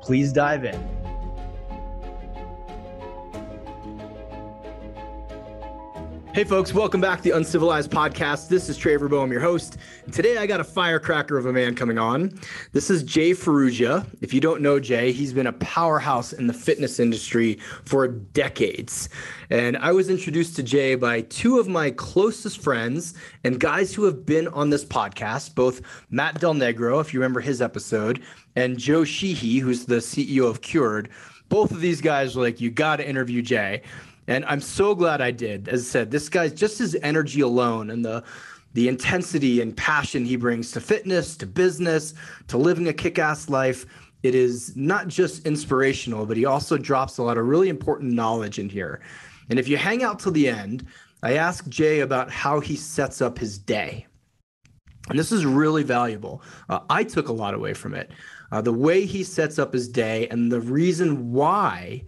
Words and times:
Please 0.00 0.32
dive 0.32 0.64
in. 0.64 1.00
Hey, 6.32 6.44
folks, 6.44 6.72
welcome 6.72 7.00
back 7.00 7.18
to 7.18 7.24
the 7.24 7.36
Uncivilized 7.36 7.90
Podcast. 7.90 8.48
This 8.48 8.68
is 8.68 8.78
Trevor 8.78 9.08
Boehm, 9.08 9.32
your 9.32 9.40
host. 9.40 9.78
Today, 10.12 10.36
I 10.36 10.46
got 10.46 10.60
a 10.60 10.64
firecracker 10.64 11.36
of 11.36 11.46
a 11.46 11.52
man 11.52 11.74
coming 11.74 11.98
on. 11.98 12.38
This 12.70 12.88
is 12.88 13.02
Jay 13.02 13.32
Ferruggia. 13.32 14.06
If 14.22 14.32
you 14.32 14.40
don't 14.40 14.62
know 14.62 14.78
Jay, 14.78 15.10
he's 15.10 15.32
been 15.32 15.48
a 15.48 15.52
powerhouse 15.54 16.32
in 16.32 16.46
the 16.46 16.52
fitness 16.52 17.00
industry 17.00 17.58
for 17.84 18.06
decades. 18.06 19.08
And 19.50 19.76
I 19.78 19.90
was 19.90 20.08
introduced 20.08 20.54
to 20.56 20.62
Jay 20.62 20.94
by 20.94 21.22
two 21.22 21.58
of 21.58 21.66
my 21.66 21.90
closest 21.90 22.62
friends 22.62 23.14
and 23.42 23.58
guys 23.58 23.92
who 23.92 24.04
have 24.04 24.24
been 24.24 24.46
on 24.48 24.70
this 24.70 24.84
podcast, 24.84 25.56
both 25.56 25.82
Matt 26.10 26.40
Del 26.40 26.54
Negro, 26.54 27.00
if 27.00 27.12
you 27.12 27.18
remember 27.18 27.40
his 27.40 27.60
episode, 27.60 28.22
and 28.56 28.78
Joe 28.78 29.04
Sheehy, 29.04 29.58
who's 29.58 29.84
the 29.84 29.96
CEO 29.96 30.48
of 30.48 30.60
Cured. 30.60 31.10
Both 31.48 31.70
of 31.70 31.80
these 31.80 32.00
guys 32.00 32.36
were 32.36 32.42
like, 32.42 32.60
you 32.60 32.70
got 32.70 32.96
to 32.96 33.08
interview 33.08 33.42
Jay. 33.42 33.82
And 34.26 34.44
I'm 34.44 34.60
so 34.60 34.94
glad 34.94 35.20
I 35.20 35.30
did. 35.30 35.68
As 35.68 35.80
I 35.80 35.84
said, 35.84 36.10
this 36.10 36.28
guy's 36.28 36.52
just 36.52 36.78
his 36.78 36.96
energy 37.02 37.40
alone 37.40 37.90
and 37.90 38.04
the 38.04 38.24
the 38.72 38.86
intensity 38.86 39.60
and 39.60 39.76
passion 39.76 40.24
he 40.24 40.36
brings 40.36 40.70
to 40.70 40.80
fitness, 40.80 41.36
to 41.36 41.44
business, 41.44 42.14
to 42.46 42.56
living 42.56 42.86
a 42.86 42.92
kick-ass 42.92 43.48
life. 43.48 43.84
It 44.22 44.36
is 44.36 44.76
not 44.76 45.08
just 45.08 45.44
inspirational, 45.44 46.24
but 46.24 46.36
he 46.36 46.44
also 46.44 46.78
drops 46.78 47.18
a 47.18 47.24
lot 47.24 47.36
of 47.36 47.46
really 47.46 47.68
important 47.68 48.12
knowledge 48.12 48.60
in 48.60 48.68
here. 48.68 49.00
And 49.48 49.58
if 49.58 49.66
you 49.66 49.76
hang 49.76 50.04
out 50.04 50.20
till 50.20 50.30
the 50.30 50.48
end, 50.48 50.86
I 51.22 51.34
ask 51.34 51.68
Jay 51.68 52.00
about 52.00 52.30
how 52.30 52.60
he 52.60 52.76
sets 52.76 53.20
up 53.20 53.38
his 53.38 53.58
day. 53.58 54.06
And 55.08 55.18
this 55.18 55.32
is 55.32 55.44
really 55.44 55.82
valuable. 55.82 56.42
Uh, 56.68 56.80
I 56.88 57.02
took 57.02 57.28
a 57.28 57.32
lot 57.32 57.54
away 57.54 57.74
from 57.74 57.94
it. 57.94 58.12
Uh, 58.52 58.60
the 58.60 58.72
way 58.72 59.04
he 59.04 59.22
sets 59.22 59.58
up 59.58 59.72
his 59.72 59.88
day 59.88 60.26
and 60.28 60.50
the 60.50 60.60
reason 60.60 61.32
why 61.32 62.02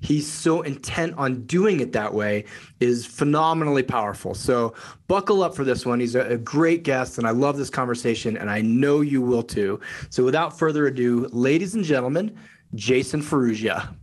he's 0.00 0.30
so 0.30 0.62
intent 0.62 1.14
on 1.16 1.42
doing 1.46 1.80
it 1.80 1.92
that 1.92 2.12
way 2.12 2.44
is 2.80 3.06
phenomenally 3.06 3.82
powerful. 3.82 4.34
So 4.34 4.74
buckle 5.08 5.42
up 5.42 5.54
for 5.54 5.64
this 5.64 5.86
one. 5.86 6.00
He's 6.00 6.14
a, 6.14 6.36
great 6.36 6.82
guest, 6.82 7.18
and 7.18 7.26
I 7.26 7.30
love 7.30 7.56
this 7.56 7.70
conversation, 7.70 8.36
and 8.36 8.50
I 8.50 8.60
know 8.60 9.00
you 9.00 9.20
will 9.22 9.42
too. 9.42 9.80
So 10.10 10.24
without 10.24 10.58
further 10.58 10.86
ado, 10.86 11.28
ladies 11.32 11.74
and 11.74 11.84
gentlemen, 11.84 12.38
Jason 12.74 13.22
Ferruggia. 13.22 13.94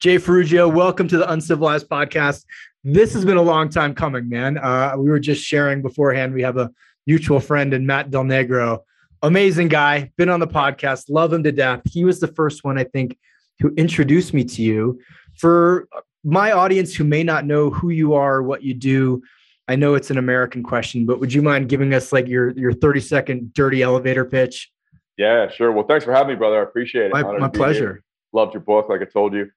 Jay 0.00 0.16
Ferruggia, 0.16 0.72
welcome 0.72 1.06
to 1.08 1.16
the 1.16 1.30
Uncivilized 1.30 1.88
Podcast. 1.88 2.44
This 2.82 3.14
has 3.14 3.24
been 3.24 3.36
a 3.36 3.42
long 3.42 3.68
time 3.68 3.94
coming, 3.94 4.28
man. 4.28 4.58
Uh, 4.58 4.94
we 4.96 5.08
were 5.08 5.20
just 5.20 5.44
sharing 5.44 5.80
beforehand. 5.80 6.34
We 6.34 6.42
have 6.42 6.56
a 6.56 6.70
mutual 7.06 7.38
friend 7.38 7.72
in 7.72 7.86
Matt 7.86 8.10
Del 8.10 8.24
Negro. 8.24 8.80
Amazing 9.22 9.68
guy, 9.68 10.10
been 10.16 10.28
on 10.28 10.40
the 10.40 10.48
podcast, 10.48 11.04
love 11.08 11.32
him 11.32 11.44
to 11.44 11.52
death. 11.52 11.82
He 11.84 12.04
was 12.04 12.18
the 12.18 12.26
first 12.26 12.64
one, 12.64 12.76
I 12.78 12.84
think, 12.84 13.16
who 13.60 13.72
introduced 13.76 14.34
me 14.34 14.44
to 14.44 14.62
you. 14.62 15.00
For 15.36 15.88
my 16.24 16.52
audience 16.52 16.94
who 16.94 17.04
may 17.04 17.22
not 17.22 17.46
know 17.46 17.70
who 17.70 17.90
you 17.90 18.14
are, 18.14 18.42
what 18.42 18.62
you 18.62 18.74
do, 18.74 19.22
I 19.68 19.76
know 19.76 19.94
it's 19.94 20.10
an 20.10 20.18
American 20.18 20.62
question, 20.62 21.06
but 21.06 21.20
would 21.20 21.32
you 21.32 21.40
mind 21.40 21.68
giving 21.68 21.94
us 21.94 22.12
like 22.12 22.26
your 22.26 22.50
your 22.50 22.72
30 22.72 23.00
second 23.00 23.54
dirty 23.54 23.82
elevator 23.82 24.24
pitch? 24.24 24.70
Yeah, 25.16 25.48
sure. 25.48 25.70
Well, 25.70 25.86
thanks 25.86 26.04
for 26.04 26.12
having 26.12 26.30
me, 26.30 26.34
brother. 26.34 26.58
I 26.58 26.62
appreciate 26.62 27.06
it. 27.06 27.12
My, 27.12 27.22
my 27.22 27.48
pleasure. 27.48 28.02
Loved 28.32 28.54
your 28.54 28.62
book, 28.62 28.88
like 28.88 29.02
I 29.02 29.04
told 29.04 29.34
you. 29.34 29.50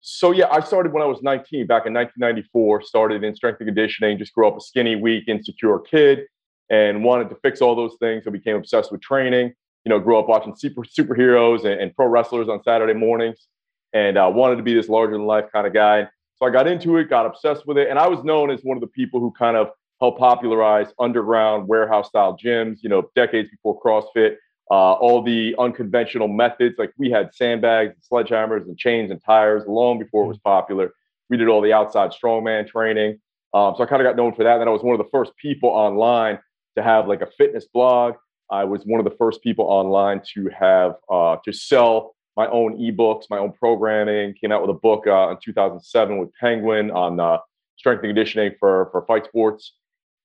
So 0.00 0.32
yeah, 0.32 0.46
I 0.50 0.60
started 0.60 0.92
when 0.92 1.02
I 1.02 1.06
was 1.06 1.22
19, 1.22 1.66
back 1.66 1.86
in 1.86 1.94
1994. 1.94 2.82
Started 2.82 3.24
in 3.24 3.34
strength 3.34 3.60
and 3.60 3.68
conditioning. 3.68 4.18
Just 4.18 4.32
grew 4.32 4.46
up 4.46 4.56
a 4.56 4.60
skinny, 4.60 4.96
weak, 4.96 5.24
insecure 5.28 5.78
kid, 5.80 6.26
and 6.72 7.04
wanted 7.04 7.28
to 7.28 7.36
fix 7.36 7.60
all 7.60 7.76
those 7.76 7.94
things. 8.00 8.24
So 8.24 8.32
became 8.32 8.56
obsessed 8.56 8.90
with 8.90 9.00
training 9.00 9.54
you 9.84 9.90
know, 9.90 9.98
grew 9.98 10.18
up 10.18 10.28
watching 10.28 10.54
super 10.54 10.82
superheroes 10.82 11.64
and, 11.64 11.80
and 11.80 11.94
pro 11.94 12.06
wrestlers 12.06 12.48
on 12.48 12.62
Saturday 12.62 12.94
mornings, 12.94 13.48
and 13.92 14.16
uh, 14.16 14.30
wanted 14.32 14.56
to 14.56 14.62
be 14.62 14.74
this 14.74 14.88
larger 14.88 15.12
than 15.12 15.26
life 15.26 15.46
kind 15.52 15.66
of 15.66 15.74
guy. 15.74 16.06
So 16.36 16.46
I 16.46 16.50
got 16.50 16.66
into 16.66 16.96
it, 16.96 17.10
got 17.10 17.26
obsessed 17.26 17.66
with 17.66 17.78
it, 17.78 17.88
and 17.88 17.98
I 17.98 18.08
was 18.08 18.24
known 18.24 18.50
as 18.50 18.60
one 18.62 18.76
of 18.76 18.80
the 18.80 18.88
people 18.88 19.20
who 19.20 19.32
kind 19.32 19.56
of 19.56 19.70
helped 20.00 20.18
popularize 20.18 20.88
underground 20.98 21.68
warehouse 21.68 22.08
style 22.08 22.36
gyms. 22.42 22.78
You 22.82 22.88
know, 22.88 23.10
decades 23.14 23.50
before 23.50 23.80
CrossFit. 23.80 24.36
Uh, 24.70 24.92
all 24.94 25.22
the 25.22 25.54
unconventional 25.58 26.28
methods, 26.28 26.76
like 26.78 26.92
we 26.96 27.10
had 27.10 27.34
sandbags, 27.34 27.92
and 27.92 28.02
sledgehammers, 28.02 28.62
and 28.62 28.78
chains 28.78 29.10
and 29.10 29.22
tires 29.22 29.64
long 29.66 29.98
before 29.98 30.24
it 30.24 30.28
was 30.28 30.38
popular. 30.38 30.94
We 31.28 31.36
did 31.36 31.48
all 31.48 31.60
the 31.60 31.74
outside 31.74 32.10
strongman 32.10 32.66
training. 32.66 33.20
Um, 33.52 33.74
so 33.76 33.82
I 33.82 33.86
kind 33.86 34.00
of 34.00 34.06
got 34.06 34.16
known 34.16 34.34
for 34.34 34.44
that. 34.44 34.60
And 34.60 34.70
I 34.70 34.72
was 34.72 34.82
one 34.82 34.98
of 34.98 35.04
the 35.04 35.10
first 35.10 35.36
people 35.36 35.68
online 35.68 36.38
to 36.76 36.82
have 36.82 37.08
like 37.08 37.22
a 37.22 37.28
fitness 37.38 37.66
blog. 37.72 38.14
I 38.50 38.64
was 38.64 38.82
one 38.84 39.00
of 39.00 39.04
the 39.04 39.16
first 39.16 39.42
people 39.42 39.64
online 39.64 40.20
to 40.34 40.48
have 40.48 40.96
uh, 41.10 41.36
to 41.44 41.52
sell 41.52 42.14
my 42.36 42.46
own 42.48 42.78
ebooks, 42.78 43.24
my 43.30 43.38
own 43.38 43.52
programming. 43.52 44.34
Came 44.34 44.52
out 44.52 44.60
with 44.60 44.70
a 44.70 44.78
book 44.78 45.06
uh, 45.06 45.30
in 45.30 45.38
2007 45.42 46.18
with 46.18 46.30
Penguin 46.40 46.90
on 46.90 47.20
uh, 47.20 47.38
strength 47.76 48.00
and 48.00 48.10
conditioning 48.10 48.52
for 48.58 48.88
for 48.92 49.04
fight 49.06 49.26
sports, 49.26 49.74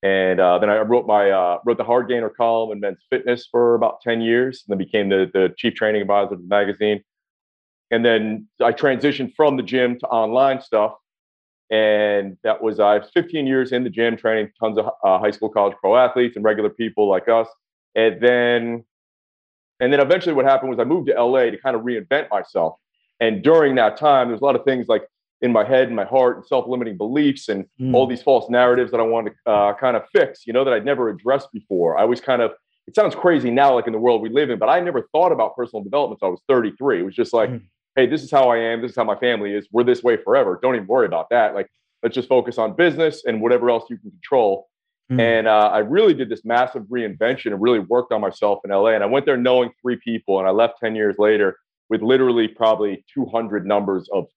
and 0.02 0.40
uh, 0.40 0.58
then 0.58 0.70
I 0.70 0.78
wrote 0.78 1.06
my 1.06 1.30
uh, 1.30 1.58
wrote 1.64 1.78
the 1.78 1.84
Hard 1.84 2.08
Gainer 2.08 2.30
column 2.30 2.72
in 2.72 2.80
Men's 2.80 3.04
Fitness 3.10 3.48
for 3.50 3.74
about 3.74 4.00
10 4.02 4.20
years, 4.20 4.64
and 4.66 4.72
then 4.72 4.84
became 4.84 5.08
the 5.08 5.30
the 5.32 5.54
chief 5.56 5.74
training 5.74 6.02
advisor 6.02 6.34
of 6.34 6.40
the 6.40 6.48
magazine. 6.48 7.02
And 7.90 8.04
then 8.04 8.48
I 8.62 8.72
transitioned 8.72 9.32
from 9.34 9.56
the 9.56 9.62
gym 9.62 9.98
to 10.00 10.06
online 10.08 10.60
stuff, 10.60 10.94
and 11.70 12.36
that 12.42 12.62
was 12.62 12.80
I 12.80 12.98
was 12.98 13.10
15 13.12 13.46
years 13.46 13.72
in 13.72 13.84
the 13.84 13.90
gym, 13.90 14.16
training 14.16 14.50
tons 14.58 14.78
of 14.78 14.86
uh, 14.86 15.18
high 15.18 15.30
school, 15.30 15.48
college 15.48 15.76
pro 15.80 15.96
athletes 15.96 16.36
and 16.36 16.44
regular 16.44 16.70
people 16.70 17.08
like 17.08 17.28
us 17.28 17.48
and 17.98 18.20
then, 18.20 18.84
and 19.80 19.92
then 19.92 19.98
eventually 20.00 20.34
what 20.34 20.44
happened 20.44 20.70
was 20.70 20.78
I 20.78 20.84
moved 20.84 21.08
to 21.08 21.20
LA 21.20 21.50
to 21.50 21.58
kind 21.58 21.74
of 21.74 21.82
reinvent 21.82 22.30
myself. 22.30 22.76
And 23.20 23.42
during 23.42 23.74
that 23.74 23.96
time, 23.96 24.28
there's 24.28 24.40
a 24.40 24.44
lot 24.44 24.54
of 24.54 24.64
things 24.64 24.86
like 24.86 25.02
in 25.40 25.52
my 25.52 25.64
head 25.64 25.88
and 25.88 25.96
my 25.96 26.04
heart 26.04 26.36
and 26.36 26.46
self-limiting 26.46 26.96
beliefs 26.96 27.48
and 27.48 27.66
mm. 27.80 27.94
all 27.94 28.06
these 28.06 28.22
false 28.22 28.48
narratives 28.48 28.92
that 28.92 29.00
I 29.00 29.04
wanted 29.04 29.34
to 29.46 29.50
uh, 29.50 29.74
kind 29.74 29.96
of 29.96 30.04
fix, 30.12 30.46
you 30.46 30.52
know, 30.52 30.64
that 30.64 30.72
I'd 30.72 30.84
never 30.84 31.08
addressed 31.08 31.52
before. 31.52 31.98
I 31.98 32.04
was 32.04 32.20
kind 32.20 32.40
of, 32.40 32.52
it 32.86 32.94
sounds 32.94 33.16
crazy 33.16 33.50
now, 33.50 33.74
like 33.74 33.88
in 33.88 33.92
the 33.92 33.98
world 33.98 34.22
we 34.22 34.28
live 34.28 34.50
in, 34.50 34.60
but 34.60 34.68
I 34.68 34.78
never 34.78 35.08
thought 35.10 35.32
about 35.32 35.56
personal 35.56 35.82
development 35.82 36.20
until 36.22 36.28
I 36.28 36.30
was 36.30 36.42
33. 36.48 37.00
It 37.00 37.02
was 37.02 37.14
just 37.16 37.32
like, 37.32 37.50
mm. 37.50 37.62
Hey, 37.98 38.06
this 38.06 38.22
is 38.22 38.30
how 38.30 38.48
I 38.48 38.58
am. 38.58 38.80
This 38.80 38.92
is 38.92 38.96
how 38.96 39.02
my 39.02 39.16
family 39.16 39.54
is. 39.54 39.66
We're 39.72 39.82
this 39.82 40.04
way 40.04 40.16
forever. 40.16 40.58
Don't 40.62 40.76
even 40.76 40.86
worry 40.86 41.06
about 41.06 41.30
that. 41.30 41.54
Like, 41.54 41.68
let's 42.04 42.14
just 42.14 42.28
focus 42.28 42.56
on 42.56 42.76
business 42.76 43.24
and 43.26 43.42
whatever 43.42 43.70
else 43.70 43.90
you 43.90 43.98
can 43.98 44.12
control. 44.12 44.68
Mm. 45.10 45.20
And 45.20 45.48
uh, 45.48 45.70
I 45.72 45.78
really 45.78 46.14
did 46.14 46.28
this 46.28 46.44
massive 46.44 46.84
reinvention 46.84 47.46
and 47.46 47.60
really 47.60 47.80
worked 47.80 48.12
on 48.12 48.20
myself 48.20 48.60
in 48.64 48.70
LA. 48.70 48.90
And 48.90 49.02
I 49.02 49.06
went 49.06 49.26
there 49.26 49.36
knowing 49.36 49.70
three 49.82 49.96
people, 49.96 50.38
and 50.38 50.46
I 50.46 50.52
left 50.52 50.78
10 50.80 50.94
years 50.94 51.16
later 51.18 51.58
with 51.88 52.00
literally 52.00 52.46
probably 52.46 53.04
200 53.12 53.66
numbers 53.66 54.08
of 54.12 54.28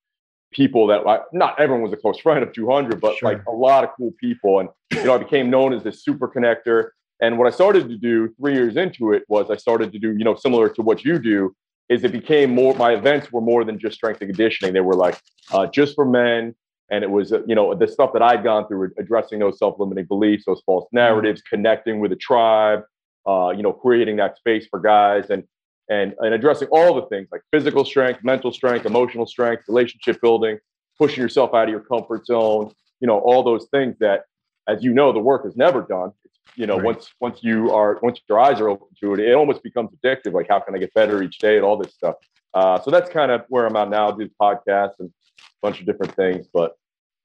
people 0.51 0.87
that 0.87 1.05
like 1.05 1.21
not 1.31 1.57
everyone 1.59 1.83
was 1.83 1.93
a 1.93 1.97
close 1.97 2.19
friend 2.19 2.43
of 2.43 2.51
200 2.51 2.99
but 2.99 3.15
sure. 3.15 3.31
like 3.31 3.41
a 3.45 3.51
lot 3.51 3.85
of 3.85 3.89
cool 3.95 4.11
people 4.19 4.59
and 4.59 4.67
you 4.91 5.05
know 5.05 5.15
i 5.15 5.17
became 5.17 5.49
known 5.49 5.71
as 5.71 5.81
this 5.81 6.03
super 6.03 6.27
connector 6.27 6.89
and 7.21 7.37
what 7.37 7.47
i 7.47 7.49
started 7.49 7.87
to 7.87 7.95
do 7.95 8.27
three 8.37 8.53
years 8.53 8.75
into 8.75 9.13
it 9.13 9.23
was 9.29 9.49
i 9.49 9.55
started 9.55 9.93
to 9.93 9.97
do 9.97 10.09
you 10.17 10.25
know 10.25 10.35
similar 10.35 10.67
to 10.67 10.81
what 10.81 11.05
you 11.05 11.17
do 11.19 11.55
is 11.91 12.03
it 12.03 12.11
became 12.11 12.49
more 12.55 12.73
my 12.75 12.93
events 12.93 13.31
were 13.31 13.41
more 13.41 13.63
than 13.63 13.77
just 13.77 13.95
strength 13.95 14.21
and 14.21 14.29
conditioning 14.29 14.73
they 14.73 14.79
were 14.79 14.95
like 14.95 15.19
uh, 15.51 15.67
just 15.67 15.93
for 15.95 16.05
men 16.05 16.55
and 16.91 17.05
it 17.05 17.09
was 17.09 17.31
you 17.47 17.55
know 17.55 17.73
the 17.73 17.87
stuff 17.87 18.11
that 18.13 18.21
I'd 18.21 18.43
gone 18.43 18.67
through 18.67 18.91
addressing 18.99 19.39
those 19.39 19.57
self-limiting 19.57 20.05
beliefs, 20.05 20.43
those 20.45 20.61
false 20.65 20.87
narratives, 20.91 21.41
connecting 21.41 21.99
with 21.99 22.11
a 22.11 22.17
tribe, 22.17 22.81
uh, 23.25 23.53
you 23.55 23.63
know, 23.63 23.71
creating 23.71 24.17
that 24.17 24.37
space 24.37 24.67
for 24.69 24.79
guys 24.79 25.29
and 25.29 25.43
and 25.89 26.13
and 26.19 26.33
addressing 26.33 26.67
all 26.67 26.93
the 26.93 27.07
things 27.07 27.29
like 27.31 27.41
physical 27.51 27.85
strength, 27.85 28.23
mental 28.23 28.51
strength, 28.51 28.85
emotional 28.85 29.25
strength, 29.25 29.63
relationship 29.67 30.21
building, 30.21 30.59
pushing 30.99 31.21
yourself 31.21 31.53
out 31.53 31.63
of 31.63 31.69
your 31.69 31.79
comfort 31.79 32.25
zone, 32.25 32.71
you 32.99 33.07
know, 33.07 33.19
all 33.19 33.41
those 33.41 33.67
things 33.71 33.95
that, 33.99 34.25
as 34.67 34.83
you 34.83 34.93
know, 34.93 35.13
the 35.13 35.19
work 35.19 35.45
is 35.45 35.55
never 35.55 35.81
done. 35.81 36.11
You 36.55 36.67
know, 36.67 36.75
right. 36.75 36.85
once 36.85 37.09
once 37.19 37.39
you 37.41 37.71
are 37.71 37.99
once 38.01 38.19
your 38.27 38.39
eyes 38.39 38.59
are 38.59 38.69
open 38.69 38.87
to 39.01 39.13
it, 39.13 39.19
it 39.19 39.33
almost 39.33 39.63
becomes 39.63 39.89
addictive. 39.91 40.33
Like, 40.33 40.47
how 40.49 40.59
can 40.59 40.75
I 40.75 40.77
get 40.77 40.93
better 40.93 41.23
each 41.23 41.37
day 41.37 41.55
and 41.55 41.65
all 41.65 41.77
this 41.77 41.93
stuff. 41.93 42.15
Uh, 42.53 42.79
so 42.81 42.91
that's 42.91 43.09
kind 43.09 43.31
of 43.31 43.45
where 43.47 43.65
I'm 43.65 43.75
at 43.77 43.89
now. 43.89 44.11
I 44.11 44.17
do 44.17 44.29
podcasts 44.41 44.99
and 44.99 45.09
a 45.09 45.41
bunch 45.61 45.79
of 45.79 45.85
different 45.85 46.13
things, 46.15 46.47
but 46.53 46.73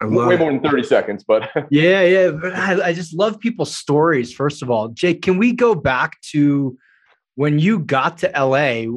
way 0.01 0.35
it. 0.35 0.39
more 0.39 0.53
than 0.53 0.61
30 0.61 0.83
seconds, 0.85 1.25
but 1.27 1.51
yeah, 1.71 2.03
yeah. 2.03 2.31
But 2.31 2.55
I, 2.55 2.89
I, 2.89 2.93
just 2.93 3.13
love 3.13 3.41
people's 3.41 3.75
stories. 3.77 4.33
First 4.33 4.63
of 4.63 4.71
all, 4.71 4.89
Jake, 4.89 5.23
can 5.23 5.37
we 5.39 5.53
go 5.53 5.75
back 5.75 6.21
to 6.33 6.79
when 7.35 7.59
you 7.59 7.81
got 7.81 8.19
to 8.19 8.31
LA? 8.37 8.97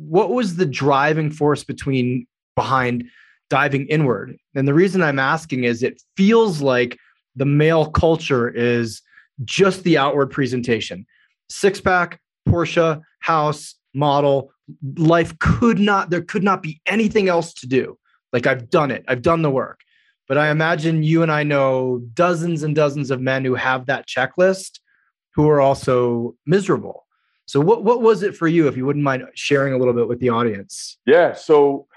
what 0.00 0.30
was 0.30 0.56
the 0.56 0.66
driving 0.66 1.30
force 1.30 1.62
between 1.62 2.26
behind 2.56 3.04
diving 3.50 3.86
inward? 3.88 4.36
And 4.54 4.66
the 4.66 4.74
reason 4.74 5.02
I'm 5.02 5.18
asking 5.18 5.64
is 5.64 5.82
it 5.82 6.02
feels 6.16 6.62
like 6.62 6.96
the 7.36 7.44
male 7.44 7.90
culture 7.90 8.48
is 8.48 9.02
just 9.44 9.84
the 9.84 9.98
outward 9.98 10.28
presentation. 10.28 11.06
Six 11.48 11.80
pack, 11.80 12.20
Porsche, 12.48 13.02
house, 13.20 13.74
model, 13.94 14.52
life 14.96 15.38
could 15.38 15.78
not, 15.78 16.10
there 16.10 16.22
could 16.22 16.44
not 16.44 16.62
be 16.62 16.80
anything 16.86 17.28
else 17.28 17.52
to 17.54 17.66
do. 17.66 17.98
Like 18.32 18.46
I've 18.46 18.70
done 18.70 18.90
it, 18.90 19.04
I've 19.08 19.22
done 19.22 19.42
the 19.42 19.50
work. 19.50 19.80
But 20.28 20.38
I 20.38 20.50
imagine 20.50 21.02
you 21.02 21.22
and 21.22 21.32
I 21.32 21.42
know 21.42 22.02
dozens 22.14 22.62
and 22.62 22.74
dozens 22.74 23.10
of 23.10 23.20
men 23.20 23.44
who 23.44 23.56
have 23.56 23.86
that 23.86 24.06
checklist 24.06 24.78
who 25.34 25.48
are 25.48 25.60
also 25.60 26.36
miserable. 26.46 27.06
So 27.46 27.60
what 27.60 27.82
what 27.82 28.00
was 28.00 28.22
it 28.22 28.36
for 28.36 28.46
you 28.46 28.68
if 28.68 28.76
you 28.76 28.86
wouldn't 28.86 29.04
mind 29.04 29.24
sharing 29.34 29.74
a 29.74 29.76
little 29.76 29.94
bit 29.94 30.06
with 30.06 30.20
the 30.20 30.28
audience? 30.28 30.98
Yeah, 31.04 31.34
so 31.34 31.88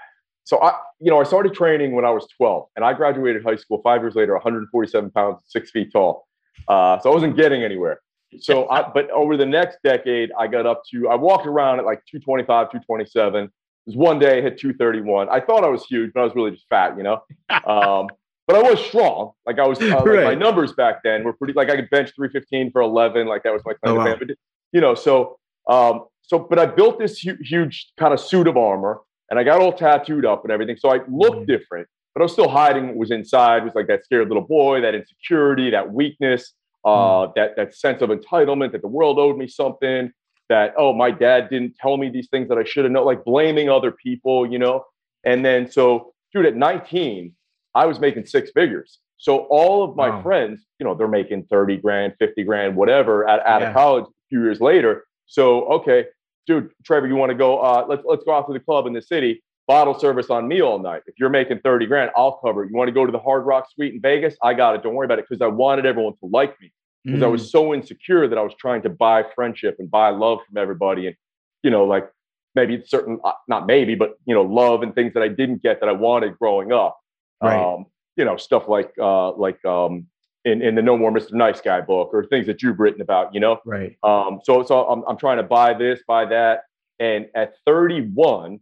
so 0.42 0.60
I 0.60 0.74
you 0.98 1.12
know, 1.12 1.20
I 1.20 1.24
started 1.24 1.54
training 1.54 1.94
when 1.94 2.04
I 2.04 2.10
was 2.10 2.26
12 2.36 2.66
and 2.74 2.84
I 2.84 2.92
graduated 2.92 3.44
high 3.44 3.54
school 3.56 3.80
5 3.82 4.02
years 4.02 4.16
later 4.16 4.32
147 4.32 5.10
pounds, 5.12 5.42
6 5.46 5.70
feet 5.70 5.92
tall. 5.92 6.23
Uh, 6.68 6.98
so 7.00 7.10
I 7.10 7.14
wasn't 7.14 7.36
getting 7.36 7.62
anywhere. 7.62 8.00
So 8.40 8.68
I 8.68 8.88
but 8.92 9.10
over 9.10 9.36
the 9.36 9.46
next 9.46 9.78
decade 9.84 10.30
I 10.38 10.48
got 10.48 10.66
up 10.66 10.82
to 10.90 11.08
I 11.08 11.14
walked 11.14 11.46
around 11.46 11.78
at 11.78 11.84
like 11.84 12.02
225, 12.10 12.70
227. 12.70 13.50
There's 13.86 13.96
one 13.96 14.18
day 14.18 14.38
I 14.38 14.40
hit 14.40 14.58
231. 14.58 15.28
I 15.28 15.40
thought 15.40 15.62
I 15.62 15.68
was 15.68 15.84
huge, 15.84 16.12
but 16.14 16.20
I 16.20 16.24
was 16.24 16.34
really 16.34 16.52
just 16.52 16.66
fat, 16.68 16.96
you 16.96 17.02
know. 17.02 17.22
Um, 17.66 18.08
but 18.46 18.56
I 18.56 18.62
was 18.70 18.78
strong. 18.78 19.32
Like 19.46 19.58
I 19.58 19.66
was, 19.66 19.80
uh, 19.80 19.86
like 19.86 20.04
right. 20.04 20.24
my 20.24 20.34
numbers 20.34 20.72
back 20.72 21.02
then 21.02 21.24
were 21.24 21.32
pretty. 21.32 21.54
Like 21.54 21.70
I 21.70 21.76
could 21.76 21.88
bench 21.88 22.12
315 22.14 22.72
for 22.72 22.82
11. 22.82 23.26
Like 23.26 23.42
that 23.44 23.52
was 23.52 23.62
my 23.64 23.72
kind 23.72 23.96
oh, 23.96 24.00
of 24.00 24.06
wow. 24.06 24.16
But, 24.18 24.36
you 24.72 24.80
know, 24.80 24.94
so 24.94 25.38
um, 25.68 26.04
so. 26.22 26.38
But 26.38 26.58
I 26.58 26.66
built 26.66 26.98
this 26.98 27.20
hu- 27.20 27.38
huge 27.40 27.92
kind 27.98 28.12
of 28.12 28.20
suit 28.20 28.46
of 28.46 28.56
armor, 28.56 29.00
and 29.30 29.38
I 29.38 29.44
got 29.44 29.60
all 29.60 29.72
tattooed 29.72 30.26
up 30.26 30.44
and 30.44 30.52
everything. 30.52 30.76
So 30.76 30.90
I 30.90 31.00
looked 31.08 31.36
mm-hmm. 31.36 31.44
different, 31.44 31.88
but 32.14 32.20
I 32.20 32.24
was 32.24 32.32
still 32.32 32.48
hiding 32.48 32.88
what 32.88 32.96
was 32.96 33.10
inside. 33.10 33.62
It 33.62 33.64
was 33.64 33.74
like 33.74 33.88
that 33.88 34.04
scared 34.04 34.28
little 34.28 34.44
boy, 34.44 34.80
that 34.80 34.94
insecurity, 34.94 35.70
that 35.70 35.92
weakness, 35.92 36.54
uh, 36.84 36.88
mm-hmm. 36.88 37.32
that 37.36 37.56
that 37.56 37.74
sense 37.74 38.02
of 38.02 38.10
entitlement 38.10 38.72
that 38.72 38.82
the 38.82 38.88
world 38.88 39.18
owed 39.18 39.36
me 39.36 39.48
something. 39.48 40.12
That 40.48 40.74
oh, 40.76 40.92
my 40.92 41.10
dad 41.10 41.48
didn't 41.50 41.76
tell 41.76 41.96
me 41.96 42.10
these 42.10 42.28
things 42.28 42.48
that 42.48 42.58
I 42.58 42.64
should 42.64 42.84
have 42.84 42.92
known. 42.92 43.06
Like 43.06 43.24
blaming 43.24 43.68
other 43.68 43.90
people, 43.90 44.50
you 44.50 44.58
know. 44.58 44.84
And 45.24 45.44
then 45.44 45.70
so, 45.70 46.12
dude, 46.32 46.46
at 46.46 46.54
19 46.54 47.34
I 47.74 47.86
was 47.86 47.98
making 47.98 48.26
six 48.26 48.50
figures. 48.52 48.98
So 49.18 49.46
all 49.50 49.82
of 49.82 49.96
my 49.96 50.10
wow. 50.10 50.22
friends, 50.22 50.64
you 50.78 50.86
know, 50.86 50.94
they're 50.94 51.08
making 51.08 51.44
30 51.44 51.78
grand, 51.78 52.14
50 52.18 52.44
grand, 52.44 52.76
whatever 52.76 53.28
at, 53.28 53.44
out 53.46 53.62
yeah. 53.62 53.68
of 53.68 53.74
college 53.74 54.04
a 54.04 54.28
few 54.28 54.42
years 54.42 54.60
later. 54.60 55.04
So, 55.26 55.64
okay, 55.66 56.06
dude, 56.46 56.70
Trevor, 56.84 57.06
you 57.06 57.16
want 57.16 57.30
to 57.30 57.36
go, 57.36 57.58
uh, 57.58 57.86
let's, 57.88 58.02
let's 58.04 58.22
go 58.24 58.34
out 58.34 58.46
to 58.46 58.52
the 58.52 58.60
club 58.60 58.86
in 58.86 58.92
the 58.92 59.02
city, 59.02 59.42
bottle 59.66 59.98
service 59.98 60.30
on 60.30 60.46
me 60.46 60.60
all 60.60 60.78
night. 60.78 61.02
If 61.06 61.14
you're 61.18 61.30
making 61.30 61.60
30 61.60 61.86
grand, 61.86 62.10
I'll 62.16 62.38
cover 62.44 62.64
it. 62.64 62.70
You 62.70 62.76
want 62.76 62.88
to 62.88 62.92
go 62.92 63.06
to 63.06 63.12
the 63.12 63.18
Hard 63.18 63.46
Rock 63.46 63.68
Suite 63.74 63.94
in 63.94 64.00
Vegas? 64.00 64.36
I 64.42 64.54
got 64.54 64.74
it. 64.74 64.82
Don't 64.82 64.94
worry 64.94 65.06
about 65.06 65.18
it. 65.18 65.26
Cause 65.28 65.40
I 65.40 65.46
wanted 65.46 65.86
everyone 65.86 66.14
to 66.20 66.26
like 66.26 66.60
me 66.60 66.72
because 67.04 67.20
mm. 67.20 67.24
I 67.24 67.28
was 67.28 67.46
mm. 67.46 67.50
so 67.50 67.74
insecure 67.74 68.28
that 68.28 68.38
I 68.38 68.42
was 68.42 68.52
trying 68.58 68.82
to 68.82 68.88
buy 68.88 69.24
friendship 69.34 69.76
and 69.78 69.90
buy 69.90 70.10
love 70.10 70.40
from 70.46 70.58
everybody. 70.58 71.06
And, 71.06 71.16
you 71.62 71.70
know, 71.70 71.84
like 71.84 72.08
maybe 72.54 72.82
certain, 72.86 73.18
uh, 73.24 73.32
not 73.48 73.66
maybe, 73.66 73.94
but, 73.94 74.18
you 74.26 74.34
know, 74.34 74.42
love 74.42 74.82
and 74.82 74.94
things 74.94 75.14
that 75.14 75.22
I 75.22 75.28
didn't 75.28 75.62
get 75.62 75.80
that 75.80 75.88
I 75.88 75.92
wanted 75.92 76.38
growing 76.38 76.72
up. 76.72 76.98
Right. 77.42 77.58
Um, 77.58 77.86
you 78.16 78.24
know, 78.24 78.36
stuff 78.36 78.68
like 78.68 78.92
uh, 79.00 79.32
like 79.32 79.62
um, 79.64 80.06
in, 80.44 80.62
in 80.62 80.74
the 80.74 80.82
No 80.82 80.96
More 80.96 81.10
Mr. 81.10 81.32
Nice 81.32 81.60
Guy 81.60 81.80
book 81.80 82.10
or 82.12 82.24
things 82.26 82.46
that 82.46 82.62
you've 82.62 82.78
written 82.78 83.00
about, 83.00 83.34
you 83.34 83.40
know? 83.40 83.58
Right. 83.64 83.96
Um, 84.02 84.40
so 84.44 84.62
so 84.62 84.86
I'm, 84.86 85.02
I'm 85.08 85.16
trying 85.16 85.38
to 85.38 85.42
buy 85.42 85.74
this, 85.74 86.00
buy 86.06 86.26
that. 86.26 86.62
And 87.00 87.26
at 87.34 87.54
31, 87.66 88.60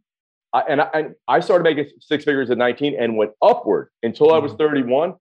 I, 0.53 0.61
and, 0.69 0.81
I, 0.81 0.89
and 0.95 1.15
I 1.29 1.41
started 1.41 1.65
making 1.65 1.87
six 2.01 2.25
figures 2.25 2.51
at 2.51 2.59
19 2.59 3.01
and 3.01 3.17
went 3.17 3.33
upward 3.41 3.89
until 4.03 4.33
I 4.33 4.39
was 4.39 4.53
mm. 4.53 4.59
31, 4.59 5.15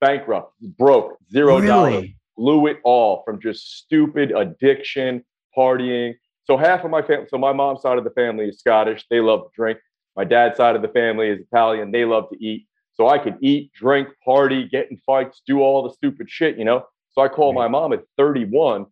bankrupt, 0.00 0.54
broke, 0.78 1.18
zero 1.30 1.60
dollars, 1.60 1.94
really? 1.94 2.16
blew 2.36 2.66
it 2.66 2.78
all 2.84 3.22
from 3.24 3.40
just 3.40 3.78
stupid 3.78 4.32
addiction, 4.32 5.24
partying. 5.56 6.14
So 6.44 6.56
half 6.56 6.84
of 6.84 6.90
my 6.90 7.02
family, 7.02 7.26
so 7.28 7.38
my 7.38 7.52
mom's 7.52 7.82
side 7.82 7.98
of 7.98 8.04
the 8.04 8.10
family 8.10 8.48
is 8.48 8.58
Scottish. 8.58 9.04
They 9.10 9.20
love 9.20 9.42
to 9.44 9.50
drink. 9.54 9.78
My 10.16 10.24
dad's 10.24 10.56
side 10.56 10.76
of 10.76 10.82
the 10.82 10.88
family 10.88 11.28
is 11.28 11.40
Italian. 11.40 11.90
They 11.90 12.04
love 12.04 12.28
to 12.30 12.44
eat. 12.44 12.66
So 12.94 13.08
I 13.08 13.18
could 13.18 13.36
eat, 13.40 13.72
drink, 13.72 14.08
party, 14.24 14.68
get 14.68 14.90
in 14.90 14.98
fights, 14.98 15.40
do 15.46 15.60
all 15.60 15.82
the 15.82 15.94
stupid 15.94 16.28
shit, 16.28 16.58
you 16.58 16.64
know? 16.64 16.84
So 17.12 17.22
I 17.22 17.28
call 17.28 17.52
my 17.52 17.68
mom 17.68 17.92
at 17.92 18.04
31, 18.18 18.86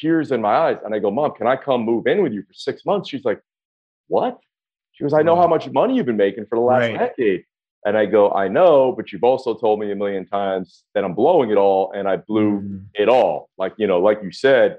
tears 0.00 0.32
in 0.32 0.40
my 0.40 0.54
eyes. 0.54 0.78
And 0.84 0.94
I 0.94 0.98
go, 0.98 1.10
Mom, 1.10 1.32
can 1.32 1.46
I 1.46 1.56
come 1.56 1.82
move 1.82 2.06
in 2.06 2.22
with 2.22 2.32
you 2.32 2.42
for 2.42 2.52
six 2.52 2.84
months? 2.84 3.08
She's 3.08 3.24
like, 3.24 3.40
What? 4.08 4.38
She 4.94 5.04
goes, 5.04 5.12
I 5.12 5.22
know 5.22 5.36
how 5.36 5.46
much 5.46 5.68
money 5.70 5.96
you've 5.96 6.06
been 6.06 6.16
making 6.16 6.46
for 6.46 6.56
the 6.56 6.64
last 6.64 6.82
right. 6.82 6.98
decade. 6.98 7.44
And 7.84 7.98
I 7.98 8.06
go, 8.06 8.30
I 8.30 8.48
know, 8.48 8.92
but 8.96 9.12
you've 9.12 9.24
also 9.24 9.54
told 9.54 9.78
me 9.78 9.92
a 9.92 9.94
million 9.94 10.24
times 10.26 10.84
that 10.94 11.04
I'm 11.04 11.14
blowing 11.14 11.50
it 11.50 11.58
all, 11.58 11.92
and 11.92 12.08
I 12.08 12.16
blew 12.16 12.60
mm. 12.60 12.84
it 12.94 13.08
all. 13.08 13.50
Like, 13.58 13.74
you 13.76 13.86
know, 13.86 13.98
like 13.98 14.20
you 14.22 14.32
said. 14.32 14.78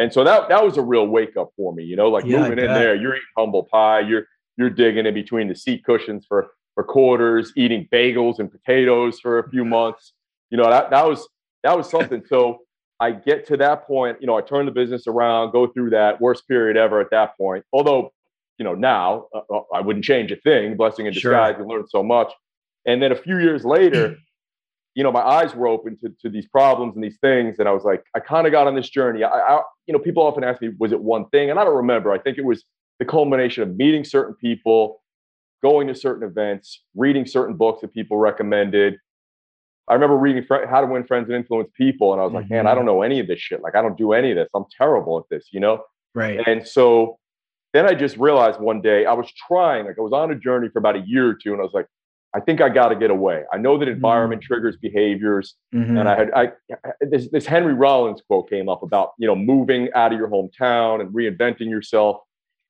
And 0.00 0.12
so 0.12 0.24
that 0.24 0.48
that 0.48 0.64
was 0.64 0.76
a 0.76 0.82
real 0.82 1.06
wake 1.06 1.36
up 1.36 1.50
for 1.56 1.72
me, 1.72 1.84
you 1.84 1.96
know, 1.96 2.08
like 2.08 2.24
yeah, 2.24 2.42
moving 2.42 2.58
in 2.58 2.72
there, 2.72 2.94
you're 2.94 3.14
eating 3.14 3.26
humble 3.36 3.64
pie, 3.64 4.00
you're 4.00 4.26
you're 4.56 4.70
digging 4.70 5.06
in 5.06 5.14
between 5.14 5.48
the 5.48 5.56
seat 5.56 5.84
cushions 5.84 6.24
for 6.26 6.50
for 6.74 6.84
quarters, 6.84 7.52
eating 7.56 7.88
bagels 7.92 8.38
and 8.38 8.50
potatoes 8.50 9.18
for 9.18 9.40
a 9.40 9.50
few 9.50 9.64
months. 9.64 10.12
You 10.50 10.58
know, 10.58 10.70
that 10.70 10.90
that 10.90 11.04
was 11.06 11.28
that 11.64 11.76
was 11.76 11.90
something. 11.90 12.22
So 12.28 12.60
I 13.00 13.12
get 13.12 13.46
to 13.48 13.56
that 13.58 13.86
point, 13.86 14.18
you 14.20 14.26
know, 14.26 14.36
I 14.36 14.40
turn 14.40 14.66
the 14.66 14.72
business 14.72 15.06
around, 15.06 15.52
go 15.52 15.66
through 15.68 15.90
that 15.90 16.20
worst 16.20 16.48
period 16.48 16.76
ever 16.76 17.00
at 17.00 17.10
that 17.10 17.36
point. 17.36 17.64
Although, 17.72 18.12
you 18.58 18.64
know, 18.64 18.74
now 18.74 19.26
uh, 19.34 19.40
uh 19.54 19.62
I 19.74 19.80
wouldn't 19.80 20.04
change 20.04 20.30
a 20.32 20.36
thing. 20.36 20.76
Blessing 20.76 21.06
in 21.06 21.12
disguise. 21.12 21.54
Sure. 21.54 21.64
You 21.64 21.68
learn 21.68 21.86
so 21.88 22.02
much. 22.02 22.32
And 22.86 23.02
then 23.02 23.12
a 23.12 23.16
few 23.16 23.38
years 23.38 23.64
later, 23.64 24.16
you 24.94 25.04
know, 25.04 25.12
my 25.12 25.22
eyes 25.22 25.54
were 25.54 25.68
open 25.68 25.96
to, 25.98 26.12
to 26.22 26.28
these 26.28 26.46
problems 26.48 26.96
and 26.96 27.04
these 27.04 27.18
things. 27.20 27.60
And 27.60 27.68
I 27.68 27.72
was 27.72 27.84
like, 27.84 28.02
I 28.16 28.20
kind 28.20 28.46
of 28.46 28.52
got 28.52 28.66
on 28.66 28.74
this 28.74 28.88
journey. 28.88 29.22
I, 29.22 29.28
I, 29.28 29.62
you 29.86 29.92
know, 29.92 30.00
people 30.00 30.24
often 30.24 30.42
ask 30.42 30.60
me, 30.60 30.70
was 30.78 30.92
it 30.92 31.00
one 31.00 31.28
thing? 31.28 31.50
And 31.50 31.60
I 31.60 31.64
don't 31.64 31.76
remember. 31.76 32.10
I 32.10 32.18
think 32.18 32.36
it 32.36 32.44
was 32.44 32.64
the 32.98 33.04
culmination 33.04 33.62
of 33.62 33.76
meeting 33.76 34.04
certain 34.04 34.34
people, 34.34 35.00
going 35.62 35.86
to 35.86 35.94
certain 35.94 36.28
events, 36.28 36.82
reading 36.96 37.26
certain 37.26 37.56
books 37.56 37.82
that 37.82 37.94
people 37.94 38.16
recommended. 38.16 38.96
I 39.88 39.94
remember 39.94 40.16
reading 40.16 40.44
How 40.48 40.80
to 40.80 40.86
Win 40.86 41.04
Friends 41.04 41.28
and 41.28 41.36
Influence 41.36 41.70
People, 41.76 42.12
and 42.12 42.20
I 42.20 42.24
was 42.24 42.32
like, 42.32 42.46
mm-hmm. 42.46 42.54
man, 42.54 42.66
I 42.66 42.74
don't 42.74 42.84
know 42.84 43.02
any 43.02 43.20
of 43.20 43.26
this 43.26 43.38
shit. 43.38 43.62
Like, 43.62 43.76
I 43.76 43.82
don't 43.82 43.96
do 43.96 44.12
any 44.12 44.32
of 44.32 44.36
this. 44.36 44.48
I'm 44.54 44.64
terrible 44.76 45.16
at 45.18 45.24
this, 45.30 45.48
you 45.52 45.60
know? 45.60 45.82
Right. 46.14 46.40
And 46.46 46.66
so 46.66 47.18
then 47.72 47.86
I 47.86 47.94
just 47.94 48.16
realized 48.16 48.60
one 48.60 48.80
day 48.80 49.06
I 49.06 49.12
was 49.12 49.30
trying, 49.46 49.86
like, 49.86 49.98
I 49.98 50.02
was 50.02 50.12
on 50.12 50.30
a 50.30 50.34
journey 50.34 50.68
for 50.68 50.78
about 50.78 50.96
a 50.96 51.04
year 51.06 51.28
or 51.28 51.34
two, 51.34 51.52
and 51.52 51.60
I 51.60 51.64
was 51.64 51.74
like, 51.74 51.86
I 52.34 52.40
think 52.40 52.60
I 52.60 52.68
got 52.68 52.88
to 52.88 52.96
get 52.96 53.10
away. 53.10 53.44
I 53.52 53.56
know 53.56 53.78
that 53.78 53.88
environment 53.88 54.42
mm-hmm. 54.42 54.52
triggers 54.52 54.76
behaviors, 54.76 55.54
mm-hmm. 55.74 55.96
and 55.96 56.08
I 56.08 56.16
had 56.16 56.30
I 56.32 56.52
this 57.00 57.28
this 57.30 57.46
Henry 57.46 57.74
Rollins 57.74 58.20
quote 58.26 58.50
came 58.50 58.68
up 58.68 58.82
about 58.82 59.12
you 59.18 59.26
know 59.26 59.34
moving 59.34 59.88
out 59.94 60.12
of 60.12 60.18
your 60.18 60.28
hometown 60.28 61.00
and 61.00 61.10
reinventing 61.10 61.70
yourself. 61.70 62.18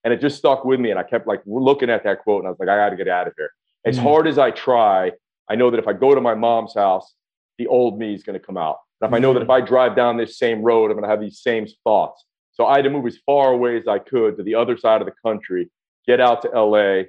And 0.05 0.15
it 0.15 0.21
just 0.21 0.39
stuck 0.39 0.65
with 0.65 0.79
me. 0.79 0.91
And 0.91 0.99
I 0.99 1.03
kept 1.03 1.27
like 1.27 1.43
looking 1.45 1.91
at 1.91 2.05
that 2.05 2.21
quote 2.21 2.41
and 2.41 2.47
I 2.47 2.51
was 2.51 2.61
like, 2.61 2.69
I 2.69 2.77
got 2.77 2.91
to 2.91 2.97
get 2.97 3.09
out 3.09 3.27
of 3.27 3.35
here. 3.37 3.51
As 3.85 3.97
mm-hmm. 3.97 4.07
hard 4.07 4.27
as 4.29 4.39
I 4.39 4.53
try, 4.53 5.11
I 5.51 5.57
know 5.57 5.71
that 5.71 5.79
if 5.79 5.89
I 5.89 5.93
go 5.93 6.15
to 6.15 6.21
my 6.21 6.35
mom's 6.35 6.75
house, 6.75 7.15
the 7.59 7.67
old 7.67 7.99
me 7.99 8.15
is 8.15 8.23
going 8.23 8.39
to 8.39 8.45
come 8.45 8.57
out. 8.57 8.77
And 9.01 9.09
if 9.09 9.15
I 9.15 9.19
know 9.19 9.35
that 9.35 9.43
if 9.43 9.49
mm-hmm. 9.49 9.63
I 9.63 9.67
drive 9.67 9.97
down 9.97 10.17
this 10.17 10.39
same 10.39 10.63
road, 10.63 10.87
I'm 10.87 10.97
going 10.97 11.03
to 11.03 11.11
have 11.11 11.21
these 11.21 11.41
same 11.41 11.67
thoughts. 11.85 12.25
So 12.59 12.67
I 12.67 12.77
had 12.77 12.85
to 12.85 12.91
move 12.91 13.07
as 13.07 13.19
far 13.25 13.53
away 13.53 13.79
as 13.79 13.87
I 13.87 13.99
could 13.99 14.37
to 14.37 14.43
the 14.43 14.57
other 14.57 14.77
side 14.77 15.01
of 15.01 15.07
the 15.07 15.15
country, 15.25 15.71
get 16.07 16.21
out 16.21 16.43
to 16.43 16.49
LA, 16.49 17.03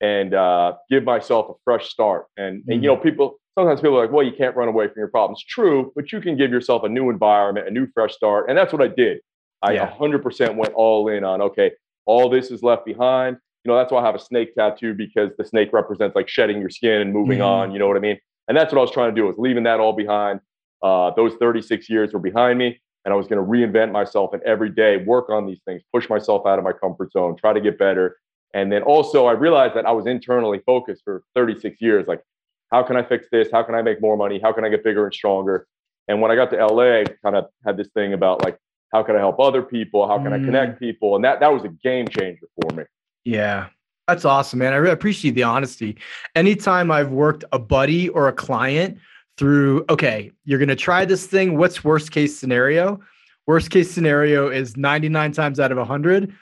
and 0.00 0.34
uh, 0.34 0.74
give 0.90 1.04
myself 1.04 1.50
a 1.50 1.54
fresh 1.64 1.88
start. 1.88 2.26
And, 2.36 2.60
mm-hmm. 2.60 2.70
and 2.70 2.82
you 2.82 2.88
know, 2.88 2.96
mm-hmm. 2.96 3.08
people 3.08 3.40
sometimes 3.58 3.80
people 3.80 3.98
are 3.98 4.02
like, 4.02 4.12
well, 4.12 4.24
you 4.24 4.32
can't 4.32 4.56
run 4.56 4.68
away 4.68 4.86
from 4.86 4.94
your 4.96 5.08
problems. 5.08 5.42
True, 5.42 5.92
but 5.94 6.12
you 6.12 6.20
can 6.20 6.36
give 6.36 6.50
yourself 6.50 6.82
a 6.84 6.88
new 6.88 7.10
environment, 7.10 7.68
a 7.68 7.70
new 7.70 7.86
fresh 7.94 8.14
start, 8.14 8.48
and 8.48 8.56
that's 8.56 8.72
what 8.72 8.82
I 8.82 8.88
did. 8.88 9.18
I 9.62 9.72
yeah. 9.74 9.94
100% 9.96 10.56
went 10.56 10.74
all 10.74 11.08
in 11.08 11.24
on 11.24 11.40
okay 11.40 11.72
all 12.06 12.28
this 12.28 12.50
is 12.50 12.62
left 12.62 12.84
behind. 12.84 13.36
You 13.64 13.72
know, 13.72 13.78
that's 13.78 13.90
why 13.90 14.02
I 14.02 14.06
have 14.06 14.14
a 14.14 14.18
snake 14.18 14.54
tattoo 14.54 14.94
because 14.94 15.30
the 15.38 15.44
snake 15.44 15.72
represents 15.72 16.14
like 16.14 16.28
shedding 16.28 16.60
your 16.60 16.70
skin 16.70 17.00
and 17.00 17.12
moving 17.12 17.38
mm-hmm. 17.38 17.46
on. 17.46 17.72
You 17.72 17.78
know 17.78 17.88
what 17.88 17.96
I 17.96 18.00
mean? 18.00 18.18
And 18.46 18.56
that's 18.56 18.72
what 18.72 18.78
I 18.78 18.82
was 18.82 18.90
trying 18.90 19.14
to 19.14 19.20
do 19.20 19.26
was 19.26 19.36
leaving 19.38 19.62
that 19.64 19.80
all 19.80 19.94
behind. 19.94 20.40
Uh, 20.82 21.12
those 21.16 21.32
36 21.36 21.88
years 21.88 22.12
were 22.12 22.18
behind 22.18 22.58
me, 22.58 22.78
and 23.04 23.12
I 23.12 23.16
was 23.16 23.26
going 23.26 23.44
to 23.44 23.50
reinvent 23.50 23.92
myself 23.92 24.32
and 24.32 24.42
every 24.42 24.70
day 24.70 24.98
work 24.98 25.30
on 25.30 25.46
these 25.46 25.60
things, 25.66 25.82
push 25.92 26.08
myself 26.08 26.46
out 26.46 26.58
of 26.58 26.64
my 26.64 26.72
comfort 26.72 27.12
zone, 27.12 27.36
try 27.36 27.52
to 27.52 27.60
get 27.60 27.78
better. 27.78 28.18
And 28.54 28.70
then 28.70 28.82
also, 28.82 29.26
I 29.26 29.32
realized 29.32 29.74
that 29.74 29.84
I 29.84 29.92
was 29.92 30.06
internally 30.06 30.60
focused 30.64 31.02
for 31.04 31.22
36 31.34 31.80
years. 31.80 32.06
Like, 32.06 32.22
how 32.70 32.82
can 32.82 32.96
I 32.96 33.02
fix 33.02 33.26
this? 33.30 33.48
How 33.52 33.62
can 33.62 33.74
I 33.74 33.82
make 33.82 34.00
more 34.00 34.16
money? 34.16 34.40
How 34.42 34.52
can 34.52 34.64
I 34.64 34.68
get 34.68 34.84
bigger 34.84 35.04
and 35.04 35.12
stronger? 35.12 35.66
And 36.08 36.20
when 36.20 36.30
I 36.30 36.36
got 36.36 36.50
to 36.50 36.66
LA, 36.66 37.04
kind 37.22 37.36
of 37.36 37.46
had 37.64 37.76
this 37.76 37.88
thing 37.88 38.12
about 38.12 38.44
like 38.44 38.58
how 38.92 39.02
can 39.02 39.16
I 39.16 39.18
help 39.18 39.40
other 39.40 39.62
people? 39.62 40.06
How 40.06 40.18
can 40.18 40.28
mm. 40.28 40.40
I 40.40 40.44
connect 40.44 40.78
people? 40.78 41.16
And 41.16 41.24
that 41.24 41.40
that 41.40 41.52
was 41.52 41.64
a 41.64 41.68
game 41.68 42.06
changer 42.06 42.46
for 42.60 42.74
me. 42.74 42.84
Yeah. 43.24 43.68
That's 44.06 44.26
awesome, 44.26 44.58
man. 44.58 44.74
I 44.74 44.76
really 44.76 44.92
appreciate 44.92 45.34
the 45.34 45.44
honesty. 45.44 45.96
Anytime 46.34 46.90
I've 46.90 47.10
worked 47.10 47.42
a 47.52 47.58
buddy 47.58 48.10
or 48.10 48.28
a 48.28 48.32
client 48.32 48.98
through, 49.36 49.84
okay, 49.88 50.30
you're 50.44 50.58
going 50.58 50.68
to 50.68 50.76
try 50.76 51.04
this 51.04 51.26
thing. 51.26 51.56
What's 51.58 51.82
worst 51.82 52.10
case 52.10 52.38
scenario? 52.38 53.00
Worst 53.46 53.70
case 53.70 53.90
scenario 53.90 54.48
is 54.48 54.76
99 54.76 55.32
times 55.32 55.60
out 55.60 55.72
of 55.72 55.78
100. 55.78 56.32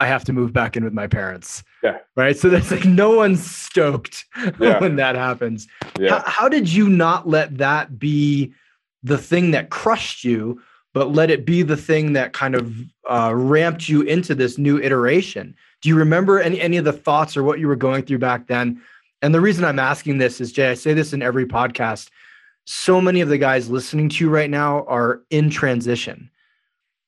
I 0.00 0.06
have 0.06 0.24
to 0.24 0.32
move 0.32 0.52
back 0.52 0.76
in 0.76 0.84
with 0.84 0.92
my 0.92 1.06
parents. 1.06 1.62
Yeah. 1.82 1.98
Right. 2.16 2.36
So 2.36 2.48
that's 2.48 2.70
like 2.70 2.84
no 2.84 3.16
one's 3.16 3.48
stoked 3.48 4.24
yeah. 4.60 4.80
when 4.80 4.96
that 4.96 5.14
happens. 5.14 5.68
Yeah. 5.98 6.20
How, 6.20 6.30
how 6.30 6.48
did 6.48 6.72
you 6.72 6.88
not 6.88 7.28
let 7.28 7.58
that 7.58 7.98
be 7.98 8.52
the 9.02 9.18
thing 9.18 9.50
that 9.52 9.70
crushed 9.70 10.24
you, 10.24 10.60
but 10.92 11.12
let 11.12 11.30
it 11.30 11.44
be 11.44 11.62
the 11.62 11.76
thing 11.76 12.14
that 12.14 12.32
kind 12.32 12.54
of 12.54 12.74
uh, 13.08 13.32
ramped 13.34 13.88
you 13.88 14.02
into 14.02 14.34
this 14.34 14.58
new 14.58 14.78
iteration? 14.78 15.54
Do 15.82 15.88
you 15.88 15.96
remember 15.96 16.40
any, 16.40 16.60
any 16.60 16.78
of 16.78 16.84
the 16.84 16.92
thoughts 16.92 17.36
or 17.36 17.42
what 17.42 17.58
you 17.58 17.68
were 17.68 17.76
going 17.76 18.02
through 18.02 18.18
back 18.18 18.46
then? 18.46 18.82
And 19.22 19.34
the 19.34 19.40
reason 19.40 19.64
I'm 19.64 19.78
asking 19.78 20.18
this 20.18 20.40
is, 20.40 20.52
Jay, 20.52 20.70
I 20.70 20.74
say 20.74 20.94
this 20.94 21.12
in 21.12 21.22
every 21.22 21.46
podcast. 21.46 22.10
So 22.72 23.00
many 23.00 23.20
of 23.20 23.28
the 23.28 23.36
guys 23.36 23.68
listening 23.68 24.08
to 24.10 24.24
you 24.24 24.30
right 24.30 24.48
now 24.48 24.84
are 24.84 25.22
in 25.30 25.50
transition 25.50 26.30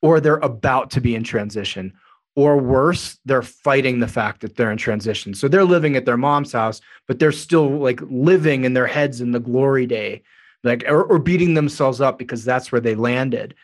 or 0.00 0.19
they're 0.19 0.38
about 0.38 0.90
to 0.90 1.00
be 1.00 1.14
in 1.14 1.23
transition 1.23 1.92
or 2.35 2.57
worse 2.57 3.16
they're 3.26 3.42
fighting 3.42 4.00
the 4.00 4.09
fact 4.09 4.40
that 4.40 4.57
they're 4.57 4.73
in 4.73 4.76
transition. 4.76 5.35
So 5.35 5.47
they're 5.47 5.62
living 5.62 5.95
at 5.95 6.04
their 6.04 6.16
mom's 6.16 6.50
house 6.50 6.81
but 7.07 7.21
they're 7.21 7.31
still 7.31 7.78
like 7.78 8.00
living 8.11 8.64
in 8.64 8.75
their 8.75 8.88
heads 8.88 9.21
in 9.21 9.31
the 9.31 9.38
glory 9.38 9.87
day 9.87 10.25
like 10.64 10.83
or, 10.88 11.04
or 11.04 11.21
beating 11.21 11.54
themselves 11.54 12.00
up 12.00 12.19
because 12.19 12.45
that's 12.45 12.73
where 12.73 12.81
they 12.81 12.97
landed. 12.97 13.54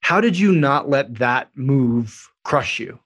How 0.00 0.20
did 0.20 0.38
you 0.38 0.52
not 0.52 0.90
let 0.90 1.14
that 1.14 1.48
move 1.54 2.28
crush 2.44 2.78
you? 2.78 2.98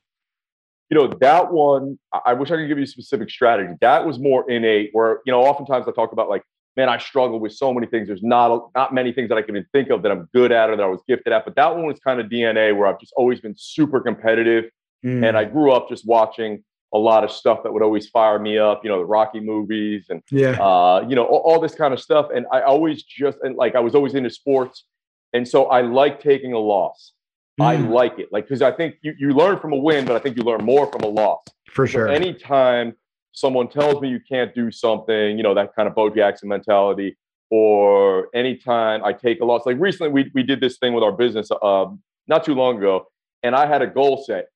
You 0.90 0.98
know 0.98 1.06
that 1.20 1.52
one 1.52 1.96
i 2.26 2.32
wish 2.32 2.50
i 2.50 2.56
could 2.56 2.66
give 2.66 2.78
you 2.78 2.84
a 2.84 2.88
specific 2.88 3.30
strategy. 3.30 3.74
That 3.80 4.04
was 4.04 4.18
more 4.18 4.50
innate 4.50 4.90
where 4.90 5.20
you 5.24 5.32
know 5.32 5.42
oftentimes 5.42 5.86
i 5.86 5.92
talk 5.92 6.10
about 6.10 6.28
like 6.28 6.42
man 6.76 6.88
i 6.88 6.98
struggle 6.98 7.38
with 7.38 7.52
so 7.52 7.72
many 7.72 7.86
things 7.86 8.08
there's 8.08 8.22
not 8.22 8.70
not 8.74 8.94
many 8.94 9.12
things 9.12 9.28
that 9.28 9.38
i 9.38 9.42
can 9.42 9.56
even 9.56 9.66
think 9.72 9.90
of 9.90 10.02
that 10.02 10.10
i'm 10.12 10.28
good 10.34 10.52
at 10.52 10.70
or 10.70 10.76
that 10.76 10.82
i 10.82 10.86
was 10.86 11.00
gifted 11.08 11.32
at 11.32 11.44
but 11.44 11.54
that 11.54 11.74
one 11.74 11.86
was 11.86 11.98
kind 12.00 12.20
of 12.20 12.26
dna 12.26 12.76
where 12.76 12.86
i've 12.86 13.00
just 13.00 13.12
always 13.16 13.40
been 13.40 13.54
super 13.56 14.00
competitive 14.00 14.64
Mm. 15.04 15.26
And 15.26 15.36
I 15.36 15.44
grew 15.44 15.72
up 15.72 15.88
just 15.88 16.06
watching 16.06 16.62
a 16.94 16.98
lot 16.98 17.24
of 17.24 17.30
stuff 17.30 17.62
that 17.64 17.72
would 17.72 17.82
always 17.82 18.08
fire 18.08 18.38
me 18.38 18.58
up, 18.58 18.82
you 18.84 18.90
know, 18.90 18.98
the 18.98 19.04
Rocky 19.04 19.40
movies 19.40 20.06
and, 20.10 20.22
yeah. 20.30 20.50
uh, 20.62 21.04
you 21.08 21.16
know, 21.16 21.24
all, 21.24 21.40
all, 21.40 21.60
this 21.60 21.74
kind 21.74 21.94
of 21.94 22.00
stuff. 22.00 22.28
And 22.34 22.46
I 22.52 22.60
always 22.62 23.02
just, 23.02 23.38
and 23.42 23.56
like, 23.56 23.74
I 23.74 23.80
was 23.80 23.94
always 23.94 24.14
into 24.14 24.30
sports. 24.30 24.84
And 25.32 25.48
so 25.48 25.66
I 25.66 25.80
like 25.80 26.20
taking 26.20 26.52
a 26.52 26.58
loss. 26.58 27.12
Mm. 27.58 27.64
I 27.64 27.76
like 27.76 28.18
it. 28.18 28.28
Like, 28.30 28.48
cause 28.48 28.62
I 28.62 28.70
think 28.72 28.96
you, 29.02 29.14
you 29.18 29.30
learn 29.30 29.58
from 29.58 29.72
a 29.72 29.76
win, 29.76 30.04
but 30.04 30.16
I 30.16 30.18
think 30.18 30.36
you 30.36 30.42
learn 30.42 30.64
more 30.64 30.86
from 30.92 31.02
a 31.02 31.08
loss. 31.08 31.40
For 31.70 31.86
sure. 31.86 32.08
So 32.08 32.12
anytime 32.12 32.94
someone 33.32 33.68
tells 33.68 34.00
me 34.00 34.08
you 34.08 34.20
can't 34.26 34.54
do 34.54 34.70
something, 34.70 35.36
you 35.36 35.42
know, 35.42 35.54
that 35.54 35.74
kind 35.74 35.88
of 35.88 35.94
Bo 35.94 36.10
Jackson 36.10 36.48
mentality, 36.48 37.16
or 37.50 38.28
anytime 38.34 39.04
I 39.04 39.12
take 39.12 39.40
a 39.40 39.44
loss, 39.44 39.66
like 39.66 39.76
recently 39.78 40.12
we, 40.12 40.30
we 40.34 40.42
did 40.42 40.60
this 40.60 40.78
thing 40.78 40.94
with 40.94 41.04
our 41.04 41.12
business 41.12 41.50
um, 41.62 42.00
not 42.28 42.44
too 42.44 42.54
long 42.54 42.78
ago, 42.78 43.06
and 43.42 43.54
I 43.54 43.66
had 43.66 43.82
a 43.82 43.86
goal 43.86 44.22
set 44.24 44.46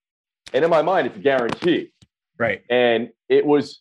and 0.52 0.64
in 0.64 0.70
my 0.70 0.82
mind, 0.82 1.06
it's 1.06 1.16
a 1.16 1.20
guarantee. 1.20 1.92
Right. 2.38 2.62
And 2.70 3.10
it 3.28 3.44
was, 3.44 3.80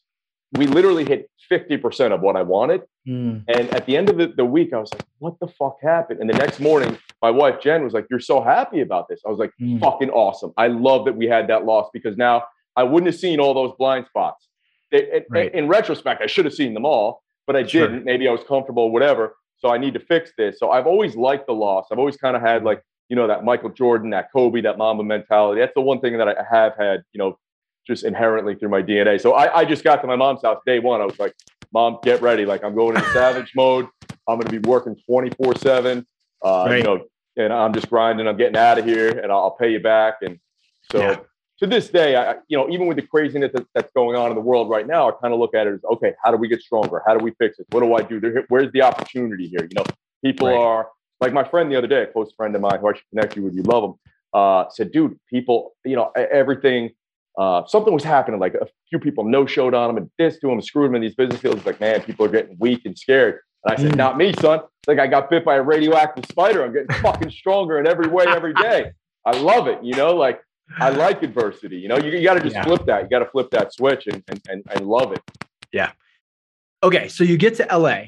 we 0.53 0.67
literally 0.67 1.05
hit 1.05 1.29
50% 1.51 2.11
of 2.11 2.21
what 2.21 2.35
I 2.35 2.41
wanted. 2.41 2.81
Mm. 3.07 3.43
And 3.47 3.73
at 3.73 3.85
the 3.85 3.95
end 3.95 4.09
of 4.09 4.17
the, 4.17 4.27
the 4.27 4.45
week, 4.45 4.73
I 4.73 4.79
was 4.79 4.91
like, 4.93 5.03
what 5.19 5.35
the 5.39 5.47
fuck 5.47 5.77
happened? 5.81 6.19
And 6.19 6.29
the 6.29 6.37
next 6.37 6.59
morning, 6.59 6.97
my 7.21 7.29
wife, 7.29 7.61
Jen, 7.61 7.83
was 7.83 7.93
like, 7.93 8.07
you're 8.09 8.19
so 8.19 8.41
happy 8.41 8.81
about 8.81 9.07
this. 9.07 9.21
I 9.25 9.29
was 9.29 9.37
like, 9.37 9.51
mm. 9.61 9.79
fucking 9.79 10.09
awesome. 10.09 10.53
I 10.57 10.67
love 10.67 11.05
that 11.05 11.15
we 11.15 11.27
had 11.27 11.47
that 11.49 11.65
loss 11.65 11.89
because 11.93 12.17
now 12.17 12.43
I 12.75 12.83
wouldn't 12.83 13.11
have 13.11 13.19
seen 13.19 13.39
all 13.39 13.53
those 13.53 13.73
blind 13.77 14.07
spots. 14.07 14.47
Right. 15.29 15.53
In 15.53 15.67
retrospect, 15.67 16.21
I 16.21 16.27
should 16.27 16.45
have 16.45 16.53
seen 16.53 16.73
them 16.73 16.85
all, 16.85 17.23
but 17.47 17.55
I 17.55 17.65
sure. 17.65 17.87
didn't. 17.87 18.05
Maybe 18.05 18.27
I 18.27 18.31
was 18.31 18.41
comfortable, 18.47 18.91
whatever. 18.91 19.35
So 19.57 19.69
I 19.69 19.77
need 19.77 19.93
to 19.93 19.99
fix 19.99 20.31
this. 20.37 20.59
So 20.59 20.71
I've 20.71 20.87
always 20.87 21.15
liked 21.15 21.47
the 21.47 21.53
loss. 21.53 21.87
I've 21.91 21.99
always 21.99 22.17
kind 22.17 22.35
of 22.35 22.41
had 22.41 22.63
like 22.63 22.81
you 23.09 23.15
know, 23.15 23.27
that 23.27 23.43
Michael 23.43 23.69
Jordan, 23.69 24.09
that 24.11 24.31
Kobe, 24.31 24.61
that 24.61 24.77
Mamba 24.77 25.03
mentality. 25.03 25.61
That's 25.61 25.73
the 25.75 25.81
one 25.81 25.99
thing 25.99 26.17
that 26.17 26.27
I 26.27 26.35
have 26.49 26.73
had, 26.77 27.03
you 27.13 27.19
know, 27.19 27.37
just 27.85 28.03
inherently 28.03 28.55
through 28.55 28.69
my 28.69 28.81
DNA. 28.81 29.21
So 29.21 29.33
I, 29.33 29.59
I 29.59 29.65
just 29.65 29.83
got 29.83 30.01
to 30.01 30.07
my 30.07 30.15
mom's 30.15 30.41
house 30.41 30.59
day 30.65 30.79
one. 30.79 31.01
I 31.01 31.05
was 31.05 31.19
like, 31.19 31.33
Mom, 31.71 31.99
get 32.03 32.21
ready. 32.21 32.45
Like 32.45 32.63
I'm 32.63 32.73
going 32.73 32.95
into 32.95 33.09
savage 33.13 33.51
mode. 33.55 33.87
I'm 34.27 34.39
going 34.39 34.47
to 34.47 34.59
be 34.59 34.67
working 34.67 34.95
24 35.05 35.55
seven. 35.57 36.05
Uh, 36.43 36.65
right. 36.67 36.77
You 36.77 36.83
know, 36.83 37.05
and 37.37 37.53
I'm 37.53 37.73
just 37.73 37.89
grinding. 37.89 38.27
I'm 38.27 38.37
getting 38.37 38.57
out 38.57 38.79
of 38.79 38.85
here, 38.85 39.09
and 39.19 39.31
I'll, 39.31 39.51
pay 39.51 39.71
you 39.71 39.79
back. 39.79 40.15
And 40.21 40.39
so 40.91 40.99
yeah. 40.99 41.17
To 41.59 41.67
this 41.67 41.89
day, 41.89 42.15
I, 42.15 42.35
you 42.47 42.57
know, 42.57 42.69
even 42.69 42.87
with 42.87 42.97
the 42.97 43.03
craziness 43.03 43.51
that, 43.53 43.65
that's 43.73 43.91
going 43.93 44.17
on 44.17 44.29
in 44.29 44.35
the 44.35 44.41
world 44.41 44.69
right 44.69 44.85
now, 44.85 45.07
I 45.07 45.11
kind 45.21 45.33
of 45.33 45.39
look 45.39 45.55
at 45.55 45.67
it 45.67 45.73
as, 45.75 45.83
okay, 45.93 46.13
how 46.23 46.31
do 46.31 46.37
we 46.37 46.47
get 46.47 46.61
stronger? 46.61 47.01
How 47.07 47.17
do 47.17 47.23
we 47.23 47.31
fix 47.39 47.59
it? 47.59 47.65
What 47.71 47.81
do 47.81 47.93
I 47.93 48.01
do? 48.01 48.19
There, 48.19 48.45
where's 48.49 48.71
the 48.73 48.81
opportunity 48.81 49.47
here? 49.47 49.61
You 49.61 49.75
know, 49.75 49.85
people 50.23 50.47
right. 50.47 50.57
are 50.57 50.89
like 51.21 51.31
my 51.31 51.43
friend 51.43 51.71
the 51.71 51.77
other 51.77 51.87
day, 51.87 52.03
a 52.03 52.07
close 52.07 52.33
friend 52.35 52.55
of 52.55 52.61
mine 52.61 52.79
who 52.79 52.89
I 52.89 52.93
should 52.93 53.09
connect 53.09 53.35
you 53.35 53.43
with, 53.43 53.53
you 53.53 53.63
love 53.63 53.83
him, 53.85 53.93
uh, 54.33 54.65
said, 54.69 54.91
dude, 54.91 55.17
people, 55.29 55.75
you 55.85 55.95
know, 55.95 56.11
everything, 56.15 56.91
uh, 57.37 57.65
something 57.67 57.93
was 57.93 58.03
happening. 58.03 58.39
Like 58.39 58.55
a 58.55 58.67
few 58.89 58.99
people 58.99 59.23
no 59.23 59.45
showed 59.45 59.73
on 59.73 59.89
him 59.89 59.97
and 59.97 60.09
this 60.17 60.39
to 60.39 60.51
him, 60.51 60.61
screwed 60.61 60.89
him 60.89 60.95
in 60.95 61.01
these 61.01 61.15
business 61.15 61.39
deals. 61.39 61.65
Like, 61.65 61.79
man, 61.79 62.01
people 62.01 62.25
are 62.25 62.29
getting 62.29 62.57
weak 62.59 62.81
and 62.85 62.97
scared. 62.97 63.39
And 63.63 63.73
I 63.73 63.81
said, 63.81 63.93
mm. 63.93 63.97
not 63.97 64.17
me, 64.17 64.33
son. 64.41 64.59
It's 64.59 64.87
Like 64.87 64.99
I 64.99 65.07
got 65.07 65.29
bit 65.29 65.45
by 65.45 65.55
a 65.55 65.61
radioactive 65.61 66.25
spider. 66.25 66.65
I'm 66.65 66.73
getting 66.73 66.93
fucking 67.01 67.31
stronger 67.31 67.79
in 67.79 67.87
every 67.87 68.07
way, 68.07 68.25
every 68.27 68.53
day. 68.53 68.91
I 69.25 69.31
love 69.31 69.67
it. 69.67 69.83
You 69.83 69.95
know, 69.95 70.15
like 70.15 70.41
I 70.77 70.89
like 70.89 71.23
adversity. 71.23 71.77
You 71.77 71.87
know, 71.87 71.97
you, 71.97 72.11
you 72.11 72.23
got 72.23 72.35
to 72.35 72.41
just 72.41 72.55
yeah. 72.55 72.63
flip 72.63 72.85
that. 72.85 73.03
You 73.03 73.09
got 73.09 73.19
to 73.19 73.29
flip 73.29 73.49
that 73.51 73.73
switch 73.73 74.07
and, 74.07 74.23
and, 74.27 74.41
and, 74.49 74.63
and 74.71 74.87
love 74.87 75.11
it. 75.11 75.21
Yeah. 75.71 75.91
Okay. 76.83 77.07
So 77.07 77.23
you 77.23 77.37
get 77.37 77.55
to 77.55 77.77
LA. 77.77 78.05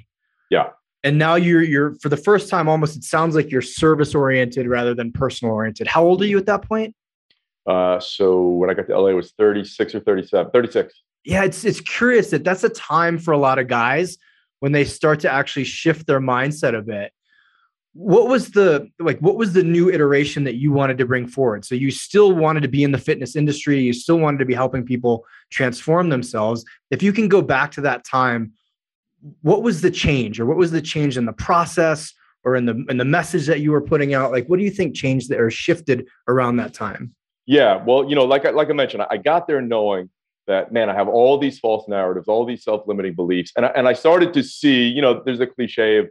Yeah 0.49 0.69
and 1.03 1.17
now 1.17 1.35
you're 1.35 1.63
you're 1.63 1.95
for 1.95 2.09
the 2.09 2.17
first 2.17 2.49
time 2.49 2.67
almost 2.67 2.95
it 2.95 3.03
sounds 3.03 3.35
like 3.35 3.51
you're 3.51 3.61
service 3.61 4.13
oriented 4.15 4.67
rather 4.67 4.93
than 4.93 5.11
personal 5.11 5.53
oriented 5.53 5.87
how 5.87 6.03
old 6.03 6.21
are 6.21 6.25
you 6.25 6.37
at 6.37 6.45
that 6.45 6.61
point 6.63 6.93
uh, 7.67 7.99
so 7.99 8.47
when 8.49 8.69
i 8.69 8.73
got 8.73 8.87
to 8.87 8.99
la 8.99 9.11
was 9.11 9.31
36 9.37 9.95
or 9.95 9.99
37 10.01 10.51
36 10.51 10.93
yeah 11.25 11.43
it's 11.43 11.63
it's 11.65 11.81
curious 11.81 12.29
that 12.29 12.43
that's 12.43 12.63
a 12.63 12.69
time 12.69 13.17
for 13.17 13.31
a 13.31 13.37
lot 13.37 13.59
of 13.59 13.67
guys 13.67 14.17
when 14.59 14.71
they 14.71 14.83
start 14.83 15.19
to 15.19 15.31
actually 15.31 15.63
shift 15.63 16.07
their 16.07 16.19
mindset 16.19 16.77
a 16.77 16.81
bit 16.81 17.11
what 17.97 18.27
was 18.27 18.51
the 18.51 18.87
like 18.99 19.17
what 19.21 19.37
was 19.37 19.53
the 19.53 19.63
new 19.63 19.89
iteration 19.89 20.43
that 20.43 20.53
you 20.53 20.71
wanted 20.71 20.99
to 20.99 21.05
bring 21.05 21.25
forward? 21.25 21.65
So 21.65 21.73
you 21.73 21.89
still 21.89 22.31
wanted 22.31 22.61
to 22.61 22.67
be 22.67 22.83
in 22.83 22.91
the 22.91 22.99
fitness 22.99 23.35
industry 23.35 23.81
you 23.81 23.91
still 23.91 24.19
wanted 24.19 24.37
to 24.37 24.45
be 24.45 24.53
helping 24.53 24.85
people 24.85 25.25
transform 25.49 26.09
themselves. 26.09 26.63
If 26.91 27.01
you 27.01 27.11
can 27.11 27.27
go 27.27 27.41
back 27.41 27.71
to 27.71 27.81
that 27.81 28.05
time 28.05 28.53
what 29.41 29.63
was 29.63 29.81
the 29.81 29.89
change 29.89 30.39
or 30.39 30.45
what 30.45 30.57
was 30.57 30.69
the 30.69 30.81
change 30.81 31.17
in 31.17 31.25
the 31.25 31.33
process 31.33 32.13
or 32.43 32.55
in 32.55 32.65
the 32.65 32.85
in 32.87 32.97
the 32.97 33.05
message 33.05 33.47
that 33.47 33.61
you 33.61 33.71
were 33.71 33.81
putting 33.81 34.13
out? 34.13 34.31
Like 34.31 34.45
what 34.45 34.59
do 34.59 34.63
you 34.63 34.71
think 34.71 34.95
changed 34.95 35.31
or 35.31 35.49
shifted 35.49 36.07
around 36.27 36.57
that 36.57 36.75
time? 36.75 37.15
Yeah 37.47 37.83
well 37.83 38.07
you 38.07 38.15
know 38.15 38.25
like 38.25 38.45
I, 38.45 38.51
like 38.51 38.69
I 38.69 38.73
mentioned 38.73 39.05
I 39.09 39.17
got 39.17 39.47
there 39.47 39.59
knowing 39.59 40.11
that 40.45 40.71
man 40.71 40.87
I 40.87 40.93
have 40.93 41.07
all 41.07 41.39
these 41.39 41.57
false 41.57 41.87
narratives 41.87 42.27
all 42.27 42.45
these 42.45 42.63
self-limiting 42.63 43.15
beliefs 43.15 43.53
and 43.57 43.65
I, 43.65 43.69
and 43.69 43.87
I 43.87 43.93
started 43.93 44.33
to 44.35 44.43
see 44.43 44.87
you 44.87 45.01
know 45.01 45.23
there's 45.25 45.39
a 45.39 45.47
cliche 45.47 45.97
of 45.97 46.09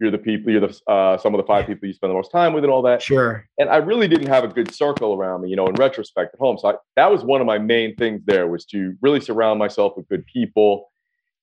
you're 0.00 0.10
the 0.10 0.18
people 0.18 0.50
you're 0.50 0.60
the 0.60 0.80
uh, 0.90 1.16
some 1.18 1.34
of 1.34 1.38
the 1.38 1.46
five 1.46 1.66
people 1.66 1.86
you 1.86 1.94
spend 1.94 2.10
the 2.10 2.14
most 2.14 2.30
time 2.30 2.52
with 2.52 2.64
and 2.64 2.72
all 2.72 2.82
that 2.82 3.02
sure 3.02 3.46
and 3.58 3.68
I 3.68 3.76
really 3.76 4.08
didn't 4.08 4.28
have 4.28 4.44
a 4.44 4.48
good 4.48 4.74
circle 4.74 5.14
around 5.14 5.42
me 5.42 5.50
you 5.50 5.56
know 5.56 5.66
in 5.66 5.74
retrospect 5.74 6.34
at 6.34 6.40
home 6.40 6.58
so 6.58 6.68
I, 6.68 6.74
that 6.96 7.10
was 7.10 7.22
one 7.22 7.40
of 7.40 7.46
my 7.46 7.58
main 7.58 7.94
things 7.96 8.22
there 8.24 8.48
was 8.48 8.64
to 8.66 8.96
really 9.00 9.20
surround 9.20 9.58
myself 9.58 9.94
with 9.96 10.08
good 10.08 10.26
people 10.26 10.90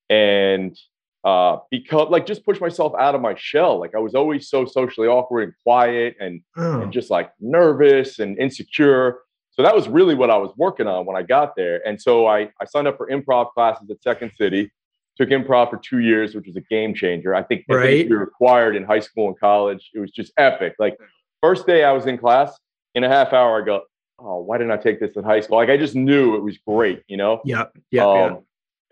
and 0.10 0.78
uh, 1.24 1.58
because 1.70 2.10
like 2.10 2.26
just 2.26 2.44
push 2.46 2.60
myself 2.60 2.94
out 3.00 3.16
of 3.16 3.22
my 3.22 3.36
shell. 3.38 3.80
Like 3.80 3.94
I 3.96 4.00
was 4.00 4.16
always 4.16 4.50
so 4.50 4.66
socially 4.66 5.08
awkward 5.08 5.44
and 5.44 5.54
quiet 5.64 6.16
and, 6.20 6.42
oh. 6.58 6.82
and 6.82 6.92
just 6.92 7.10
like 7.10 7.32
nervous 7.40 8.20
and 8.20 8.38
insecure. 8.40 9.20
So 9.52 9.62
that 9.62 9.76
was 9.76 9.88
really 9.88 10.16
what 10.16 10.30
I 10.30 10.38
was 10.38 10.52
working 10.58 10.88
on 10.88 11.06
when 11.06 11.16
I 11.16 11.24
got 11.24 11.56
there. 11.56 11.86
And 11.86 12.02
so 12.02 12.26
I, 12.26 12.50
I 12.60 12.66
signed 12.66 12.88
up 12.88 12.98
for 12.98 13.08
improv 13.10 13.52
classes 13.54 13.90
at 13.92 14.02
Second 14.02 14.32
City, 14.36 14.72
took 15.18 15.30
improv 15.30 15.70
for 15.70 15.78
two 15.78 16.00
years, 16.00 16.36
which 16.36 16.48
was 16.48 16.56
a 16.56 16.62
game 16.62 16.94
changer. 16.94 17.36
I 17.36 17.44
think 17.44 17.66
right. 17.70 18.10
we 18.10 18.16
required 18.16 18.76
in 18.76 18.84
high 18.84 19.00
school 19.00 19.28
and 19.28 19.40
college. 19.40 19.90
It 19.94 20.00
was 20.00 20.12
just 20.12 20.32
epic. 20.38 20.76
Like 20.80 20.98
first 21.42 21.68
day 21.68 21.84
I 21.84 21.92
was 21.92 22.06
in 22.06 22.18
class, 22.18 22.58
in 22.96 23.04
a 23.04 23.10
half 23.10 23.34
hour, 23.34 23.62
I 23.62 23.66
go, 23.66 23.82
oh, 24.20 24.42
why 24.42 24.58
didn't 24.58 24.72
I 24.72 24.78
take 24.78 25.00
this 25.00 25.16
in 25.16 25.24
high 25.24 25.42
school? 25.42 25.58
Like 25.58 25.70
I 25.70 25.78
just 25.78 25.96
knew 25.96 26.36
it 26.36 26.44
was 26.44 26.58
great, 26.66 27.04
you 27.08 27.18
know? 27.18 27.42
Yeah. 27.46 27.66
Yeah. 27.92 28.06
Um, 28.06 28.16
yeah. 28.16 28.36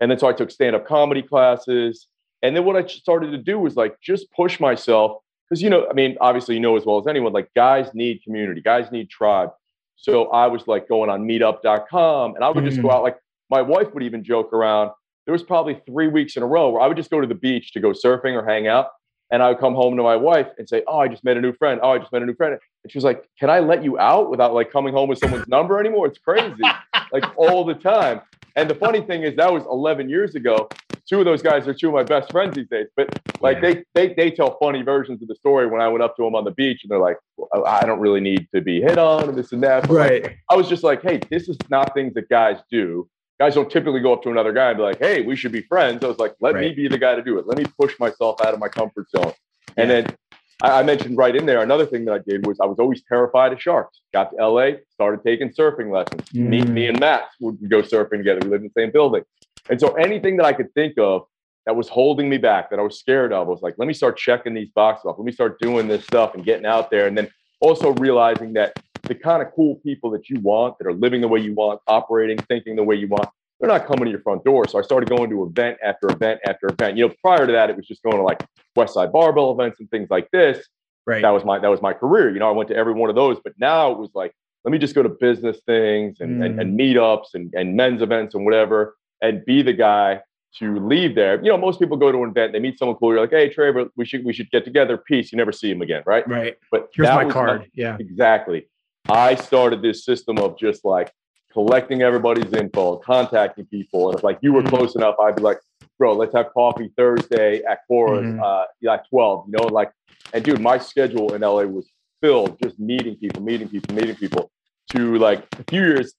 And 0.00 0.10
then 0.10 0.18
so 0.18 0.28
I 0.28 0.32
took 0.32 0.50
stand-up 0.50 0.86
comedy 0.86 1.22
classes. 1.22 2.06
And 2.42 2.56
then 2.56 2.64
what 2.64 2.76
I 2.76 2.86
started 2.86 3.32
to 3.32 3.38
do 3.38 3.58
was 3.58 3.76
like 3.76 4.00
just 4.00 4.30
push 4.32 4.58
myself 4.58 5.18
because, 5.48 5.62
you 5.62 5.68
know, 5.68 5.86
I 5.90 5.92
mean, 5.92 6.16
obviously, 6.20 6.54
you 6.54 6.60
know 6.60 6.76
as 6.76 6.86
well 6.86 6.98
as 6.98 7.06
anyone, 7.06 7.32
like 7.32 7.50
guys 7.54 7.92
need 7.92 8.22
community, 8.22 8.60
guys 8.60 8.90
need 8.92 9.10
tribe. 9.10 9.50
So 9.96 10.28
I 10.28 10.46
was 10.46 10.66
like 10.66 10.88
going 10.88 11.10
on 11.10 11.26
meetup.com 11.26 12.34
and 12.34 12.42
I 12.42 12.48
would 12.48 12.64
mm. 12.64 12.68
just 12.68 12.80
go 12.80 12.88
mm. 12.88 12.94
out. 12.94 13.02
Like 13.02 13.18
my 13.50 13.60
wife 13.60 13.92
would 13.92 14.02
even 14.02 14.24
joke 14.24 14.52
around. 14.52 14.92
There 15.30 15.32
was 15.32 15.44
probably 15.44 15.80
three 15.86 16.08
weeks 16.08 16.36
in 16.36 16.42
a 16.42 16.46
row 16.46 16.70
where 16.70 16.82
I 16.82 16.88
would 16.88 16.96
just 16.96 17.08
go 17.08 17.20
to 17.20 17.26
the 17.28 17.36
beach 17.36 17.70
to 17.74 17.78
go 17.78 17.90
surfing 17.90 18.34
or 18.34 18.44
hang 18.44 18.66
out. 18.66 18.88
And 19.30 19.44
I 19.44 19.50
would 19.50 19.60
come 19.60 19.76
home 19.76 19.96
to 19.96 20.02
my 20.02 20.16
wife 20.16 20.48
and 20.58 20.68
say, 20.68 20.82
Oh, 20.88 20.98
I 20.98 21.06
just 21.06 21.22
met 21.22 21.36
a 21.36 21.40
new 21.40 21.52
friend. 21.52 21.78
Oh, 21.84 21.90
I 21.90 21.98
just 21.98 22.10
met 22.10 22.20
a 22.20 22.26
new 22.26 22.34
friend. 22.34 22.58
And 22.82 22.90
she 22.90 22.98
was 22.98 23.04
like, 23.04 23.28
Can 23.38 23.48
I 23.48 23.60
let 23.60 23.84
you 23.84 23.96
out 23.96 24.28
without 24.28 24.54
like 24.54 24.72
coming 24.72 24.92
home 24.92 25.08
with 25.08 25.20
someone's 25.20 25.46
number 25.46 25.78
anymore? 25.78 26.08
It's 26.08 26.18
crazy. 26.18 26.64
like 27.12 27.22
all 27.36 27.64
the 27.64 27.74
time. 27.74 28.22
And 28.56 28.68
the 28.68 28.74
funny 28.74 29.02
thing 29.02 29.22
is, 29.22 29.36
that 29.36 29.52
was 29.52 29.62
11 29.70 30.08
years 30.08 30.34
ago. 30.34 30.68
two 31.08 31.20
of 31.20 31.26
those 31.26 31.42
guys 31.42 31.68
are 31.68 31.74
two 31.74 31.86
of 31.86 31.94
my 31.94 32.02
best 32.02 32.32
friends 32.32 32.56
these 32.56 32.68
days. 32.68 32.88
But 32.96 33.16
like 33.40 33.60
they 33.60 33.84
they 33.94 34.12
they 34.14 34.32
tell 34.32 34.58
funny 34.58 34.82
versions 34.82 35.22
of 35.22 35.28
the 35.28 35.36
story 35.36 35.68
when 35.68 35.80
I 35.80 35.86
went 35.86 36.02
up 36.02 36.16
to 36.16 36.24
them 36.24 36.34
on 36.34 36.42
the 36.42 36.50
beach 36.50 36.80
and 36.82 36.90
they're 36.90 36.98
like, 36.98 37.18
well, 37.36 37.64
I 37.64 37.86
don't 37.86 38.00
really 38.00 38.20
need 38.20 38.48
to 38.52 38.60
be 38.60 38.80
hit 38.80 38.98
on 38.98 39.28
and 39.28 39.38
this 39.38 39.52
and 39.52 39.62
that. 39.62 39.86
But 39.86 39.94
right. 39.94 40.22
Like, 40.24 40.38
I 40.50 40.56
was 40.56 40.68
just 40.68 40.82
like, 40.82 41.02
hey, 41.02 41.20
this 41.30 41.48
is 41.48 41.56
not 41.68 41.94
things 41.94 42.14
that 42.14 42.28
guys 42.28 42.56
do. 42.68 43.08
Guys 43.40 43.54
don't 43.54 43.70
typically 43.70 44.00
go 44.00 44.12
up 44.12 44.22
to 44.22 44.30
another 44.30 44.52
guy 44.52 44.68
and 44.68 44.76
be 44.76 44.82
like, 44.82 44.98
hey, 44.98 45.22
we 45.22 45.34
should 45.34 45.50
be 45.50 45.62
friends. 45.62 46.04
I 46.04 46.08
was 46.08 46.18
like, 46.18 46.34
let 46.40 46.54
right. 46.54 46.68
me 46.68 46.74
be 46.74 46.88
the 46.88 46.98
guy 46.98 47.14
to 47.14 47.22
do 47.22 47.38
it. 47.38 47.46
Let 47.46 47.56
me 47.56 47.64
push 47.64 47.98
myself 47.98 48.38
out 48.42 48.52
of 48.52 48.60
my 48.60 48.68
comfort 48.68 49.08
zone. 49.10 49.32
And 49.78 49.88
yeah. 49.88 50.02
then 50.02 50.16
I, 50.62 50.80
I 50.80 50.82
mentioned 50.82 51.16
right 51.16 51.34
in 51.34 51.46
there 51.46 51.62
another 51.62 51.86
thing 51.86 52.04
that 52.04 52.12
I 52.12 52.18
did 52.18 52.46
was 52.46 52.60
I 52.60 52.66
was 52.66 52.78
always 52.78 53.02
terrified 53.08 53.54
of 53.54 53.62
sharks. 53.62 54.02
Got 54.12 54.32
to 54.32 54.46
LA, 54.46 54.72
started 54.92 55.24
taking 55.24 55.48
surfing 55.48 55.90
lessons. 55.90 56.28
Mm. 56.34 56.48
Me, 56.48 56.62
me 56.64 56.86
and 56.88 57.00
Matt 57.00 57.30
would 57.40 57.66
go 57.70 57.80
surfing 57.80 58.18
together. 58.18 58.40
We 58.42 58.50
lived 58.50 58.64
in 58.64 58.70
the 58.74 58.82
same 58.82 58.92
building. 58.92 59.22
And 59.70 59.80
so 59.80 59.94
anything 59.94 60.36
that 60.36 60.44
I 60.44 60.52
could 60.52 60.74
think 60.74 60.98
of 60.98 61.22
that 61.64 61.74
was 61.74 61.88
holding 61.88 62.28
me 62.28 62.36
back, 62.36 62.68
that 62.68 62.78
I 62.78 62.82
was 62.82 62.98
scared 62.98 63.32
of, 63.32 63.48
I 63.48 63.50
was 63.50 63.62
like, 63.62 63.74
let 63.78 63.88
me 63.88 63.94
start 63.94 64.18
checking 64.18 64.52
these 64.52 64.68
boxes 64.74 65.06
off. 65.06 65.16
Let 65.18 65.24
me 65.24 65.32
start 65.32 65.58
doing 65.60 65.88
this 65.88 66.04
stuff 66.04 66.34
and 66.34 66.44
getting 66.44 66.66
out 66.66 66.90
there. 66.90 67.06
And 67.06 67.16
then 67.16 67.30
also 67.60 67.92
realizing 67.94 68.52
that 68.54 68.78
the 69.02 69.14
kind 69.14 69.42
of 69.42 69.52
cool 69.54 69.76
people 69.76 70.10
that 70.10 70.28
you 70.28 70.40
want, 70.40 70.78
that 70.78 70.86
are 70.86 70.92
living 70.92 71.20
the 71.20 71.28
way 71.28 71.40
you 71.40 71.54
want, 71.54 71.80
operating, 71.86 72.38
thinking 72.38 72.76
the 72.76 72.82
way 72.82 72.96
you 72.96 73.08
want, 73.08 73.28
they're 73.58 73.68
not 73.68 73.86
coming 73.86 74.04
to 74.04 74.10
your 74.10 74.20
front 74.20 74.42
door. 74.44 74.66
So 74.66 74.78
I 74.78 74.82
started 74.82 75.08
going 75.08 75.28
to 75.30 75.44
event 75.44 75.78
after 75.84 76.08
event 76.08 76.40
after 76.46 76.68
event. 76.68 76.96
You 76.96 77.08
know, 77.08 77.14
prior 77.22 77.46
to 77.46 77.52
that, 77.52 77.70
it 77.70 77.76
was 77.76 77.86
just 77.86 78.02
going 78.02 78.16
to 78.16 78.22
like 78.22 78.42
West 78.74 78.94
Side 78.94 79.12
Barbell 79.12 79.52
events 79.52 79.80
and 79.80 79.90
things 79.90 80.08
like 80.10 80.30
this. 80.30 80.66
Right. 81.06 81.22
That 81.22 81.30
was 81.30 81.44
my 81.44 81.58
that 81.58 81.68
was 81.68 81.82
my 81.82 81.92
career. 81.92 82.30
You 82.30 82.38
know, 82.38 82.48
I 82.48 82.52
went 82.52 82.68
to 82.68 82.76
every 82.76 82.94
one 82.94 83.10
of 83.10 83.16
those, 83.16 83.38
but 83.42 83.52
now 83.58 83.90
it 83.90 83.98
was 83.98 84.10
like, 84.14 84.32
let 84.64 84.72
me 84.72 84.78
just 84.78 84.94
go 84.94 85.02
to 85.02 85.08
business 85.08 85.58
things 85.66 86.20
and, 86.20 86.40
mm. 86.40 86.46
and, 86.46 86.60
and 86.60 86.78
meetups 86.78 87.34
and, 87.34 87.52
and 87.54 87.74
men's 87.74 88.02
events 88.02 88.34
and 88.34 88.44
whatever, 88.44 88.96
and 89.22 89.44
be 89.44 89.62
the 89.62 89.72
guy 89.72 90.20
to 90.58 90.78
leave 90.86 91.14
there. 91.14 91.36
You 91.42 91.50
know, 91.50 91.56
most 91.56 91.78
people 91.78 91.96
go 91.96 92.10
to 92.10 92.22
an 92.22 92.30
event, 92.30 92.52
they 92.52 92.58
meet 92.58 92.78
someone 92.78 92.96
cool. 92.96 93.12
You're 93.12 93.20
like, 93.20 93.30
hey, 93.30 93.48
Trevor, 93.48 93.86
we 93.96 94.04
should 94.04 94.24
we 94.24 94.32
should 94.32 94.50
get 94.50 94.64
together. 94.64 94.96
Peace. 94.96 95.32
You 95.32 95.36
never 95.36 95.52
see 95.52 95.70
him 95.70 95.82
again, 95.82 96.02
right? 96.06 96.26
Right. 96.28 96.56
But 96.70 96.88
here's 96.94 97.08
my 97.08 97.28
card. 97.28 97.70
Yeah. 97.74 97.96
Exactly. 98.00 98.66
I 99.08 99.34
started 99.34 99.82
this 99.82 100.04
system 100.04 100.38
of 100.38 100.58
just 100.58 100.84
like 100.84 101.12
collecting 101.52 102.02
everybody's 102.02 102.52
info, 102.52 102.96
contacting 102.96 103.66
people. 103.66 104.10
And 104.10 104.18
if 104.18 104.24
like 104.24 104.38
you 104.42 104.52
were 104.52 104.62
mm-hmm. 104.62 104.74
close 104.74 104.94
enough, 104.94 105.16
I'd 105.20 105.36
be 105.36 105.42
like, 105.42 105.58
bro, 105.98 106.14
let's 106.14 106.34
have 106.34 106.52
coffee 106.52 106.92
Thursday 106.96 107.62
at 107.64 107.80
4 107.88 108.08
mm-hmm. 108.08 108.42
uh, 108.42 108.92
at 108.92 109.08
12. 109.08 109.46
You 109.46 109.58
know, 109.58 109.66
like, 109.66 109.92
and 110.32 110.44
dude, 110.44 110.60
my 110.60 110.78
schedule 110.78 111.34
in 111.34 111.42
LA 111.42 111.62
was 111.64 111.90
filled 112.20 112.58
just 112.62 112.78
meeting 112.78 113.16
people, 113.16 113.42
meeting 113.42 113.68
people, 113.68 113.94
meeting 113.94 114.16
people. 114.16 114.50
To 114.92 115.18
like 115.18 115.46
a 115.52 115.64
few 115.68 115.82
years 115.82 116.14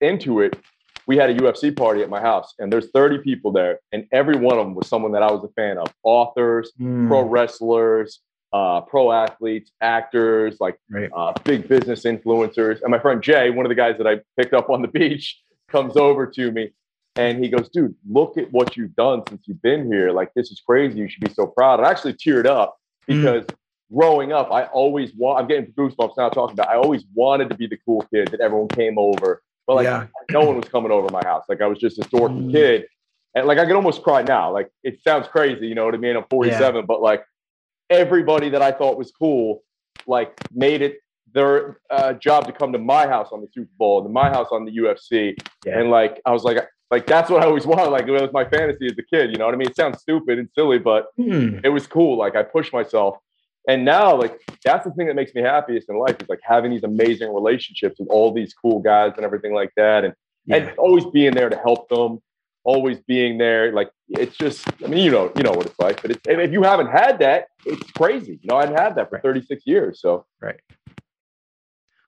into 0.00 0.40
it, 0.40 0.56
we 1.06 1.16
had 1.16 1.30
a 1.30 1.34
UFC 1.34 1.74
party 1.76 2.02
at 2.02 2.10
my 2.10 2.20
house, 2.20 2.54
and 2.58 2.72
there's 2.72 2.90
30 2.90 3.18
people 3.18 3.52
there, 3.52 3.78
and 3.92 4.06
every 4.10 4.36
one 4.36 4.58
of 4.58 4.64
them 4.64 4.74
was 4.74 4.88
someone 4.88 5.12
that 5.12 5.22
I 5.22 5.30
was 5.30 5.44
a 5.44 5.52
fan 5.52 5.78
of: 5.78 5.94
authors, 6.02 6.72
mm. 6.80 7.06
pro 7.06 7.22
wrestlers, 7.22 8.20
uh, 8.56 8.80
pro 8.80 9.12
athletes, 9.12 9.70
actors, 9.82 10.56
like 10.60 10.78
right. 10.88 11.10
uh, 11.14 11.32
big 11.44 11.68
business 11.68 12.04
influencers. 12.04 12.80
And 12.80 12.90
my 12.90 12.98
friend 12.98 13.22
Jay, 13.22 13.50
one 13.50 13.66
of 13.66 13.68
the 13.70 13.74
guys 13.74 13.96
that 13.98 14.06
I 14.06 14.20
picked 14.40 14.54
up 14.54 14.70
on 14.70 14.80
the 14.80 14.88
beach, 15.00 15.38
comes 15.68 15.96
over 15.96 16.26
to 16.26 16.50
me 16.52 16.70
and 17.16 17.42
he 17.42 17.50
goes, 17.50 17.68
"Dude, 17.68 17.94
look 18.08 18.38
at 18.38 18.50
what 18.52 18.76
you've 18.76 18.94
done 18.94 19.22
since 19.28 19.42
you've 19.46 19.60
been 19.60 19.92
here. 19.92 20.10
Like 20.10 20.32
this 20.34 20.50
is 20.50 20.62
crazy. 20.66 21.00
You 21.00 21.08
should 21.08 21.24
be 21.24 21.34
so 21.34 21.46
proud." 21.46 21.80
I 21.80 21.90
actually 21.90 22.14
teared 22.14 22.46
up 22.46 22.78
mm. 23.08 23.20
because. 23.20 23.44
Mm. 23.44 23.54
Growing 23.94 24.32
up, 24.32 24.50
I 24.50 24.64
always 24.64 25.14
want. 25.14 25.38
I'm 25.38 25.46
getting 25.46 25.72
goosebumps 25.74 26.16
now 26.18 26.28
talking 26.28 26.54
about. 26.54 26.68
I 26.68 26.74
always 26.74 27.04
wanted 27.14 27.50
to 27.50 27.54
be 27.54 27.68
the 27.68 27.78
cool 27.86 28.04
kid 28.12 28.26
that 28.32 28.40
everyone 28.40 28.66
came 28.66 28.98
over, 28.98 29.44
but 29.64 29.76
like 29.76 29.84
yeah. 29.84 30.08
no 30.32 30.40
one 30.40 30.56
was 30.56 30.68
coming 30.68 30.90
over 30.90 31.08
my 31.12 31.22
house. 31.24 31.44
Like 31.48 31.60
I 31.60 31.68
was 31.68 31.78
just 31.78 31.96
a 31.98 32.02
dorky 32.02 32.46
mm. 32.46 32.50
kid, 32.50 32.86
and 33.36 33.46
like 33.46 33.58
I 33.58 33.64
can 33.64 33.76
almost 33.76 34.02
cry 34.02 34.22
now. 34.22 34.52
Like 34.52 34.70
it 34.82 34.98
sounds 35.04 35.28
crazy, 35.28 35.68
you 35.68 35.76
know 35.76 35.84
what 35.84 35.94
I 35.94 35.98
mean? 35.98 36.16
I'm 36.16 36.24
47, 36.28 36.74
yeah. 36.74 36.82
but 36.84 37.00
like 37.00 37.22
everybody 37.90 38.48
that 38.50 38.62
I 38.62 38.72
thought 38.72 38.98
was 38.98 39.10
cool, 39.10 39.62
like 40.06 40.32
made 40.52 40.82
it 40.82 40.98
their 41.32 41.80
uh, 41.90 42.14
job 42.14 42.46
to 42.46 42.52
come 42.52 42.72
to 42.72 42.78
my 42.78 43.06
house 43.06 43.28
on 43.32 43.40
the 43.40 43.48
Super 43.52 43.70
Bowl, 43.78 44.02
to 44.02 44.08
my 44.08 44.28
house 44.30 44.48
on 44.50 44.64
the 44.64 44.72
UFC, 44.72 45.36
yeah. 45.64 45.78
and 45.78 45.90
like 45.90 46.20
I 46.24 46.32
was 46.32 46.44
like, 46.44 46.66
like 46.90 47.06
that's 47.06 47.30
what 47.30 47.42
I 47.42 47.46
always 47.46 47.66
wanted. 47.72 47.90
Like 47.90 48.06
it 48.06 48.10
was 48.10 48.32
my 48.32 48.44
fantasy 48.44 48.86
as 48.86 48.94
a 48.98 49.02
kid. 49.02 49.30
You 49.30 49.36
know 49.36 49.46
what 49.46 49.54
I 49.54 49.58
mean? 49.58 49.68
It 49.68 49.76
sounds 49.76 50.00
stupid 50.00 50.38
and 50.38 50.48
silly, 50.54 50.78
but 50.78 51.08
hmm. 51.16 51.58
it 51.62 51.68
was 51.68 51.86
cool. 51.86 52.16
Like 52.16 52.36
I 52.36 52.42
pushed 52.42 52.72
myself, 52.72 53.18
and 53.68 53.84
now 53.84 54.16
like 54.16 54.40
that's 54.64 54.84
the 54.84 54.92
thing 54.92 55.06
that 55.08 55.16
makes 55.16 55.34
me 55.34 55.42
happiest 55.42 55.88
in 55.88 55.98
life 55.98 56.16
is 56.20 56.28
like 56.28 56.40
having 56.42 56.70
these 56.70 56.84
amazing 56.84 57.32
relationships 57.32 57.98
with 57.98 58.08
all 58.08 58.32
these 58.32 58.54
cool 58.54 58.80
guys 58.80 59.12
and 59.16 59.24
everything 59.24 59.52
like 59.52 59.72
that, 59.76 60.04
and 60.04 60.14
yeah. 60.46 60.56
and 60.56 60.78
always 60.78 61.04
being 61.06 61.34
there 61.34 61.50
to 61.50 61.56
help 61.56 61.88
them 61.88 62.20
always 62.66 62.98
being 63.06 63.38
there. 63.38 63.72
Like 63.72 63.90
it's 64.08 64.36
just, 64.36 64.66
I 64.84 64.88
mean, 64.88 65.04
you 65.04 65.10
know, 65.10 65.32
you 65.36 65.42
know 65.42 65.52
what 65.52 65.66
it's 65.66 65.78
like. 65.78 66.02
But 66.02 66.10
it's, 66.10 66.20
if 66.26 66.52
you 66.52 66.62
haven't 66.62 66.88
had 66.88 67.18
that, 67.20 67.46
it's 67.64 67.90
crazy. 67.92 68.38
You 68.42 68.48
know, 68.50 68.56
I've 68.56 68.70
had 68.70 68.96
that 68.96 69.08
for 69.08 69.20
36 69.20 69.62
years. 69.66 70.00
So 70.00 70.26
right. 70.42 70.60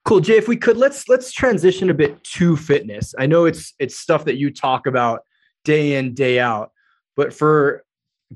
Cool, 0.05 0.21
Jay. 0.21 0.37
If 0.37 0.49
we 0.49 0.57
could, 0.57 0.77
let's 0.77 1.09
let's 1.09 1.33
transition 1.33 1.91
a 1.91 1.95
bit 1.95 2.23
to 2.25 2.57
fitness. 2.57 3.15
I 3.19 3.27
know 3.27 3.45
it's 3.45 3.75
it's 3.79 3.97
stuff 3.97 4.25
that 4.25 4.37
you 4.37 4.51
talk 4.51 4.87
about 4.87 5.21
day 5.65 5.97
in 5.97 6.15
day 6.15 6.41
out, 6.41 6.73
but 7.15 7.33
for 7.33 7.85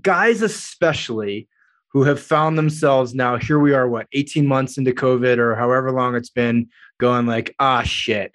guys 0.01 0.43
especially 0.43 1.49
who 1.89 2.05
have 2.05 2.19
found 2.19 2.57
themselves 2.57 3.15
now 3.15 3.37
here 3.37 3.59
we 3.59 3.75
are 3.75 3.87
what 3.87 4.07
18 4.15 4.47
months 4.47 4.79
into 4.79 4.91
covid 4.91 5.37
or 5.37 5.55
however 5.55 5.93
long 5.93 6.15
it's 6.15 6.31
been 6.31 6.67
going 6.99 7.27
like 7.27 7.55
ah 7.59 7.83
shit 7.83 8.33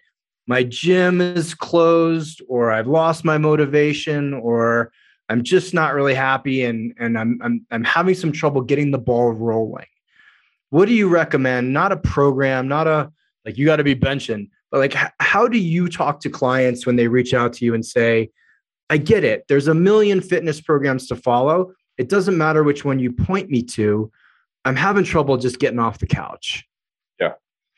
my 0.48 0.64
gym 0.64 1.20
is 1.20 1.54
closed 1.54 2.42
or 2.48 2.72
I've 2.72 2.88
lost 2.88 3.26
my 3.26 3.38
motivation 3.38 4.34
or 4.34 4.92
I'm 5.30 5.44
just 5.44 5.74
not 5.74 5.94
really 5.94 6.14
happy 6.14 6.64
and 6.64 6.94
and 6.98 7.20
I'm 7.20 7.40
I'm 7.44 7.66
I'm 7.70 7.84
having 7.84 8.16
some 8.16 8.32
trouble 8.32 8.62
getting 8.62 8.92
the 8.92 8.98
ball 8.98 9.34
rolling. 9.34 9.86
What 10.70 10.88
do 10.88 10.94
you 10.94 11.10
recommend? 11.10 11.74
Not 11.74 11.92
a 11.92 11.98
program, 11.98 12.68
not 12.68 12.88
a 12.88 13.12
like 13.46 13.58
you 13.58 13.66
got 13.66 13.76
to 13.78 13.84
be 13.84 13.96
benching, 13.96 14.50
but 14.72 14.80
like 14.80 14.96
how 15.20 15.48
do 15.48 15.58
you 15.58 15.90
talk 15.90 16.22
to 16.22 16.30
clients 16.30 16.86
when 16.86 16.96
they 16.96 17.10
reach 17.10 17.34
out 17.34 17.54
to 17.54 17.66
you 17.66 17.74
and 17.74 17.86
say, 17.86 18.30
"I 18.90 18.98
get 18.98 19.26
it. 19.26 19.46
There's 19.50 19.68
a 19.68 19.74
million 19.74 20.22
fitness 20.22 20.62
programs 20.62 21.08
to 21.08 21.18
follow. 21.18 21.74
It 21.98 22.08
doesn't 22.08 22.38
matter 22.38 22.64
which 22.64 22.86
one 22.86 23.00
you 23.00 23.12
point 23.12 23.50
me 23.50 23.64
to. 23.64 24.12
I'm 24.64 24.76
having 24.76 25.04
trouble 25.04 25.38
just 25.38 25.60
getting 25.60 25.80
off 25.80 26.00
the 26.00 26.08
couch." 26.08 26.66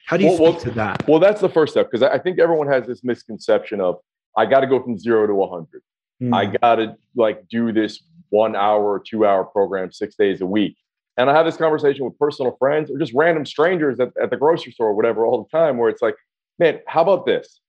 How 0.10 0.18
do 0.18 0.24
you 0.24 0.30
well, 0.30 0.38
speak 0.38 0.46
well, 0.54 0.60
to 0.62 0.72
that? 0.72 1.08
Well, 1.08 1.20
that's 1.20 1.40
the 1.40 1.50
first 1.50 1.74
step 1.74 1.92
because 1.92 2.02
I 2.02 2.18
think 2.18 2.40
everyone 2.40 2.66
has 2.66 2.88
this 2.88 3.04
misconception 3.04 3.80
of 3.80 4.00
I 4.36 4.48
got 4.48 4.62
to 4.62 4.68
go 4.68 4.82
from 4.82 4.98
zero 4.98 5.28
to 5.28 5.36
100. 5.36 5.84
Mm. 6.24 6.36
I 6.36 6.46
got 6.58 6.76
to 6.78 6.96
like 7.16 7.48
do 7.48 7.72
this 7.72 8.02
one 8.30 8.56
hour 8.56 8.84
or 8.84 9.00
two 9.00 9.24
hour 9.24 9.44
program 9.44 9.92
six 9.92 10.16
days 10.16 10.42
a 10.42 10.48
week. 10.48 10.76
And 11.18 11.30
I 11.30 11.36
have 11.36 11.46
this 11.46 11.58
conversation 11.58 12.06
with 12.06 12.18
personal 12.18 12.56
friends 12.58 12.90
or 12.90 12.98
just 12.98 13.14
random 13.14 13.46
strangers 13.46 14.00
at, 14.00 14.10
at 14.20 14.32
the 14.32 14.38
grocery 14.38 14.72
store 14.72 14.88
or 14.88 14.96
whatever 14.96 15.28
all 15.28 15.44
the 15.44 15.56
time 15.56 15.78
where 15.78 15.90
it's 15.90 16.02
like, 16.02 16.16
man, 16.58 16.80
how 16.88 17.04
about 17.04 17.28
this? 17.28 17.60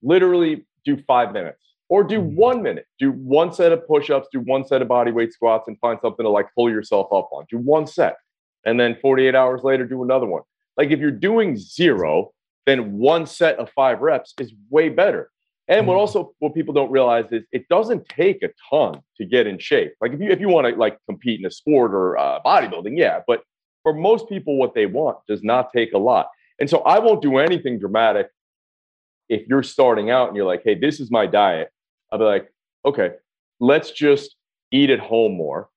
Literally 0.00 0.64
do 0.84 0.98
five 0.98 1.32
minutes 1.32 1.74
or 1.88 2.04
do 2.04 2.20
mm. 2.20 2.36
one 2.36 2.62
minute, 2.62 2.86
do 3.00 3.10
one 3.10 3.52
set 3.52 3.72
of 3.72 3.84
push 3.88 4.08
ups, 4.08 4.28
do 4.30 4.38
one 4.38 4.64
set 4.64 4.82
of 4.82 4.86
body 4.86 5.10
weight 5.10 5.32
squats 5.32 5.66
and 5.66 5.76
find 5.80 5.98
something 6.00 6.22
to 6.22 6.30
like 6.30 6.46
pull 6.54 6.70
yourself 6.70 7.12
up 7.12 7.28
on. 7.32 7.44
Do 7.50 7.58
one 7.58 7.88
set. 7.88 8.18
And 8.64 8.78
then 8.78 8.96
48 9.02 9.34
hours 9.34 9.64
later, 9.64 9.84
do 9.84 10.04
another 10.04 10.26
one. 10.26 10.42
Like 10.78 10.90
if 10.90 11.00
you're 11.00 11.10
doing 11.10 11.56
zero, 11.58 12.32
then 12.64 12.98
one 12.98 13.26
set 13.26 13.58
of 13.58 13.68
five 13.70 14.00
reps 14.00 14.32
is 14.40 14.52
way 14.70 14.88
better. 14.88 15.30
And 15.66 15.86
what 15.86 15.96
mm. 15.96 16.00
also 16.00 16.32
what 16.38 16.54
people 16.54 16.72
don't 16.72 16.90
realize 16.90 17.26
is 17.30 17.44
it 17.52 17.68
doesn't 17.68 18.08
take 18.08 18.42
a 18.42 18.48
ton 18.70 19.02
to 19.18 19.26
get 19.26 19.46
in 19.46 19.58
shape. 19.58 19.92
Like 20.00 20.12
if 20.12 20.20
you 20.20 20.30
if 20.30 20.40
you 20.40 20.48
want 20.48 20.66
to 20.66 20.74
like 20.74 20.98
compete 21.06 21.40
in 21.40 21.46
a 21.46 21.50
sport 21.50 21.92
or 21.92 22.16
uh, 22.16 22.40
bodybuilding, 22.44 22.96
yeah. 22.96 23.20
But 23.26 23.42
for 23.82 23.92
most 23.92 24.28
people, 24.28 24.56
what 24.56 24.74
they 24.74 24.86
want 24.86 25.18
does 25.28 25.42
not 25.42 25.72
take 25.72 25.92
a 25.92 25.98
lot. 25.98 26.28
And 26.58 26.70
so 26.70 26.78
I 26.80 26.98
won't 26.98 27.22
do 27.22 27.36
anything 27.36 27.78
dramatic 27.78 28.28
if 29.28 29.46
you're 29.46 29.62
starting 29.62 30.10
out 30.10 30.28
and 30.28 30.36
you're 30.36 30.46
like, 30.46 30.62
hey, 30.64 30.74
this 30.74 31.00
is 31.00 31.10
my 31.10 31.26
diet. 31.26 31.70
I'll 32.10 32.18
be 32.18 32.24
like, 32.24 32.50
okay, 32.84 33.12
let's 33.60 33.90
just 33.90 34.36
eat 34.72 34.90
at 34.90 34.98
home 34.98 35.32
more. 35.32 35.68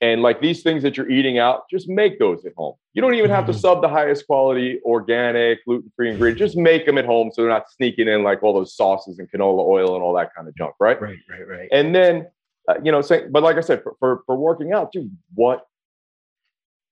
And 0.00 0.22
like 0.22 0.40
these 0.40 0.62
things 0.62 0.82
that 0.82 0.96
you're 0.96 1.10
eating 1.10 1.38
out, 1.38 1.62
just 1.70 1.88
make 1.88 2.18
those 2.18 2.44
at 2.44 2.52
home. 2.56 2.74
You 2.92 3.00
don't 3.00 3.14
even 3.14 3.30
have 3.30 3.46
to 3.46 3.52
mm-hmm. 3.52 3.60
sub 3.60 3.80
the 3.80 3.88
highest 3.88 4.26
quality 4.26 4.80
organic, 4.84 5.64
gluten 5.64 5.90
free 5.96 6.10
ingredient. 6.10 6.38
Just 6.38 6.56
make 6.56 6.84
them 6.84 6.98
at 6.98 7.06
home 7.06 7.30
so 7.32 7.42
they're 7.42 7.50
not 7.50 7.70
sneaking 7.70 8.08
in 8.08 8.22
like 8.22 8.42
all 8.42 8.52
those 8.52 8.74
sauces 8.76 9.18
and 9.18 9.30
canola 9.30 9.66
oil 9.66 9.94
and 9.94 10.02
all 10.02 10.12
that 10.14 10.34
kind 10.34 10.48
of 10.48 10.54
junk, 10.56 10.74
right? 10.78 11.00
Right, 11.00 11.16
right, 11.30 11.48
right. 11.48 11.68
And 11.72 11.94
then, 11.94 12.26
uh, 12.68 12.74
you 12.82 12.92
know, 12.92 13.00
say, 13.00 13.26
but 13.30 13.42
like 13.42 13.56
I 13.56 13.60
said, 13.60 13.82
for, 13.82 13.94
for, 13.98 14.22
for 14.26 14.36
working 14.36 14.72
out, 14.72 14.92
dude, 14.92 15.16
what 15.34 15.66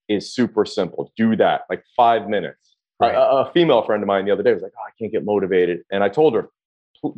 is 0.07 0.33
super 0.33 0.65
simple? 0.65 1.11
Do 1.15 1.35
that 1.35 1.61
like 1.69 1.83
five 1.95 2.27
minutes. 2.27 2.75
Right. 2.99 3.15
A, 3.15 3.19
a 3.19 3.51
female 3.51 3.83
friend 3.83 4.01
of 4.01 4.07
mine 4.07 4.25
the 4.25 4.31
other 4.31 4.43
day 4.43 4.53
was 4.53 4.63
like, 4.63 4.73
oh, 4.77 4.83
I 4.87 4.91
can't 4.97 5.11
get 5.11 5.25
motivated. 5.25 5.81
And 5.91 6.03
I 6.03 6.09
told 6.09 6.35
her, 6.35 6.49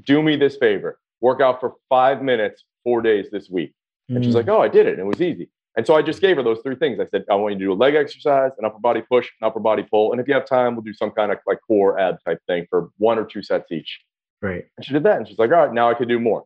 do 0.03 0.23
me 0.23 0.35
this 0.35 0.57
favor 0.57 0.99
work 1.21 1.41
out 1.41 1.59
for 1.59 1.75
five 1.89 2.21
minutes, 2.21 2.63
four 2.83 3.01
days 3.01 3.27
this 3.31 3.49
week. 3.49 3.73
And 4.09 4.19
mm. 4.19 4.23
she's 4.23 4.35
like, 4.35 4.47
oh, 4.47 4.61
I 4.61 4.67
did 4.67 4.85
it. 4.85 4.91
And 4.91 4.99
it 4.99 5.05
was 5.05 5.21
easy. 5.21 5.49
And 5.77 5.85
so 5.85 5.95
I 5.95 6.01
just 6.01 6.21
gave 6.21 6.37
her 6.37 6.43
those 6.43 6.59
three 6.63 6.75
things. 6.75 6.99
I 6.99 7.07
said, 7.07 7.25
I 7.29 7.35
want 7.35 7.53
you 7.53 7.59
to 7.59 7.65
do 7.65 7.73
a 7.73 7.75
leg 7.75 7.95
exercise, 7.95 8.51
an 8.57 8.65
upper 8.65 8.79
body 8.79 9.01
push, 9.01 9.29
an 9.41 9.47
upper 9.47 9.59
body 9.59 9.83
pull. 9.83 10.11
And 10.11 10.21
if 10.21 10.27
you 10.27 10.33
have 10.33 10.45
time, 10.45 10.75
we'll 10.75 10.83
do 10.83 10.93
some 10.93 11.11
kind 11.11 11.31
of 11.31 11.37
like 11.45 11.59
core 11.67 11.99
ab 11.99 12.17
type 12.25 12.39
thing 12.47 12.65
for 12.69 12.89
one 12.97 13.19
or 13.19 13.25
two 13.25 13.43
sets 13.43 13.71
each. 13.71 13.99
Right. 14.41 14.65
And 14.77 14.85
she 14.85 14.93
did 14.93 15.03
that. 15.03 15.17
And 15.17 15.27
she's 15.27 15.37
like, 15.37 15.51
all 15.51 15.65
right, 15.65 15.73
now 15.73 15.89
I 15.89 15.93
can 15.93 16.07
do 16.07 16.19
more. 16.19 16.45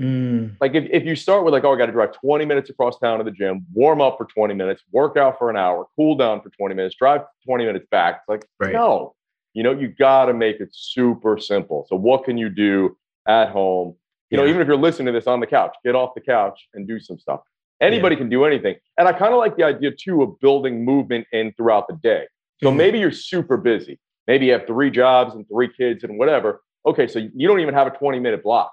Mm. 0.00 0.56
Like 0.60 0.74
if, 0.74 0.84
if 0.90 1.04
you 1.04 1.14
start 1.14 1.44
with 1.44 1.52
like, 1.52 1.64
oh, 1.64 1.74
I 1.74 1.76
got 1.76 1.86
to 1.86 1.92
drive 1.92 2.12
20 2.12 2.46
minutes 2.46 2.70
across 2.70 2.98
town 2.98 3.18
to 3.18 3.24
the 3.24 3.30
gym, 3.30 3.66
warm 3.74 4.00
up 4.00 4.16
for 4.16 4.24
20 4.24 4.54
minutes, 4.54 4.82
work 4.92 5.18
out 5.18 5.38
for 5.38 5.50
an 5.50 5.58
hour, 5.58 5.86
cool 5.94 6.16
down 6.16 6.40
for 6.40 6.48
20 6.48 6.74
minutes, 6.74 6.96
drive 6.96 7.22
20 7.44 7.66
minutes 7.66 7.86
back. 7.90 8.20
It's 8.20 8.28
like, 8.28 8.46
right. 8.58 8.72
no, 8.72 9.14
you 9.52 9.62
know, 9.62 9.72
you 9.72 9.88
got 9.88 10.26
to 10.26 10.32
make 10.32 10.60
it 10.60 10.70
super 10.72 11.36
simple. 11.38 11.86
So 11.88 11.96
what 11.96 12.24
can 12.24 12.38
you 12.38 12.48
do 12.48 12.96
at 13.26 13.50
home? 13.50 13.96
You 14.30 14.38
yeah. 14.38 14.44
know, 14.44 14.48
even 14.48 14.62
if 14.62 14.68
you're 14.68 14.76
listening 14.76 15.12
to 15.12 15.12
this 15.12 15.26
on 15.26 15.40
the 15.40 15.46
couch, 15.46 15.74
get 15.84 15.94
off 15.94 16.14
the 16.14 16.20
couch 16.22 16.68
and 16.72 16.88
do 16.88 16.98
some 16.98 17.18
stuff. 17.18 17.40
Anybody 17.80 18.14
yeah. 18.14 18.20
can 18.20 18.28
do 18.28 18.44
anything. 18.44 18.76
And 18.98 19.08
I 19.08 19.12
kind 19.12 19.32
of 19.32 19.38
like 19.38 19.56
the 19.56 19.64
idea 19.64 19.90
too 19.90 20.22
of 20.22 20.38
building 20.40 20.84
movement 20.84 21.26
in 21.32 21.52
throughout 21.56 21.88
the 21.88 21.96
day. 22.02 22.26
So 22.62 22.68
mm-hmm. 22.68 22.76
maybe 22.76 22.98
you're 22.98 23.12
super 23.12 23.56
busy. 23.56 23.98
Maybe 24.26 24.46
you 24.46 24.52
have 24.52 24.66
three 24.66 24.90
jobs 24.90 25.34
and 25.34 25.46
three 25.48 25.70
kids 25.74 26.04
and 26.04 26.18
whatever. 26.18 26.60
Okay, 26.86 27.06
so 27.06 27.18
you 27.34 27.48
don't 27.48 27.60
even 27.60 27.74
have 27.74 27.86
a 27.86 27.90
20 27.90 28.20
minute 28.20 28.42
block. 28.42 28.72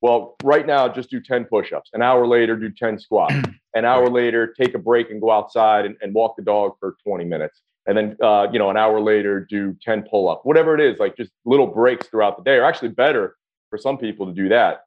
Well, 0.00 0.34
right 0.42 0.66
now, 0.66 0.88
just 0.88 1.10
do 1.10 1.20
10 1.20 1.44
push 1.44 1.72
ups. 1.72 1.90
An 1.92 2.02
hour 2.02 2.26
later, 2.26 2.56
do 2.56 2.70
10 2.70 2.98
squats. 2.98 3.34
An 3.74 3.84
hour 3.84 4.08
later, 4.08 4.52
take 4.60 4.74
a 4.74 4.78
break 4.78 5.10
and 5.10 5.20
go 5.20 5.30
outside 5.30 5.86
and, 5.86 5.96
and 6.02 6.12
walk 6.12 6.36
the 6.36 6.42
dog 6.42 6.72
for 6.78 6.96
20 7.06 7.24
minutes. 7.24 7.62
And 7.86 7.96
then, 7.96 8.16
uh, 8.22 8.48
you 8.52 8.58
know, 8.58 8.68
an 8.68 8.76
hour 8.76 9.00
later, 9.00 9.46
do 9.48 9.74
10 9.82 10.02
pull 10.02 10.28
up, 10.28 10.42
whatever 10.44 10.74
it 10.74 10.80
is, 10.80 10.98
like 10.98 11.16
just 11.16 11.32
little 11.44 11.66
breaks 11.66 12.06
throughout 12.06 12.36
the 12.36 12.44
day, 12.44 12.56
or 12.56 12.64
actually 12.64 12.88
better 12.88 13.36
for 13.70 13.78
some 13.78 13.96
people 13.96 14.26
to 14.26 14.32
do 14.32 14.48
that. 14.50 14.82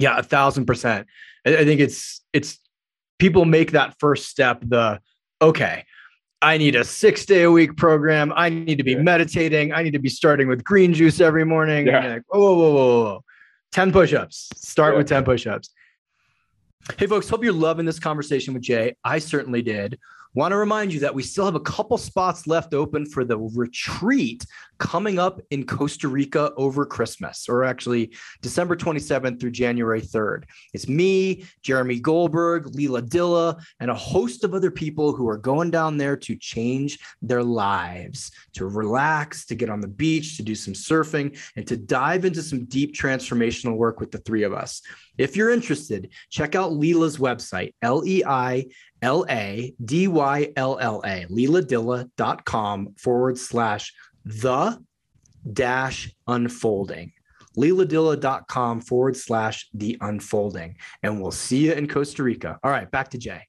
Yeah, 0.00 0.18
a 0.18 0.22
thousand 0.22 0.66
percent. 0.66 1.06
I 1.46 1.64
think 1.64 1.80
it's, 1.80 2.20
it's, 2.32 2.58
people 3.18 3.44
make 3.44 3.72
that 3.72 3.94
first 3.98 4.28
step 4.28 4.60
the, 4.62 5.00
okay, 5.40 5.84
I 6.40 6.56
need 6.56 6.76
a 6.76 6.84
six 6.84 7.26
day 7.26 7.42
a 7.42 7.50
week 7.50 7.76
program. 7.76 8.32
I 8.36 8.48
need 8.48 8.78
to 8.78 8.84
be 8.84 8.92
yeah. 8.92 9.02
meditating. 9.02 9.72
I 9.72 9.82
need 9.82 9.92
to 9.92 9.98
be 9.98 10.08
starting 10.08 10.46
with 10.46 10.62
green 10.62 10.94
juice 10.94 11.20
every 11.20 11.44
morning. 11.44 11.86
Yeah. 11.86 12.06
Like, 12.06 12.22
whoa, 12.28 12.40
whoa, 12.40 12.54
whoa, 12.54 12.72
whoa, 12.72 13.02
whoa. 13.04 13.24
10 13.72 13.92
push 13.92 14.12
ups. 14.14 14.48
Start 14.56 14.94
yeah. 14.94 14.98
with 14.98 15.08
10 15.08 15.24
push 15.24 15.46
ups. 15.46 15.70
Hey, 16.96 17.06
folks, 17.06 17.28
hope 17.28 17.44
you're 17.44 17.52
loving 17.52 17.86
this 17.86 17.98
conversation 17.98 18.54
with 18.54 18.62
Jay. 18.62 18.96
I 19.04 19.18
certainly 19.18 19.62
did. 19.62 19.98
Want 20.38 20.52
to 20.52 20.56
remind 20.56 20.94
you 20.94 21.00
that 21.00 21.16
we 21.16 21.24
still 21.24 21.46
have 21.46 21.56
a 21.56 21.60
couple 21.60 21.98
spots 21.98 22.46
left 22.46 22.72
open 22.72 23.04
for 23.04 23.24
the 23.24 23.36
retreat 23.36 24.46
coming 24.78 25.18
up 25.18 25.40
in 25.50 25.66
Costa 25.66 26.06
Rica 26.06 26.52
over 26.56 26.86
Christmas, 26.86 27.48
or 27.48 27.64
actually 27.64 28.14
December 28.40 28.76
27th 28.76 29.40
through 29.40 29.50
January 29.50 30.00
3rd. 30.00 30.44
It's 30.72 30.86
me, 30.86 31.44
Jeremy 31.62 31.98
Goldberg, 31.98 32.72
Leila 32.72 33.02
Dylla, 33.02 33.60
and 33.80 33.90
a 33.90 33.94
host 33.96 34.44
of 34.44 34.54
other 34.54 34.70
people 34.70 35.12
who 35.12 35.28
are 35.28 35.36
going 35.36 35.72
down 35.72 35.96
there 35.96 36.16
to 36.18 36.36
change 36.36 37.00
their 37.20 37.42
lives, 37.42 38.30
to 38.52 38.68
relax, 38.68 39.44
to 39.46 39.56
get 39.56 39.68
on 39.68 39.80
the 39.80 39.88
beach, 39.88 40.36
to 40.36 40.44
do 40.44 40.54
some 40.54 40.74
surfing, 40.74 41.36
and 41.56 41.66
to 41.66 41.76
dive 41.76 42.24
into 42.24 42.42
some 42.42 42.64
deep 42.66 42.94
transformational 42.94 43.76
work 43.76 43.98
with 43.98 44.12
the 44.12 44.18
three 44.18 44.44
of 44.44 44.52
us. 44.52 44.82
If 45.18 45.36
you're 45.36 45.50
interested, 45.50 46.10
check 46.30 46.54
out 46.54 46.70
Leila's 46.70 47.18
website, 47.18 47.74
L 47.82 48.06
E 48.06 48.22
I 48.24 48.66
L 49.02 49.24
A 49.28 49.74
D 49.84 50.08
Y 50.08 50.52
L 50.56 50.78
L 50.80 51.02
A, 51.04 51.26
leiladylla.com 51.30 52.94
forward 52.96 53.38
slash 53.38 53.92
the 54.24 54.78
dash 55.52 56.10
unfolding. 56.26 57.12
leiladylla.com 57.56 58.80
forward 58.80 59.16
slash 59.16 59.68
the 59.74 59.96
unfolding. 60.00 60.76
And 61.02 61.20
we'll 61.20 61.30
see 61.30 61.66
you 61.66 61.72
in 61.72 61.88
Costa 61.88 62.22
Rica. 62.22 62.58
All 62.62 62.70
right, 62.70 62.90
back 62.90 63.10
to 63.10 63.18
Jay. 63.18 63.42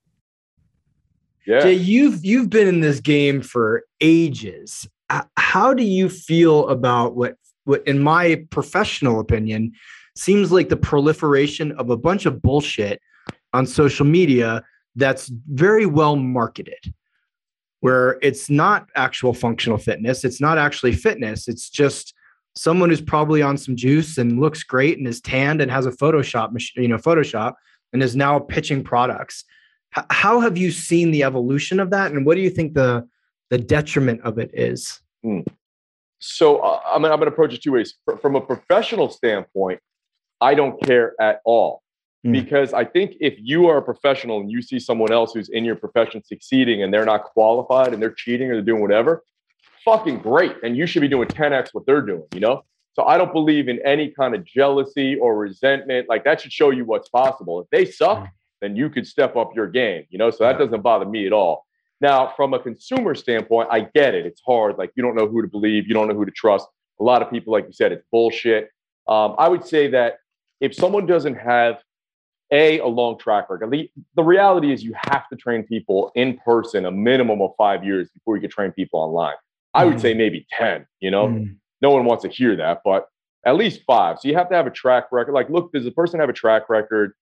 Yeah. 1.45 1.62
Jay, 1.62 1.73
you've 1.73 2.23
you've 2.23 2.49
been 2.49 2.67
in 2.67 2.79
this 2.79 2.99
game 2.99 3.41
for 3.41 3.83
ages. 4.01 4.88
Uh, 5.09 5.23
how 5.38 5.73
do 5.73 5.83
you 5.83 6.09
feel 6.09 6.67
about 6.69 7.15
what 7.15 7.35
what 7.63 7.85
in 7.88 7.99
my 7.99 8.45
professional 8.51 9.19
opinion 9.19 9.73
seems 10.15 10.51
like 10.51 10.69
the 10.69 10.77
proliferation 10.77 11.71
of 11.73 11.89
a 11.89 11.97
bunch 11.97 12.25
of 12.25 12.41
bullshit 12.41 13.01
on 13.53 13.65
social 13.65 14.05
media 14.05 14.63
that's 14.95 15.28
very 15.47 15.86
well 15.86 16.15
marketed 16.15 16.93
where 17.82 18.19
it's 18.21 18.49
not 18.49 18.89
actual 18.95 19.34
functional 19.34 19.78
fitness 19.78 20.23
it's 20.23 20.41
not 20.41 20.58
actually 20.58 20.91
fitness 20.91 21.47
it's 21.47 21.69
just 21.69 22.13
someone 22.56 22.89
who's 22.89 23.02
probably 23.02 23.41
on 23.41 23.58
some 23.58 23.75
juice 23.75 24.17
and 24.17 24.39
looks 24.39 24.63
great 24.63 24.97
and 24.97 25.08
is 25.08 25.21
tanned 25.21 25.62
and 25.62 25.71
has 25.71 25.86
a 25.86 25.91
photoshop 25.91 26.52
machine 26.52 26.84
you 26.84 26.89
know 26.89 26.97
photoshop 26.97 27.54
and 27.93 28.04
is 28.04 28.15
now 28.15 28.39
pitching 28.39 28.84
products 28.84 29.43
H- 29.97 30.06
how 30.10 30.39
have 30.39 30.58
you 30.58 30.71
seen 30.71 31.12
the 31.12 31.23
evolution 31.23 31.80
of 31.80 31.89
that 31.91 32.12
and 32.12 32.25
what 32.25 32.36
do 32.36 32.41
you 32.41 32.49
think 32.49 32.73
the 32.73 33.08
the 33.49 33.58
detriment 33.58 34.21
of 34.21 34.38
it 34.38 34.52
is 34.54 35.02
hmm. 35.23 35.41
so 36.19 36.58
uh, 36.58 36.82
I'm, 36.86 37.06
I'm 37.06 37.12
going 37.12 37.21
to 37.21 37.28
approach 37.28 37.54
it 37.54 37.62
two 37.62 37.73
ways 37.73 37.95
from 38.21 38.36
a 38.36 38.41
professional 38.41 39.10
standpoint 39.10 39.80
I 40.41 40.56
don't 40.56 40.82
care 40.84 41.13
at 41.19 41.41
all. 41.45 41.84
Mm. 42.25 42.34
Because 42.34 42.73
I 42.73 42.84
think 42.84 43.15
if 43.19 43.36
you 43.38 43.67
are 43.67 43.77
a 43.77 43.82
professional 43.82 44.39
and 44.41 44.51
you 44.51 44.62
see 44.62 44.79
someone 44.79 45.12
else 45.12 45.34
who's 45.34 45.49
in 45.49 45.63
your 45.63 45.75
profession 45.75 46.23
succeeding 46.23 46.84
and 46.84 46.93
they're 46.93 47.05
not 47.05 47.23
qualified 47.23 47.93
and 47.93 48.01
they're 48.01 48.13
cheating 48.13 48.49
or 48.49 48.55
they're 48.55 48.62
doing 48.62 48.82
whatever, 48.82 49.23
fucking 49.86 50.19
great. 50.19 50.55
And 50.63 50.75
you 50.75 50.86
should 50.86 51.01
be 51.01 51.08
doing 51.08 51.27
10x 51.27 51.69
what 51.71 51.86
they're 51.86 52.01
doing, 52.01 52.27
you 52.34 52.41
know? 52.41 52.63
So 52.93 53.05
I 53.05 53.17
don't 53.17 53.32
believe 53.32 53.69
in 53.69 53.79
any 53.86 54.10
kind 54.10 54.36
of 54.36 54.43
jealousy 54.43 55.15
or 55.15 55.38
resentment. 55.38 56.10
Like 56.10 56.25
that 56.25 56.41
should 56.41 56.51
show 56.51 56.71
you 56.71 56.84
what's 56.84 57.08
possible. 57.08 57.62
If 57.62 57.69
they 57.69 57.89
suck, 57.89 58.19
mm. 58.19 58.29
then 58.62 58.75
you 58.75 58.89
could 58.89 59.08
step 59.08 59.38
up 59.38 59.55
your 59.55 59.67
game, 59.67 60.03
you 60.10 60.17
know? 60.17 60.29
So 60.29 60.43
that 60.43 60.58
doesn't 60.58 60.82
bother 60.82 61.05
me 61.05 61.25
at 61.25 61.32
all. 61.32 61.65
Now, 62.01 62.34
from 62.36 62.53
a 62.53 62.60
consumer 62.60 63.15
standpoint, 63.15 63.69
I 63.71 63.82
get 63.82 64.15
it. 64.15 64.25
It's 64.25 64.41
hard. 64.45 64.77
Like 64.77 64.91
you 64.95 65.03
don't 65.03 65.15
know 65.15 65.27
who 65.27 65.41
to 65.41 65.47
believe, 65.47 65.88
you 65.88 65.93
don't 65.93 66.08
know 66.08 66.15
who 66.15 66.25
to 66.25 66.32
trust. 66.32 66.67
A 66.99 67.03
lot 67.03 67.21
of 67.21 67.29
people, 67.29 67.53
like 67.53 67.65
you 67.65 67.73
said, 67.73 67.93
it's 67.93 68.05
bullshit. 68.12 68.69
Um, 69.08 69.36
I 69.38 69.47
would 69.47 69.65
say 69.65 69.88
that 69.88 70.17
if 70.60 70.75
someone 70.75 71.05
doesn't 71.05 71.36
have 71.36 71.82
a 72.51 72.79
a 72.79 72.88
long 72.88 73.17
track 73.17 73.49
record, 73.49 73.71
the, 73.71 73.89
the 74.15 74.23
reality 74.23 74.71
is 74.71 74.83
you 74.83 74.93
have 74.95 75.27
to 75.29 75.35
train 75.35 75.63
people 75.63 76.12
in 76.15 76.38
person 76.38 76.85
a 76.85 76.91
minimum 76.91 77.41
of 77.41 77.51
five 77.57 77.83
years 77.83 78.09
before 78.09 78.35
you 78.35 78.41
can 78.41 78.49
train 78.49 78.71
people 78.71 78.99
online. 78.99 79.35
I 79.73 79.85
would 79.85 79.97
mm. 79.97 80.01
say 80.01 80.13
maybe 80.13 80.47
10, 80.57 80.85
you 80.99 81.12
know, 81.12 81.27
mm. 81.27 81.55
no 81.81 81.91
one 81.91 82.05
wants 82.05 82.23
to 82.23 82.29
hear 82.29 82.55
that, 82.55 82.81
but 82.83 83.07
at 83.45 83.55
least 83.55 83.81
five. 83.85 84.17
So 84.19 84.27
you 84.27 84.35
have 84.35 84.49
to 84.49 84.55
have 84.55 84.65
a 84.65 84.71
track 84.71 85.05
record. 85.12 85.33
Like, 85.33 85.49
look, 85.49 85.71
does 85.71 85.83
the 85.83 85.91
person 85.91 86.19
have 86.19 86.29
a 86.29 86.33
track 86.33 86.69
record? 86.69 87.13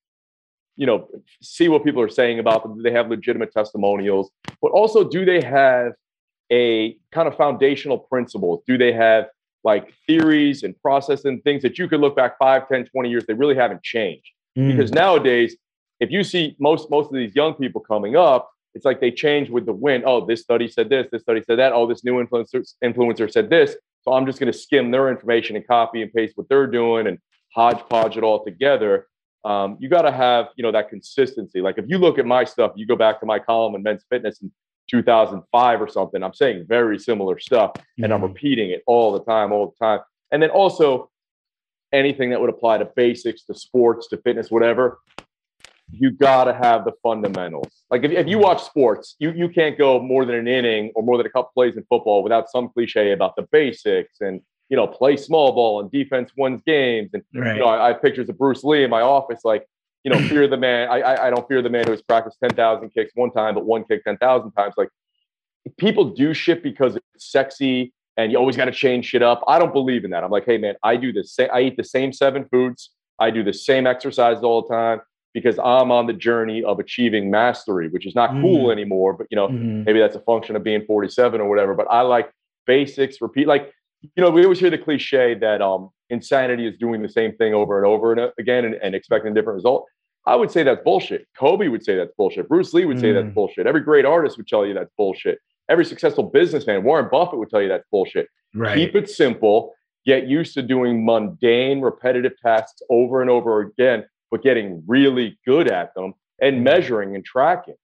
You 0.78 0.86
know, 0.86 1.08
see 1.42 1.68
what 1.68 1.84
people 1.84 2.02
are 2.02 2.10
saying 2.10 2.40
about 2.40 2.64
them. 2.64 2.78
Do 2.78 2.84
they 2.84 2.92
have 2.92 3.10
legitimate 3.10 3.52
testimonials? 3.52 4.32
But 4.62 4.72
also, 4.72 5.04
do 5.04 5.26
they 5.26 5.42
have 5.42 5.94
a 6.52 6.96
kind 7.12 7.28
of 7.28 7.36
foundational 7.36 7.98
principles? 7.98 8.62
Do 8.66 8.78
they 8.78 8.94
have 8.94 9.26
like 9.64 9.94
theories 10.06 10.64
and 10.64 10.80
process 10.82 11.26
and 11.26 11.44
things 11.44 11.62
that 11.64 11.78
you 11.78 11.90
could 11.90 12.00
look 12.00 12.16
back 12.16 12.38
5 12.38 12.70
10 12.70 12.86
20 12.86 13.10
years 13.10 13.26
they 13.28 13.34
really 13.34 13.56
haven't 13.56 13.84
changed 13.84 14.32
mm. 14.58 14.72
because 14.72 14.92
nowadays 14.92 15.56
if 16.00 16.12
you 16.12 16.24
see 16.24 16.56
most 16.60 16.90
most 16.90 17.08
of 17.08 17.16
these 17.16 17.36
young 17.36 17.54
people 17.54 17.82
coming 17.82 18.16
up 18.16 18.50
it's 18.74 18.86
like 18.86 19.00
they 19.00 19.12
change 19.12 19.50
with 19.50 19.66
the 19.66 19.74
wind 19.74 20.04
oh 20.06 20.26
this 20.26 20.42
study 20.42 20.68
said 20.68 20.90
this 20.90 21.08
this 21.12 21.22
study 21.22 21.42
said 21.46 21.60
that 21.60 21.74
oh 21.74 21.88
this 21.88 22.04
new 22.04 22.24
influencer 22.24 22.66
influencer 22.84 23.32
said 23.32 23.50
this 23.50 23.76
so 24.02 24.14
i'm 24.14 24.26
just 24.26 24.40
going 24.40 24.52
to 24.52 24.58
skim 24.58 24.92
their 24.92 25.10
information 25.10 25.56
and 25.56 25.68
copy 25.68 26.02
and 26.02 26.14
paste 26.14 26.34
what 26.36 26.48
they're 26.50 26.68
doing 26.68 27.08
and 27.08 27.18
hodgepodge 27.56 28.18
it 28.18 28.24
all 28.24 28.44
together 28.44 29.08
um, 29.46 29.78
you 29.80 29.88
got 29.88 30.02
to 30.02 30.12
have 30.12 30.48
you 30.58 30.64
know 30.64 30.72
that 30.72 30.90
consistency 30.90 31.62
like 31.62 31.78
if 31.78 31.86
you 31.88 31.98
look 31.98 32.20
at 32.20 32.26
my 32.26 32.44
stuff 32.44 32.72
you 32.76 32.86
go 32.86 32.96
back 32.96 33.20
to 33.20 33.26
my 33.26 33.40
column 33.40 33.76
in 33.76 33.84
men's 33.84 34.04
fitness 34.10 34.42
and 34.42 34.52
2005 34.90 35.82
or 35.82 35.88
something. 35.88 36.24
I'm 36.24 36.34
saying 36.34 36.66
very 36.68 37.00
similar 37.00 37.40
stuff 37.40 37.74
mm-hmm. 37.74 38.04
and 38.04 38.14
I'm 38.14 38.22
mm-hmm. 38.22 38.34
repeating 38.34 38.70
it 38.72 38.84
all 38.88 39.12
the 39.12 39.24
time, 39.24 39.52
all 39.52 39.74
the 39.78 39.86
time. 39.86 40.00
And 40.32 40.42
then 40.42 40.50
also 40.50 41.10
anything 41.98 42.30
that 42.30 42.40
would 42.40 42.50
apply 42.50 42.78
to 42.78 42.86
basics, 42.96 43.44
to 43.44 43.54
sports, 43.54 44.08
to 44.10 44.18
fitness, 44.18 44.52
whatever. 44.52 45.00
You 45.90 46.12
got 46.12 46.46
to 46.46 46.54
have 46.54 46.84
the 46.84 46.92
fundamentals. 47.02 47.84
Like 47.90 48.04
if, 48.04 48.12
if 48.12 48.28
you 48.28 48.40
watch 48.40 48.64
sports, 48.64 49.16
you, 49.20 49.32
you 49.32 49.48
can't 49.48 49.78
go 49.78 50.02
more 50.02 50.26
than 50.26 50.36
an 50.36 50.48
inning 50.48 50.92
or 50.96 51.04
more 51.04 51.18
than 51.18 51.26
a 51.26 51.30
couple 51.30 51.52
plays 51.54 51.78
in 51.78 51.84
football 51.90 52.24
without 52.24 52.50
some 52.50 52.70
cliche 52.70 53.14
about 53.14 53.36
the 53.38 53.44
basics 53.52 54.20
and, 54.20 54.42
you 54.70 54.76
know, 54.76 54.86
play 54.86 55.16
small 55.16 55.54
ball 55.54 55.80
and 55.80 55.90
defense 55.90 56.32
wins 56.38 56.62
games. 56.66 57.12
And, 57.14 57.24
right. 57.34 57.56
you 57.56 57.62
know, 57.62 57.68
I, 57.68 57.86
I 57.86 57.88
have 57.94 58.02
pictures 58.02 58.28
of 58.28 58.38
Bruce 58.38 58.66
Lee 58.66 58.84
in 58.84 58.90
my 58.90 59.02
office, 59.02 59.42
like, 59.46 59.66
you 60.04 60.12
know, 60.12 60.20
fear 60.28 60.48
the 60.48 60.58
man. 60.58 60.90
I, 60.90 61.00
I, 61.00 61.28
I 61.28 61.30
don't 61.30 61.48
fear 61.48 61.62
the 61.62 61.70
man 61.70 61.86
who 61.86 61.92
has 61.92 62.02
practiced 62.02 62.38
10,000 62.42 62.90
kicks 62.90 63.12
one 63.16 63.32
time, 63.32 63.56
but 63.56 63.66
one 63.66 63.86
kick 63.86 64.04
10,000 64.04 64.52
times. 64.52 64.74
Like 64.78 64.90
people 65.78 66.06
do 66.06 66.34
shit 66.34 66.64
because 66.64 66.96
it's 66.96 67.32
sexy 67.32 67.94
and 68.18 68.32
you 68.32 68.38
always 68.38 68.58
got 68.58 68.66
to 68.66 68.72
change 68.72 69.06
shit 69.06 69.22
up. 69.22 69.44
I 69.48 69.60
don't 69.60 69.74
believe 69.74 70.04
in 70.04 70.12
that. 70.12 70.24
I'm 70.24 70.32
like, 70.32 70.46
hey 70.46 70.58
man, 70.58 70.76
I 70.84 70.98
do 70.98 71.14
the 71.14 71.24
same. 71.24 71.50
I 71.54 71.62
eat 71.62 71.78
the 71.78 71.84
same 71.84 72.12
seven 72.12 72.46
foods. 72.52 72.92
I 73.20 73.30
do 73.32 73.44
the 73.44 73.54
same 73.54 73.88
exercise 73.88 74.38
all 74.44 74.64
the 74.64 74.74
time 74.74 75.02
because 75.34 75.58
I'm 75.60 75.92
on 75.92 76.08
the 76.08 76.14
journey 76.14 76.64
of 76.64 76.80
achieving 76.80 77.30
mastery, 77.30 77.90
which 77.90 78.06
is 78.06 78.16
not 78.16 78.32
mm. 78.32 78.42
cool 78.42 78.72
anymore. 78.72 79.14
But 79.14 79.28
you 79.30 79.36
know, 79.36 79.48
mm-hmm. 79.48 79.84
maybe 79.84 80.00
that's 80.00 80.16
a 80.16 80.22
function 80.22 80.56
of 80.56 80.64
being 80.64 80.84
47 80.86 81.40
or 81.40 81.48
whatever. 81.48 81.76
But 81.76 81.88
I 81.90 82.02
like 82.02 82.32
basics. 82.66 83.22
Repeat 83.22 83.48
like 83.48 83.72
you 84.02 84.24
know, 84.24 84.30
we 84.30 84.44
always 84.44 84.60
hear 84.60 84.70
the 84.70 84.78
cliche 84.78 85.34
that 85.36 85.62
um, 85.62 85.90
insanity 86.10 86.68
is 86.68 86.78
doing 86.78 87.02
the 87.02 87.10
same 87.10 87.36
thing 87.36 87.54
over 87.54 87.78
and 87.78 87.86
over 87.86 88.14
and 88.14 88.32
again 88.40 88.66
and, 88.66 88.76
and 88.76 88.96
expecting 88.96 89.32
a 89.32 89.36
different 89.36 89.56
result. 89.56 89.86
I 90.26 90.36
would 90.36 90.52
say 90.52 90.64
that's 90.64 90.84
bullshit. 90.84 91.26
Kobe 91.38 91.70
would 91.70 91.86
say 91.86 91.96
that's 91.96 92.12
bullshit. 92.18 92.50
Bruce 92.50 92.74
Lee 92.74 92.86
would 92.86 93.00
say 93.00 93.14
that's 93.14 93.28
mm. 93.28 93.34
bullshit. 93.34 93.66
Every 93.66 93.82
great 93.82 94.06
artist 94.06 94.38
would 94.38 94.48
tell 94.48 94.66
you 94.66 94.74
that's 94.74 94.92
bullshit. 94.98 95.40
Every 95.70 95.86
successful 95.86 96.24
businessman, 96.24 96.84
Warren 96.84 97.10
Buffett 97.12 97.40
would 97.40 97.50
tell 97.50 97.62
you 97.62 97.68
that's 97.68 97.84
bullshit. 97.92 98.28
Right. 98.54 98.76
Keep 98.76 98.96
it 98.96 99.10
simple. 99.10 99.74
get 100.08 100.26
used 100.26 100.54
to 100.56 100.62
doing 100.64 101.06
mundane, 101.06 101.82
repetitive 101.82 102.32
tasks 102.44 102.82
over 102.90 103.22
and 103.22 103.30
over 103.30 103.60
again, 103.60 104.06
but 104.32 104.42
getting 104.42 104.82
really 104.88 105.38
good 105.46 105.70
at 105.70 105.94
them 105.94 106.14
and 106.42 106.56
mm-hmm. 106.56 106.64
measuring 106.64 107.16
and 107.16 107.24
tracking. 107.26 107.76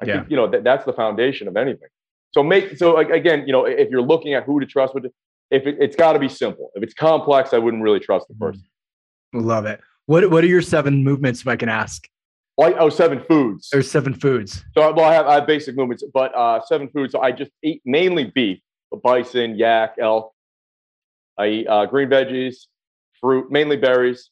I 0.00 0.06
yeah. 0.06 0.14
think, 0.14 0.30
you 0.30 0.36
know, 0.36 0.48
that, 0.48 0.62
that's 0.62 0.84
the 0.84 0.92
foundation 0.92 1.48
of 1.48 1.56
anything. 1.56 1.88
So 2.30 2.42
make, 2.44 2.78
so 2.78 2.98
again, 2.98 3.44
you 3.46 3.52
know, 3.52 3.64
if 3.64 3.90
you're 3.90 4.02
looking 4.02 4.34
at 4.34 4.44
who 4.44 4.60
to 4.60 4.66
trust 4.66 4.94
with, 4.94 5.06
if 5.50 5.66
it, 5.66 5.82
has 5.82 5.96
got 5.96 6.12
to 6.12 6.18
be 6.20 6.28
simple. 6.28 6.70
If 6.74 6.82
it's 6.84 6.94
complex, 6.94 7.52
I 7.52 7.58
wouldn't 7.58 7.82
really 7.82 8.00
trust 8.00 8.28
the 8.28 8.34
mm-hmm. 8.34 8.44
person. 8.44 8.64
Love 9.34 9.66
it. 9.66 9.80
What 10.06 10.30
What 10.30 10.44
are 10.44 10.46
your 10.46 10.62
seven 10.62 11.02
movements, 11.02 11.40
if 11.40 11.48
I 11.48 11.56
can 11.56 11.68
ask? 11.68 12.08
Like 12.58 12.74
oh, 12.80 12.88
seven 12.88 13.20
foods. 13.20 13.70
Or 13.72 13.82
seven 13.82 14.12
foods. 14.12 14.64
So 14.74 14.92
well, 14.92 15.04
I 15.04 15.14
have, 15.14 15.26
I 15.28 15.34
have 15.34 15.46
basic 15.46 15.76
movements, 15.76 16.02
but 16.12 16.34
uh, 16.34 16.60
seven 16.66 16.88
foods. 16.88 17.12
So 17.12 17.20
I 17.20 17.30
just 17.30 17.52
eat 17.62 17.80
mainly 17.84 18.24
beef, 18.24 18.58
bison, 19.04 19.54
yak, 19.54 19.94
elk. 20.00 20.32
I 21.38 21.46
eat 21.46 21.68
uh, 21.68 21.86
green 21.86 22.08
veggies, 22.08 22.66
fruit, 23.20 23.48
mainly 23.48 23.76
berries, 23.76 24.30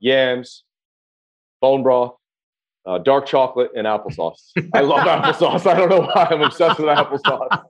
yams, 0.00 0.64
bone 1.60 1.82
broth, 1.82 2.14
uh, 2.86 2.96
dark 2.96 3.26
chocolate, 3.26 3.72
and 3.76 3.86
applesauce. 3.86 4.52
I 4.72 4.80
love 4.80 5.00
applesauce. 5.06 5.66
I 5.66 5.74
don't 5.74 5.90
know 5.90 6.00
why 6.00 6.28
I'm 6.30 6.40
obsessed 6.40 6.78
with 6.78 6.88
applesauce. 6.88 7.64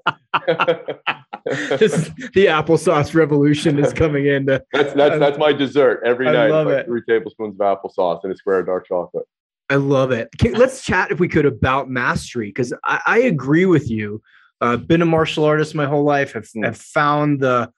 this, 1.81 2.09
the 2.35 2.47
applesauce 2.47 3.17
revolution 3.17 3.81
is 3.81 3.93
coming 3.93 4.27
in. 4.27 4.47
To, 4.47 4.63
that's 4.73 4.95
that's 4.95 5.19
that's 5.19 5.39
my 5.39 5.53
dessert 5.53 6.03
every 6.05 6.29
I 6.29 6.33
night. 6.33 6.51
Love 6.51 6.69
like 6.69 6.77
it. 6.77 6.87
Three 6.87 7.03
tablespoons 7.09 7.57
of 7.59 7.79
applesauce 7.79 8.21
and 8.23 8.33
a 8.33 8.37
square 8.37 8.61
of 8.61 8.67
dark 8.67 8.87
chocolate. 8.87 9.27
I 9.71 9.77
love 9.77 10.11
it. 10.11 10.29
let's 10.53 10.85
chat 10.85 11.11
if 11.11 11.21
we 11.21 11.29
could 11.29 11.47
about 11.47 11.89
mastery 11.89 12.49
because 12.49 12.73
I, 12.85 13.01
I, 13.07 13.19
agree 13.21 13.65
with 13.65 13.91
you. 13.91 14.21
I've 14.61 14.81
uh, 14.81 14.85
been 14.85 15.03
a 15.03 15.07
martial 15.07 15.45
artist 15.45 15.75
my 15.75 15.87
whole 15.87 16.05
life. 16.05 16.33
Have 16.33 16.45
mm. 16.45 16.65
have 16.65 16.77
found 16.77 17.41
the 17.41 17.73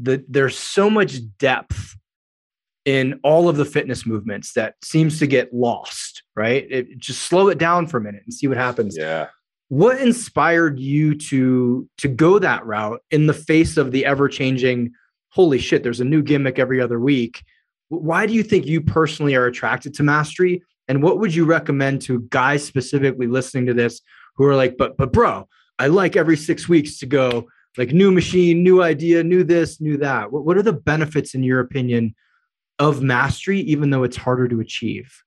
the 0.00 0.24
there's 0.28 0.58
so 0.58 0.88
much 0.88 1.18
depth 1.38 1.96
in 2.84 3.20
all 3.22 3.48
of 3.48 3.56
the 3.56 3.64
fitness 3.64 4.06
movements 4.06 4.52
that 4.54 4.76
seems 4.82 5.18
to 5.18 5.26
get 5.26 5.52
lost. 5.52 6.22
Right? 6.34 6.66
It, 6.70 6.98
just 6.98 7.22
slow 7.22 7.48
it 7.48 7.58
down 7.58 7.86
for 7.86 7.98
a 7.98 8.00
minute 8.00 8.22
and 8.24 8.32
see 8.32 8.46
what 8.46 8.56
happens. 8.56 8.96
Yeah 8.96 9.28
what 9.68 10.00
inspired 10.00 10.78
you 10.78 11.14
to 11.14 11.88
to 11.98 12.08
go 12.08 12.38
that 12.38 12.64
route 12.64 13.02
in 13.10 13.26
the 13.26 13.34
face 13.34 13.76
of 13.76 13.90
the 13.90 14.04
ever 14.04 14.28
changing 14.28 14.92
holy 15.30 15.58
shit 15.58 15.82
there's 15.82 16.00
a 16.00 16.04
new 16.04 16.22
gimmick 16.22 16.58
every 16.58 16.80
other 16.80 17.00
week 17.00 17.42
why 17.88 18.26
do 18.26 18.32
you 18.32 18.42
think 18.42 18.66
you 18.66 18.80
personally 18.80 19.34
are 19.34 19.46
attracted 19.46 19.92
to 19.94 20.02
mastery 20.02 20.62
and 20.88 21.02
what 21.02 21.18
would 21.18 21.34
you 21.34 21.44
recommend 21.44 22.02
to 22.02 22.20
guys 22.30 22.64
specifically 22.64 23.26
listening 23.26 23.66
to 23.66 23.74
this 23.74 24.00
who 24.36 24.44
are 24.44 24.56
like 24.56 24.76
but 24.76 24.96
but 24.96 25.12
bro 25.12 25.48
i 25.78 25.86
like 25.86 26.16
every 26.16 26.36
6 26.36 26.68
weeks 26.68 26.98
to 26.98 27.06
go 27.06 27.46
like 27.76 27.92
new 27.92 28.10
machine 28.10 28.62
new 28.62 28.82
idea 28.82 29.22
new 29.22 29.44
this 29.44 29.80
new 29.80 29.96
that 29.98 30.30
what, 30.32 30.44
what 30.44 30.56
are 30.56 30.62
the 30.62 30.72
benefits 30.72 31.34
in 31.34 31.42
your 31.42 31.60
opinion 31.60 32.14
of 32.78 33.02
mastery 33.02 33.60
even 33.60 33.90
though 33.90 34.02
it's 34.02 34.16
harder 34.16 34.48
to 34.48 34.60
achieve 34.60 35.22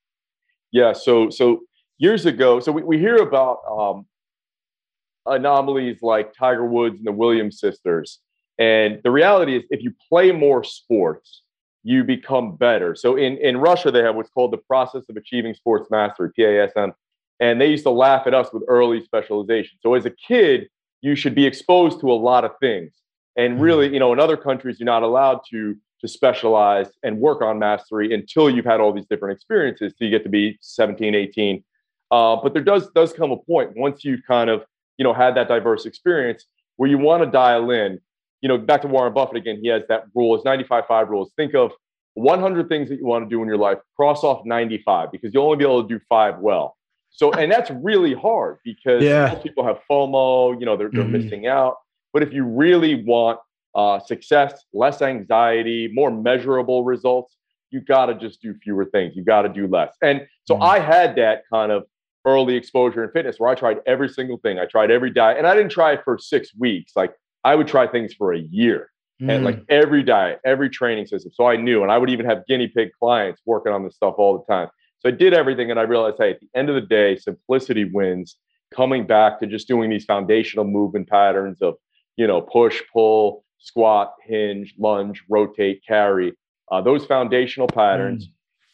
yeah 0.72 0.94
so 0.94 1.30
so 1.30 1.62
years 1.98 2.26
ago 2.26 2.60
so 2.60 2.72
we, 2.72 2.84
we 2.84 2.98
hear 2.98 3.18
about 3.18 3.60
um, 3.70 4.06
anomalies 5.30 6.02
like 6.02 6.34
Tiger 6.34 6.66
Woods 6.66 6.98
and 6.98 7.08
the 7.08 7.12
Williams 7.12 7.60
sisters. 7.60 8.20
And 8.58 9.00
the 9.04 9.12
reality 9.12 9.56
is, 9.56 9.64
if 9.70 9.82
you 9.82 9.94
play 10.10 10.32
more 10.32 10.64
sports, 10.64 11.44
you 11.84 12.04
become 12.04 12.56
better. 12.56 12.96
So 12.96 13.16
in, 13.16 13.38
in 13.38 13.58
Russia, 13.58 13.92
they 13.92 14.02
have 14.02 14.16
what's 14.16 14.30
called 14.30 14.52
the 14.52 14.58
process 14.58 15.04
of 15.10 15.18
achieving 15.18 15.54
sports 15.54 15.90
mastery, 15.90 16.32
PASM. 16.38 16.94
And 17.40 17.62
they 17.62 17.68
used 17.68 17.84
to 17.84 17.90
laugh 17.90 18.28
at 18.28 18.34
us 18.34 18.52
with 18.52 18.64
early 18.68 19.02
specialization. 19.04 19.78
So 19.82 19.94
as 19.94 20.06
a 20.06 20.12
kid, 20.12 20.68
you 21.02 21.16
should 21.16 21.36
be 21.36 21.46
exposed 21.46 22.02
to 22.02 22.12
a 22.12 22.14
lot 22.14 22.44
of 22.44 22.52
things. 22.60 22.92
And 23.38 23.54
mm-hmm. 23.54 23.64
really, 23.64 23.94
you 23.94 24.00
know, 24.00 24.12
in 24.12 24.20
other 24.20 24.38
countries, 24.38 24.80
you're 24.80 24.86
not 24.86 25.04
allowed 25.04 25.42
to 25.52 25.76
to 26.02 26.08
specialize 26.08 26.88
and 27.04 27.20
work 27.20 27.42
on 27.42 27.60
mastery 27.60 28.14
until 28.14 28.50
you've 28.50 28.64
had 28.64 28.80
all 28.80 28.94
these 28.94 29.06
different 29.08 29.36
experiences. 29.36 29.92
So 29.98 30.06
you 30.06 30.10
get 30.10 30.24
to 30.24 30.30
be 30.30 30.58
17, 30.62 31.14
18. 31.14 31.62
Uh, 32.10 32.38
but 32.42 32.54
there 32.54 32.64
does 32.64 32.90
does 32.92 33.12
come 33.12 33.32
a 33.32 33.38
point 33.38 33.72
once 33.76 34.06
you've 34.06 34.22
kind 34.26 34.50
of 34.50 34.64
you 35.00 35.04
know, 35.04 35.14
had 35.14 35.34
that 35.36 35.48
diverse 35.48 35.86
experience 35.88 36.46
where 36.76 36.90
you 36.90 36.98
want 37.00 37.24
to 37.24 37.32
dial 37.32 37.72
in, 37.72 38.00
you 38.42 38.50
know, 38.50 38.58
back 38.58 38.82
to 38.82 38.88
Warren 38.88 39.14
Buffett 39.14 39.38
again, 39.38 39.60
he 39.62 39.68
has 39.70 39.84
that 39.90 40.06
rule, 40.16 40.36
his 40.36 40.46
95 40.46 40.86
5 40.88 41.10
rules. 41.10 41.32
Think 41.36 41.54
of 41.56 41.72
100 42.14 42.68
things 42.68 42.90
that 42.90 42.98
you 42.98 43.06
want 43.06 43.26
to 43.26 43.30
do 43.30 43.42
in 43.42 43.48
your 43.48 43.58
life, 43.58 43.78
cross 43.96 44.24
off 44.24 44.46
95 44.46 45.12
because 45.12 45.34
you'll 45.34 45.46
only 45.46 45.58
be 45.58 45.64
able 45.64 45.84
to 45.84 45.88
do 45.88 46.00
five 46.10 46.40
well. 46.40 46.76
So, 47.10 47.32
and 47.34 47.52
that's 47.52 47.72
really 47.72 48.14
hard 48.14 48.58
because 48.64 49.04
yeah. 49.04 49.36
people 49.36 49.64
have 49.66 49.80
FOMO, 49.90 50.60
you 50.60 50.66
know, 50.66 50.78
they're, 50.78 50.90
they're 50.92 51.04
mm-hmm. 51.04 51.12
missing 51.12 51.48
out. 51.48 51.78
But 52.14 52.24
if 52.24 52.34
you 52.34 52.44
really 52.44 53.04
want 53.04 53.40
uh, 53.76 54.00
success, 54.00 54.66
less 54.74 55.02
anxiety, 55.02 55.90
more 55.94 56.12
measurable 56.12 56.84
results, 56.84 57.36
you 57.72 57.82
got 57.82 58.08
to 58.08 58.16
just 58.16 58.42
do 58.42 58.56
fewer 58.64 58.86
things. 58.86 59.16
You 59.16 59.24
got 59.24 59.44
to 59.44 59.50
do 59.50 59.68
less. 59.68 59.96
And 60.02 60.28
so 60.46 60.56
mm-hmm. 60.56 60.64
I 60.64 60.80
had 60.80 61.16
that 61.18 61.44
kind 61.54 61.72
of 61.72 61.84
early 62.26 62.56
exposure 62.56 63.04
in 63.04 63.12
fitness 63.12 63.40
where 63.40 63.50
I 63.50 63.56
tried 63.56 63.78
every 63.86 64.10
single 64.10 64.38
thing. 64.38 64.60
I 64.60 64.66
tried 64.66 64.92
every 64.92 65.12
diet 65.12 65.38
and 65.38 65.48
I 65.48 65.56
didn't 65.56 65.72
try 65.72 65.94
it 65.94 66.02
for 66.04 66.18
six 66.18 66.52
weeks. 66.58 66.94
Like 66.96 67.14
I 67.44 67.56
would 67.56 67.68
try 67.68 67.88
things 67.88 68.14
for 68.14 68.34
a 68.34 68.40
year 68.40 68.92
mm. 69.22 69.32
and 69.32 69.44
like 69.44 69.58
mm. 69.58 69.66
every 69.70 70.04
diet, 70.04 70.40
every 70.46 70.70
training 70.70 71.06
system. 71.06 71.32
So 71.34 71.46
I 71.46 71.56
knew, 71.56 71.84
and 71.84 71.92
I 71.92 71.98
would 71.98 72.10
even 72.10 72.26
have 72.26 72.46
guinea 72.48 72.68
pig 72.68 72.90
clients 73.00 73.42
working 73.46 73.72
on 73.72 73.84
this 73.84 73.96
stuff 73.96 74.16
all 74.18 74.38
the 74.38 74.54
time. 74.54 74.70
So 75.00 75.10
I 75.10 75.12
did 75.12 75.34
everything 75.34 75.72
and 75.72 75.80
I 75.80 75.84
realized, 75.84 76.18
hey, 76.20 76.32
at 76.32 76.40
the 76.42 76.50
end 76.56 76.70
of 76.70 76.76
the 76.76 76.82
day, 76.82 77.16
simplicity 77.18 77.86
wins. 77.86 78.36
Coming 78.72 79.08
back 79.08 79.40
to 79.40 79.48
just 79.48 79.68
doing 79.68 79.90
these 79.90 80.06
foundational 80.06 80.64
movement 80.66 81.10
patterns 81.10 81.60
of, 81.62 81.76
you 82.18 82.28
know, 82.28 82.42
push, 82.42 82.82
pull, 82.94 83.44
squat, 83.58 84.14
hinge, 84.24 84.76
lunge, 84.78 85.24
rotate, 85.28 85.82
carry. 85.88 86.34
Uh, 86.72 86.80
those 86.82 87.06
foundational 87.06 87.68
patterns. 87.68 88.28
Mm 88.28 88.32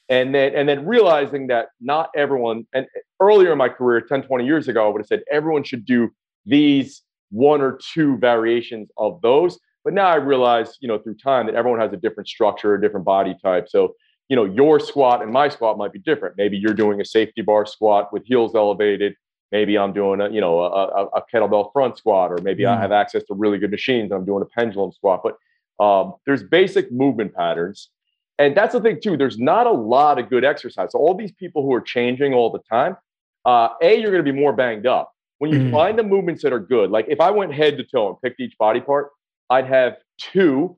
and 0.10 0.36
then 0.36 0.54
and 0.56 0.70
then 0.70 0.86
realizing 0.86 1.48
that 1.48 1.68
not 1.82 2.10
everyone 2.16 2.66
and 2.74 2.86
earlier 3.20 3.52
in 3.52 3.58
my 3.58 3.70
career 3.70 4.02
10 4.02 4.24
20 4.24 4.46
years 4.46 4.68
ago 4.68 4.86
i 4.86 4.92
would 4.92 5.00
have 5.00 5.08
said 5.08 5.22
everyone 5.32 5.64
should 5.64 5.86
do 5.86 6.10
these 6.46 7.02
one 7.30 7.62
or 7.62 7.80
two 7.94 8.18
variations 8.18 8.90
of 8.98 9.20
those 9.22 9.60
but 9.84 9.94
now 9.94 10.08
i 10.08 10.16
realize 10.16 10.78
you 10.80 10.88
know 10.88 10.98
through 10.98 11.16
time 11.16 11.46
that 11.46 11.56
everyone 11.56 11.80
has 11.80 11.92
a 11.94 11.98
different 11.98 12.28
structure 12.28 12.76
a 12.76 12.82
different 12.82 13.06
body 13.06 13.36
type 13.42 13.68
so 13.68 13.96
you 14.30 14.36
know 14.36 14.46
your 14.46 14.80
squat 14.80 15.22
and 15.22 15.32
my 15.32 15.50
squat 15.50 15.78
might 15.78 15.92
be 15.92 16.00
different 16.00 16.36
maybe 16.38 16.58
you're 16.58 16.74
doing 16.74 17.02
a 17.02 17.06
safety 17.06 17.42
bar 17.42 17.66
squat 17.66 18.12
with 18.14 18.24
heels 18.26 18.56
elevated 18.56 19.14
maybe 19.52 19.78
i'm 19.78 19.94
doing 19.94 20.22
a 20.22 20.30
you 20.30 20.42
know 20.42 20.60
a, 20.60 21.06
a 21.08 21.22
kettlebell 21.34 21.72
front 21.74 21.98
squat 21.98 22.32
or 22.32 22.38
maybe 22.42 22.64
mm. 22.64 22.70
i 22.70 22.80
have 22.80 22.92
access 22.92 23.24
to 23.24 23.34
really 23.34 23.58
good 23.58 23.72
machines 23.72 24.12
and 24.12 24.20
i'm 24.20 24.26
doing 24.26 24.42
a 24.42 24.60
pendulum 24.60 24.92
squat 24.92 25.22
but 25.24 25.38
um, 25.78 26.14
there's 26.26 26.42
basic 26.42 26.90
movement 26.90 27.34
patterns 27.34 27.90
and 28.38 28.56
that's 28.56 28.74
the 28.74 28.82
thing 28.82 29.00
too. 29.02 29.16
There's 29.18 29.40
not 29.40 29.68
a 29.68 29.72
lot 29.72 30.20
of 30.20 30.30
good 30.30 30.44
exercise. 30.44 30.92
So 30.92 31.00
all 31.00 31.16
these 31.16 31.32
people 31.32 31.64
who 31.64 31.74
are 31.74 31.82
changing 31.82 32.34
all 32.34 32.52
the 32.52 32.60
time, 32.70 32.98
uh, 33.46 33.70
a 33.82 34.00
you're 34.00 34.12
going 34.12 34.24
to 34.24 34.32
be 34.32 34.38
more 34.38 34.54
banged 34.54 34.86
up. 34.86 35.12
When 35.40 35.52
you 35.52 35.60
mm. 35.60 35.72
find 35.72 36.00
the 36.00 36.04
movements 36.04 36.44
that 36.44 36.54
are 36.54 36.60
good, 36.60 36.92
like 36.92 37.06
if 37.10 37.20
I 37.20 37.32
went 37.32 37.54
head 37.54 37.78
to 37.78 37.84
toe 37.84 38.10
and 38.10 38.22
picked 38.22 38.40
each 38.40 38.58
body 38.58 38.80
part, 38.80 39.10
I'd 39.50 39.68
have 39.68 39.98
two 40.18 40.78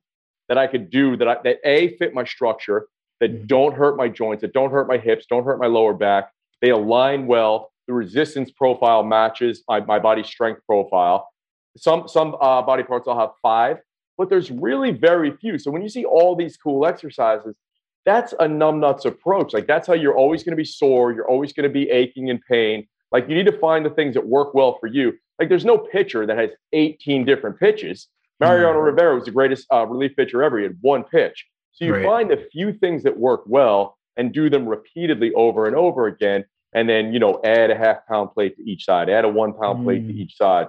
that 0.49 0.57
I 0.57 0.67
could 0.67 0.89
do 0.89 1.15
that 1.17 1.27
I, 1.27 1.37
that 1.43 1.57
a 1.63 1.95
fit 1.97 2.13
my 2.13 2.23
structure, 2.23 2.87
that 3.19 3.31
mm. 3.31 3.47
don't 3.47 3.75
hurt 3.75 3.97
my 3.97 4.09
joints, 4.09 4.41
that 4.41 4.53
don't 4.53 4.71
hurt 4.71 4.87
my 4.87 4.97
hips, 4.97 5.25
don't 5.29 5.43
hurt 5.43 5.59
my 5.59 5.67
lower 5.67 5.93
back. 5.93 6.31
They 6.61 6.69
align 6.69 7.27
well. 7.27 7.71
The 7.87 7.93
resistance 7.93 8.51
profile 8.51 9.03
matches 9.03 9.63
my, 9.69 9.79
my 9.79 9.99
body 9.99 10.23
strength 10.23 10.61
profile. 10.65 11.29
Some 11.77 12.07
some 12.07 12.35
uh, 12.41 12.61
body 12.63 12.83
parts 12.83 13.07
I'll 13.07 13.19
have 13.19 13.31
five 13.41 13.77
but 14.17 14.29
there's 14.29 14.51
really 14.51 14.91
very 14.91 15.31
few. 15.37 15.59
So 15.59 15.71
when 15.71 15.81
you 15.81 15.89
see 15.89 16.03
all 16.03 16.35
these 16.35 16.57
cool 16.57 16.85
exercises, 16.85 17.55
that's 18.05 18.33
a 18.33 18.47
numbnuts 18.47 19.05
approach. 19.05 19.53
Like 19.53 19.67
that's 19.67 19.87
how 19.87 19.93
you're 19.93 20.17
always 20.17 20.43
going 20.43 20.53
to 20.53 20.57
be 20.57 20.65
sore. 20.65 21.13
You're 21.13 21.29
always 21.29 21.53
going 21.53 21.65
to 21.65 21.73
be 21.73 21.89
aching 21.89 22.29
and 22.29 22.41
pain. 22.49 22.87
Like 23.11 23.29
you 23.29 23.35
need 23.35 23.45
to 23.45 23.57
find 23.57 23.85
the 23.85 23.89
things 23.89 24.13
that 24.15 24.25
work 24.25 24.53
well 24.53 24.77
for 24.79 24.87
you. 24.87 25.13
Like 25.39 25.49
there's 25.49 25.65
no 25.65 25.77
pitcher 25.77 26.25
that 26.25 26.37
has 26.37 26.51
18 26.73 27.25
different 27.25 27.59
pitches. 27.59 28.07
Mariano 28.39 28.79
mm. 28.79 28.85
Rivera 28.85 29.15
was 29.15 29.25
the 29.25 29.31
greatest 29.31 29.65
uh, 29.73 29.85
relief 29.85 30.15
pitcher 30.15 30.43
ever. 30.43 30.57
He 30.57 30.63
had 30.63 30.77
one 30.81 31.03
pitch. 31.03 31.45
So 31.73 31.85
you 31.85 31.93
right. 31.93 32.05
find 32.05 32.31
a 32.31 32.47
few 32.49 32.73
things 32.73 33.03
that 33.03 33.17
work 33.17 33.43
well 33.45 33.97
and 34.15 34.33
do 34.33 34.49
them 34.49 34.67
repeatedly 34.67 35.31
over 35.33 35.67
and 35.67 35.75
over 35.75 36.07
again. 36.07 36.45
And 36.73 36.89
then, 36.89 37.13
you 37.13 37.19
know, 37.19 37.39
add 37.43 37.71
a 37.71 37.77
half 37.77 38.05
pound 38.07 38.31
plate 38.33 38.57
to 38.57 38.69
each 38.69 38.85
side, 38.85 39.09
add 39.09 39.25
a 39.25 39.29
one 39.29 39.53
pound 39.53 39.79
mm. 39.79 39.83
plate 39.85 40.07
to 40.07 40.13
mm. 40.13 40.17
each 40.17 40.35
side. 40.35 40.67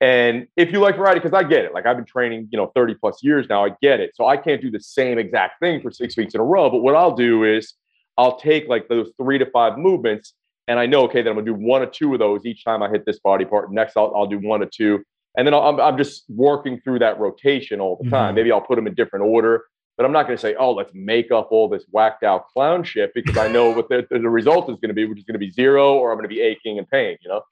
And 0.00 0.46
if 0.56 0.72
you 0.72 0.80
like 0.80 0.96
variety, 0.96 1.20
because 1.20 1.34
I 1.34 1.46
get 1.46 1.64
it, 1.64 1.74
like 1.74 1.86
I've 1.86 1.96
been 1.96 2.06
training, 2.06 2.48
you 2.50 2.56
know, 2.56 2.72
30 2.74 2.94
plus 2.94 3.22
years 3.22 3.46
now, 3.48 3.64
I 3.64 3.70
get 3.82 4.00
it. 4.00 4.12
So 4.14 4.26
I 4.26 4.36
can't 4.36 4.60
do 4.60 4.70
the 4.70 4.80
same 4.80 5.18
exact 5.18 5.60
thing 5.60 5.82
for 5.82 5.90
six 5.90 6.16
weeks 6.16 6.34
in 6.34 6.40
a 6.40 6.44
row. 6.44 6.70
But 6.70 6.78
what 6.78 6.94
I'll 6.94 7.14
do 7.14 7.44
is 7.44 7.74
I'll 8.16 8.38
take 8.38 8.66
like 8.66 8.88
those 8.88 9.10
three 9.20 9.38
to 9.38 9.46
five 9.46 9.76
movements 9.78 10.34
and 10.68 10.78
I 10.78 10.86
know, 10.86 11.02
okay, 11.04 11.22
then 11.22 11.32
I'm 11.32 11.44
gonna 11.44 11.46
do 11.46 11.54
one 11.54 11.82
or 11.82 11.86
two 11.86 12.12
of 12.12 12.18
those 12.18 12.44
each 12.46 12.64
time 12.64 12.82
I 12.82 12.88
hit 12.88 13.04
this 13.06 13.18
body 13.18 13.44
part. 13.44 13.72
Next, 13.72 13.96
I'll, 13.96 14.12
I'll 14.14 14.26
do 14.26 14.38
one 14.38 14.62
or 14.62 14.66
two. 14.66 15.02
And 15.36 15.46
then 15.46 15.54
i 15.54 15.68
am 15.68 15.80
I'm 15.80 15.96
just 15.96 16.24
working 16.28 16.80
through 16.80 16.98
that 17.00 17.18
rotation 17.20 17.80
all 17.80 17.98
the 18.02 18.10
time. 18.10 18.28
Mm-hmm. 18.28 18.34
Maybe 18.36 18.52
I'll 18.52 18.60
put 18.60 18.76
them 18.76 18.86
in 18.86 18.94
different 18.94 19.24
order, 19.24 19.64
but 19.96 20.04
I'm 20.04 20.12
not 20.12 20.24
going 20.26 20.36
to 20.36 20.40
say, 20.40 20.56
oh, 20.58 20.72
let's 20.72 20.90
make 20.94 21.30
up 21.30 21.48
all 21.52 21.68
this 21.68 21.84
whacked 21.90 22.24
out 22.24 22.48
clown 22.48 22.82
shit 22.82 23.12
because 23.14 23.36
I 23.36 23.48
know 23.48 23.70
what 23.70 23.88
the, 23.88 24.06
the 24.10 24.28
result 24.28 24.68
is 24.70 24.76
going 24.76 24.88
to 24.88 24.94
be, 24.94 25.04
which 25.04 25.18
is 25.18 25.24
going 25.24 25.34
to 25.34 25.38
be 25.38 25.50
zero 25.50 25.94
or 25.94 26.10
I'm 26.10 26.18
going 26.18 26.28
to 26.28 26.34
be 26.34 26.40
aching 26.40 26.78
and 26.78 26.88
pain, 26.88 27.16
you 27.20 27.28
know? 27.28 27.42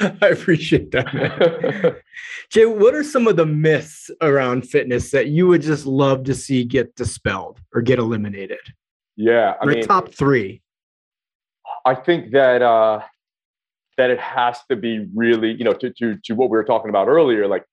I 0.22 0.28
appreciate 0.28 0.90
that. 0.92 2.00
Jay, 2.50 2.66
what 2.66 2.94
are 2.94 3.04
some 3.04 3.26
of 3.26 3.36
the 3.36 3.46
myths 3.46 4.10
around 4.20 4.68
fitness 4.68 5.10
that 5.10 5.28
you 5.28 5.46
would 5.48 5.62
just 5.62 5.86
love 5.86 6.24
to 6.24 6.34
see 6.34 6.64
get 6.64 6.94
dispelled 6.96 7.60
or 7.74 7.82
get 7.82 7.98
eliminated? 7.98 8.60
Yeah, 9.16 9.54
I 9.60 9.64
or 9.64 9.72
mean, 9.72 9.82
top 9.82 10.10
three. 10.10 10.61
I 11.84 11.94
think 11.94 12.32
that 12.32 12.62
uh, 12.62 13.00
that 13.98 14.10
it 14.10 14.20
has 14.20 14.58
to 14.68 14.76
be 14.76 15.06
really, 15.14 15.52
you 15.52 15.64
know, 15.64 15.72
to 15.74 15.90
to 15.90 16.16
to 16.24 16.34
what 16.34 16.50
we 16.50 16.56
were 16.56 16.64
talking 16.64 16.88
about 16.88 17.08
earlier. 17.08 17.46
Like, 17.46 17.64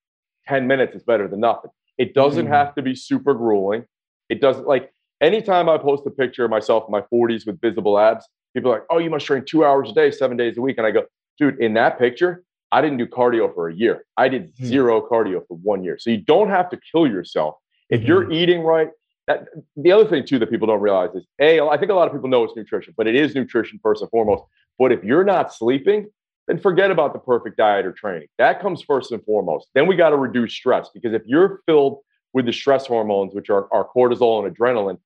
ten 0.47 0.67
minutes 0.67 0.95
is 0.95 1.03
better 1.03 1.27
than 1.27 1.39
nothing. 1.39 1.71
It 1.97 2.13
doesn't 2.13 2.47
mm. 2.47 2.49
have 2.49 2.75
to 2.75 2.81
be 2.81 2.95
super 2.95 3.33
grueling. 3.33 3.85
It 4.29 4.41
doesn't 4.41 4.67
like 4.67 4.91
anytime 5.21 5.69
I 5.69 5.77
post 5.77 6.03
a 6.05 6.11
picture 6.11 6.45
of 6.45 6.51
myself 6.51 6.85
in 6.87 6.91
my 6.91 7.01
40s 7.01 7.45
with 7.45 7.59
visible 7.59 7.99
abs, 7.99 8.27
people 8.53 8.71
are 8.71 8.75
like, 8.75 8.87
"Oh, 8.89 8.97
you 8.99 9.09
must 9.09 9.25
train 9.25 9.43
two 9.45 9.65
hours 9.65 9.89
a 9.89 9.93
day, 9.93 10.11
seven 10.11 10.37
days 10.37 10.57
a 10.57 10.61
week," 10.61 10.77
and 10.77 10.87
I 10.87 10.91
go, 10.91 11.05
dude, 11.39 11.59
in 11.59 11.73
that 11.73 11.97
picture, 11.97 12.43
I 12.71 12.81
didn't 12.81 12.97
do 12.97 13.07
cardio 13.07 13.53
for 13.53 13.69
a 13.69 13.73
year. 13.73 14.05
I 14.17 14.29
did 14.29 14.53
hmm. 14.57 14.65
zero 14.65 15.01
cardio 15.01 15.45
for 15.47 15.57
one 15.57 15.83
year. 15.83 15.97
So 15.99 16.09
you 16.09 16.17
don't 16.17 16.49
have 16.49 16.69
to 16.69 16.79
kill 16.91 17.07
yourself. 17.07 17.55
If 17.89 18.03
you're 18.03 18.25
hmm. 18.25 18.33
eating 18.33 18.61
right, 18.61 18.89
that, 19.29 19.45
the 19.77 19.91
other 19.91 20.05
thing 20.05 20.25
too 20.25 20.39
that 20.39 20.49
people 20.49 20.67
don't 20.67 20.81
realize 20.81 21.11
is 21.13 21.23
a 21.39 21.61
I 21.61 21.77
think 21.77 21.91
a 21.91 21.93
lot 21.93 22.07
of 22.07 22.13
people 22.13 22.29
know 22.29 22.43
it's 22.43 22.55
nutrition, 22.55 22.95
but 22.97 23.07
it 23.07 23.15
is 23.15 23.35
nutrition 23.35 23.79
first 23.81 24.01
and 24.01 24.09
foremost. 24.09 24.43
But 24.79 24.91
if 24.91 25.03
you're 25.03 25.23
not 25.23 25.53
sleeping, 25.53 26.07
then 26.47 26.57
forget 26.57 26.89
about 26.89 27.13
the 27.13 27.19
perfect 27.19 27.57
diet 27.57 27.85
or 27.85 27.91
training. 27.91 28.27
That 28.39 28.59
comes 28.59 28.81
first 28.81 29.11
and 29.11 29.23
foremost. 29.23 29.67
Then 29.75 29.85
we 29.85 29.95
got 29.95 30.09
to 30.09 30.17
reduce 30.17 30.53
stress 30.53 30.89
because 30.91 31.13
if 31.13 31.21
you're 31.27 31.61
filled 31.67 31.99
with 32.33 32.47
the 32.47 32.53
stress 32.53 32.87
hormones, 32.87 33.35
which 33.35 33.51
are, 33.51 33.71
are 33.71 33.87
cortisol 33.95 34.43
and 34.43 34.55
adrenaline, 34.55 34.97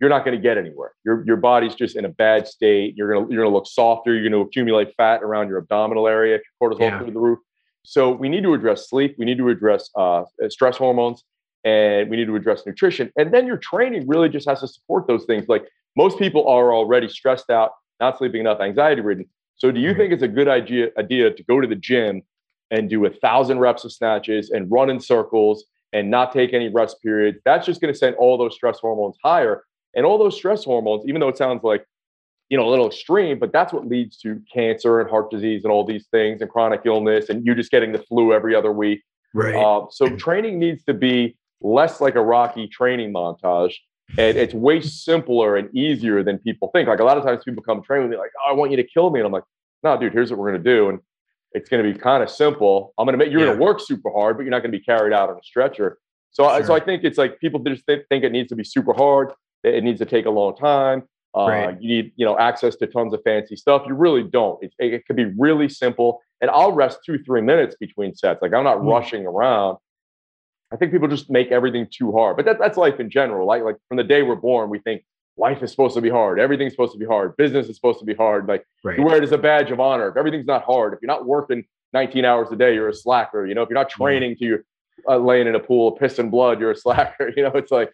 you're 0.00 0.10
not 0.10 0.24
going 0.24 0.36
to 0.36 0.42
get 0.42 0.56
anywhere. 0.56 0.92
Your 1.04 1.22
your 1.26 1.36
body's 1.36 1.74
just 1.74 1.96
in 1.96 2.06
a 2.06 2.08
bad 2.08 2.48
state. 2.48 2.94
You're 2.96 3.12
gonna 3.12 3.30
you're 3.30 3.44
gonna 3.44 3.54
look 3.54 3.66
softer. 3.66 4.14
You're 4.14 4.30
gonna 4.30 4.42
accumulate 4.42 4.94
fat 4.96 5.22
around 5.22 5.48
your 5.48 5.58
abdominal 5.58 6.08
area. 6.08 6.38
Your 6.60 6.70
cortisol 6.70 6.80
yeah. 6.80 6.98
through 6.98 7.12
the 7.12 7.20
roof. 7.20 7.38
So 7.84 8.10
we 8.10 8.30
need 8.30 8.42
to 8.42 8.54
address 8.54 8.88
sleep. 8.88 9.16
We 9.18 9.26
need 9.26 9.38
to 9.38 9.48
address 9.50 9.90
uh, 9.94 10.24
stress 10.48 10.76
hormones, 10.76 11.22
and 11.64 12.08
we 12.10 12.16
need 12.16 12.26
to 12.26 12.36
address 12.36 12.64
nutrition. 12.66 13.12
And 13.16 13.32
then 13.32 13.46
your 13.46 13.56
training 13.56 14.06
really 14.06 14.28
just 14.28 14.48
has 14.48 14.60
to 14.60 14.68
support 14.68 15.06
those 15.06 15.24
things. 15.24 15.46
Like 15.48 15.64
most 15.96 16.18
people 16.18 16.46
are 16.48 16.72
already 16.72 17.08
stressed 17.08 17.50
out, 17.50 17.72
not 18.00 18.18
sleeping 18.18 18.40
enough, 18.40 18.60
anxiety 18.60 19.00
ridden. 19.00 19.26
So 19.56 19.72
do 19.72 19.80
you 19.80 19.94
think 19.94 20.12
it's 20.12 20.22
a 20.22 20.28
good 20.28 20.48
idea 20.48 20.88
idea 20.98 21.30
to 21.32 21.42
go 21.44 21.60
to 21.60 21.66
the 21.66 21.74
gym 21.74 22.22
and 22.70 22.90
do 22.90 23.04
a 23.06 23.10
thousand 23.10 23.58
reps 23.58 23.84
of 23.84 23.92
snatches 23.92 24.50
and 24.50 24.70
run 24.70 24.90
in 24.90 25.00
circles 25.00 25.64
and 25.92 26.10
not 26.10 26.32
take 26.32 26.52
any 26.52 26.68
rest 26.68 27.02
periods? 27.02 27.38
That's 27.44 27.64
just 27.64 27.80
going 27.80 27.92
to 27.92 27.98
send 27.98 28.16
all 28.16 28.36
those 28.36 28.54
stress 28.54 28.78
hormones 28.78 29.16
higher 29.24 29.64
and 29.94 30.04
all 30.04 30.18
those 30.18 30.36
stress 30.36 30.64
hormones, 30.64 31.04
even 31.08 31.20
though 31.20 31.28
it 31.28 31.38
sounds 31.38 31.64
like, 31.64 31.86
you 32.50 32.56
know, 32.56 32.68
a 32.68 32.70
little 32.70 32.86
extreme, 32.86 33.38
but 33.38 33.50
that's 33.50 33.72
what 33.72 33.88
leads 33.88 34.18
to 34.18 34.40
cancer 34.52 35.00
and 35.00 35.08
heart 35.08 35.30
disease 35.30 35.64
and 35.64 35.72
all 35.72 35.84
these 35.84 36.06
things 36.12 36.42
and 36.42 36.50
chronic 36.50 36.82
illness 36.84 37.28
and 37.28 37.44
you 37.46 37.54
just 37.54 37.70
getting 37.70 37.92
the 37.92 37.98
flu 37.98 38.32
every 38.32 38.54
other 38.54 38.72
week. 38.72 39.02
Right. 39.34 39.54
Uh, 39.54 39.86
so 39.90 40.08
training 40.16 40.58
needs 40.58 40.84
to 40.84 40.94
be 40.94 41.36
less 41.60 42.00
like 42.00 42.14
a 42.14 42.22
rocky 42.22 42.68
training 42.68 43.12
montage. 43.12 43.74
And 44.18 44.36
it's 44.36 44.54
way 44.54 44.80
simpler 44.80 45.56
and 45.56 45.74
easier 45.74 46.22
than 46.22 46.38
people 46.38 46.70
think. 46.72 46.88
Like 46.88 47.00
a 47.00 47.04
lot 47.04 47.18
of 47.18 47.24
times 47.24 47.42
people 47.44 47.62
come 47.62 47.82
train 47.82 48.02
with 48.02 48.10
me 48.10 48.16
like, 48.16 48.30
oh, 48.44 48.50
I 48.50 48.54
want 48.54 48.70
you 48.70 48.76
to 48.76 48.84
kill 48.84 49.10
me. 49.10 49.18
And 49.18 49.26
I'm 49.26 49.32
like, 49.32 49.42
no, 49.82 49.98
dude, 49.98 50.12
here's 50.12 50.30
what 50.30 50.38
we're 50.38 50.52
going 50.52 50.62
to 50.62 50.70
do. 50.70 50.88
And 50.90 51.00
it's 51.52 51.68
going 51.68 51.84
to 51.84 51.92
be 51.92 51.98
kind 51.98 52.22
of 52.22 52.30
simple. 52.30 52.94
I'm 52.98 53.06
going 53.06 53.18
to 53.18 53.24
make, 53.24 53.32
you're 53.32 53.40
yeah. 53.40 53.46
going 53.46 53.58
to 53.58 53.64
work 53.64 53.80
super 53.80 54.10
hard, 54.10 54.36
but 54.36 54.42
you're 54.44 54.50
not 54.50 54.60
going 54.60 54.70
to 54.70 54.78
be 54.78 54.84
carried 54.84 55.12
out 55.12 55.28
on 55.28 55.36
a 55.36 55.42
stretcher. 55.42 55.98
So, 56.30 56.48
sure. 56.48 56.64
so 56.64 56.74
I 56.74 56.80
think 56.80 57.02
it's 57.02 57.18
like 57.18 57.40
people 57.40 57.60
just 57.60 57.84
think 57.86 58.04
it 58.10 58.30
needs 58.30 58.48
to 58.50 58.56
be 58.56 58.64
super 58.64 58.92
hard. 58.92 59.32
It 59.64 59.82
needs 59.82 59.98
to 59.98 60.06
take 60.06 60.26
a 60.26 60.30
long 60.30 60.56
time. 60.56 61.02
Uh, 61.36 61.48
right. 61.48 61.82
You 61.82 61.88
need, 61.88 62.12
you 62.16 62.24
know, 62.24 62.38
access 62.38 62.76
to 62.76 62.86
tons 62.86 63.12
of 63.12 63.22
fancy 63.24 63.56
stuff. 63.56 63.82
You 63.86 63.94
really 63.94 64.22
don't. 64.22 64.62
It, 64.62 64.72
it 64.78 65.06
could 65.06 65.16
be 65.16 65.26
really 65.36 65.68
simple. 65.68 66.20
And 66.40 66.50
I'll 66.50 66.72
rest 66.72 67.00
two, 67.04 67.18
three 67.24 67.42
minutes 67.42 67.76
between 67.78 68.14
sets. 68.14 68.40
Like 68.40 68.54
I'm 68.54 68.64
not 68.64 68.78
mm. 68.78 68.90
rushing 68.90 69.26
around. 69.26 69.78
I 70.72 70.76
think 70.76 70.92
people 70.92 71.08
just 71.08 71.30
make 71.30 71.52
everything 71.52 71.86
too 71.90 72.12
hard. 72.12 72.36
But 72.36 72.44
that, 72.46 72.58
that's 72.58 72.76
life 72.76 72.98
in 72.98 73.10
general. 73.10 73.46
Like, 73.46 73.62
like 73.62 73.76
from 73.88 73.96
the 73.96 74.04
day 74.04 74.22
we're 74.22 74.34
born, 74.34 74.68
we 74.68 74.80
think 74.80 75.04
life 75.36 75.62
is 75.62 75.70
supposed 75.70 75.94
to 75.94 76.00
be 76.00 76.10
hard. 76.10 76.40
Everything's 76.40 76.72
supposed 76.72 76.92
to 76.92 76.98
be 76.98 77.06
hard. 77.06 77.36
Business 77.36 77.68
is 77.68 77.76
supposed 77.76 77.98
to 78.00 78.04
be 78.04 78.14
hard. 78.14 78.48
Like 78.48 78.66
right. 78.82 78.98
you 78.98 79.04
wear 79.04 79.16
it 79.16 79.22
as 79.22 79.32
a 79.32 79.38
badge 79.38 79.70
of 79.70 79.80
honor. 79.80 80.08
If 80.08 80.16
everything's 80.16 80.46
not 80.46 80.64
hard, 80.64 80.94
if 80.94 81.00
you're 81.02 81.08
not 81.08 81.26
working 81.26 81.64
19 81.92 82.24
hours 82.24 82.48
a 82.50 82.56
day, 82.56 82.74
you're 82.74 82.88
a 82.88 82.94
slacker. 82.94 83.46
You 83.46 83.54
know, 83.54 83.62
if 83.62 83.68
you're 83.68 83.78
not 83.78 83.90
training 83.90 84.32
mm. 84.32 84.38
to 84.38 84.44
you 84.44 84.64
uh, 85.08 85.18
laying 85.18 85.46
in 85.46 85.54
a 85.54 85.60
pool 85.60 85.92
of 85.92 86.00
piss 86.00 86.18
and 86.18 86.30
blood, 86.30 86.60
you're 86.60 86.72
a 86.72 86.76
slacker. 86.84 87.32
You 87.36 87.44
know, 87.44 87.52
it's 87.54 87.70
like 87.70 87.92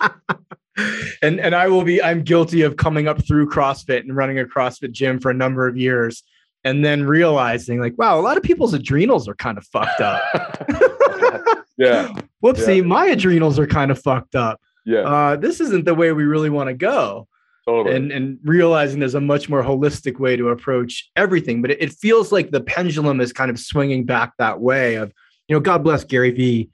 and 1.22 1.40
and 1.40 1.54
I 1.54 1.68
will 1.68 1.84
be 1.84 2.02
I'm 2.02 2.22
guilty 2.22 2.62
of 2.62 2.76
coming 2.76 3.08
up 3.08 3.26
through 3.26 3.48
CrossFit 3.48 4.00
and 4.00 4.14
running 4.16 4.38
a 4.38 4.44
CrossFit 4.44 4.92
gym 4.92 5.20
for 5.20 5.30
a 5.30 5.34
number 5.34 5.66
of 5.66 5.76
years 5.76 6.22
and 6.64 6.84
then 6.84 7.04
realizing 7.04 7.80
like 7.80 7.96
wow 7.98 8.18
a 8.18 8.22
lot 8.22 8.36
of 8.36 8.42
people's 8.42 8.74
adrenals 8.74 9.28
are 9.28 9.34
kind 9.34 9.58
of 9.58 9.66
fucked 9.66 10.00
up. 10.00 10.22
yeah. 11.76 12.12
Whoopsie, 12.44 12.76
yeah. 12.76 12.82
my 12.82 13.06
adrenals 13.06 13.58
are 13.58 13.66
kind 13.66 13.90
of 13.90 14.00
fucked 14.00 14.34
up. 14.34 14.60
Yeah. 14.84 15.00
Uh, 15.00 15.36
this 15.36 15.60
isn't 15.60 15.84
the 15.84 15.94
way 15.94 16.12
we 16.12 16.24
really 16.24 16.50
want 16.50 16.68
to 16.68 16.74
go. 16.74 17.28
Totally. 17.66 17.96
And 17.96 18.12
and 18.12 18.38
realizing 18.44 19.00
there's 19.00 19.16
a 19.16 19.20
much 19.20 19.48
more 19.48 19.62
holistic 19.62 20.20
way 20.20 20.36
to 20.36 20.50
approach 20.50 21.10
everything, 21.16 21.62
but 21.62 21.72
it, 21.72 21.82
it 21.82 21.92
feels 21.92 22.30
like 22.30 22.52
the 22.52 22.60
pendulum 22.60 23.20
is 23.20 23.32
kind 23.32 23.50
of 23.50 23.58
swinging 23.58 24.04
back 24.04 24.32
that 24.38 24.60
way 24.60 24.94
of 24.94 25.12
you 25.48 25.56
know 25.56 25.60
God 25.60 25.82
bless 25.82 26.04
Gary 26.04 26.30
Vee 26.30 26.70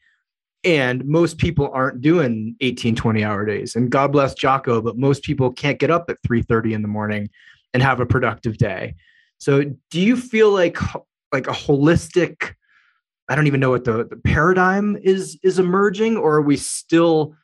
and 0.65 1.05
most 1.05 1.39
people 1.39 1.71
aren't 1.73 2.01
doing 2.01 2.57
18 2.61 2.95
20 2.95 3.25
hour 3.25 3.45
days 3.45 3.75
and 3.75 3.91
god 3.91 4.13
bless 4.13 4.35
jocko 4.35 4.81
but 4.81 4.97
most 4.97 5.23
people 5.23 5.51
can't 5.53 5.79
get 5.79 5.91
up 5.91 6.09
at 6.09 6.19
3 6.25 6.43
30 6.43 6.75
in 6.75 6.83
the 6.83 6.89
morning 6.89 7.29
and 7.75 7.83
have 7.83 8.01
a 8.01 8.07
productive 8.07 8.59
day 8.59 8.95
so 9.39 9.65
do 9.91 10.01
you 10.01 10.17
feel 10.17 10.51
like 10.51 10.79
like 11.33 11.47
a 11.47 11.53
holistic 11.53 12.55
i 13.33 13.35
don't 13.35 13.47
even 13.47 13.61
know 13.61 13.71
what 13.71 13.85
the, 13.85 14.05
the 14.05 14.17
paradigm 14.17 14.97
is 15.03 15.39
is 15.43 15.59
emerging 15.59 16.17
or 16.17 16.37
are 16.37 16.43
we 16.43 16.57
still 16.57 17.35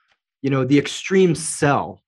you 0.43 0.51
know 0.51 0.65
the 0.65 0.79
extreme 0.79 1.35
sell 1.35 2.03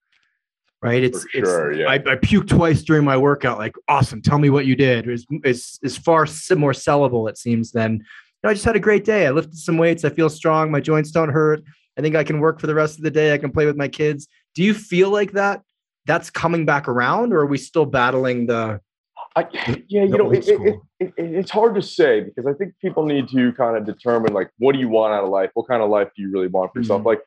right 0.83 1.03
it's 1.03 1.27
sure, 1.31 1.73
it's 1.73 1.81
yeah. 1.81 1.90
I, 1.90 2.12
I 2.12 2.16
puke 2.16 2.47
twice 2.47 2.83
during 2.83 3.05
my 3.05 3.16
workout 3.16 3.59
like 3.59 3.75
awesome 3.88 4.23
tell 4.23 4.38
me 4.38 4.51
what 4.51 4.66
you 4.66 4.77
did 4.77 5.09
Is 5.09 5.27
is 5.45 5.79
it's 5.83 5.97
far 5.97 6.27
more 6.57 6.73
sellable 6.73 7.29
it 7.29 7.38
seems 7.38 7.73
than 7.73 8.05
know, 8.43 8.51
I 8.51 8.55
just 8.55 8.64
had 8.64 8.77
a 8.77 8.81
great 8.81 9.05
day. 9.05 9.27
I 9.27 9.31
lifted 9.31 9.59
some 9.59 9.79
weights. 9.79 10.05
I 10.05 10.11
feel 10.11 10.29
strong. 10.29 10.71
My 10.71 10.81
joints 10.81 11.11
don't 11.11 11.31
hurt. 11.31 11.62
I 11.99 12.03
think 12.03 12.14
I 12.14 12.25
can 12.25 12.40
work 12.40 12.61
for 12.61 12.66
the 12.66 12.75
rest 12.75 12.99
of 12.99 13.05
the 13.05 13.11
day. 13.11 13.35
I 13.35 13.38
can 13.38 13.51
play 13.51 13.66
with 13.66 13.77
my 13.77 13.88
kids. 13.88 14.29
Do 14.55 14.62
you 14.62 14.75
feel 14.75 15.11
like 15.11 15.33
that? 15.33 15.62
That's 16.07 16.31
coming 16.31 16.64
back 16.64 16.88
around, 16.88 17.33
or 17.33 17.40
are 17.40 17.47
we 17.47 17.59
still 17.59 17.87
battling 17.87 18.47
the? 18.47 18.81
I, 19.37 19.47
yeah, 19.88 20.05
you 20.05 20.19
know, 20.19 20.33
it, 20.33 20.49
it, 20.49 20.81
it, 20.99 21.12
it's 21.16 21.51
hard 21.51 21.75
to 21.77 21.83
say 21.83 22.21
because 22.21 22.47
I 22.47 22.53
think 22.53 22.75
people 22.81 23.05
need 23.05 23.29
to 23.29 23.53
kind 23.53 23.77
of 23.77 23.85
determine 23.85 24.33
like, 24.33 24.51
what 24.59 24.73
do 24.73 24.79
you 24.79 24.88
want 24.88 25.14
out 25.14 25.25
of 25.25 25.31
life? 25.31 25.51
What 25.55 25.69
kind 25.69 25.83
of 25.83 25.90
life 25.90 26.09
do 26.16 26.23
you 26.23 26.31
really 26.31 26.49
want 26.49 26.73
for 26.73 26.81
yourself? 26.81 27.01
Mm-hmm. 27.01 27.09
Like, 27.09 27.21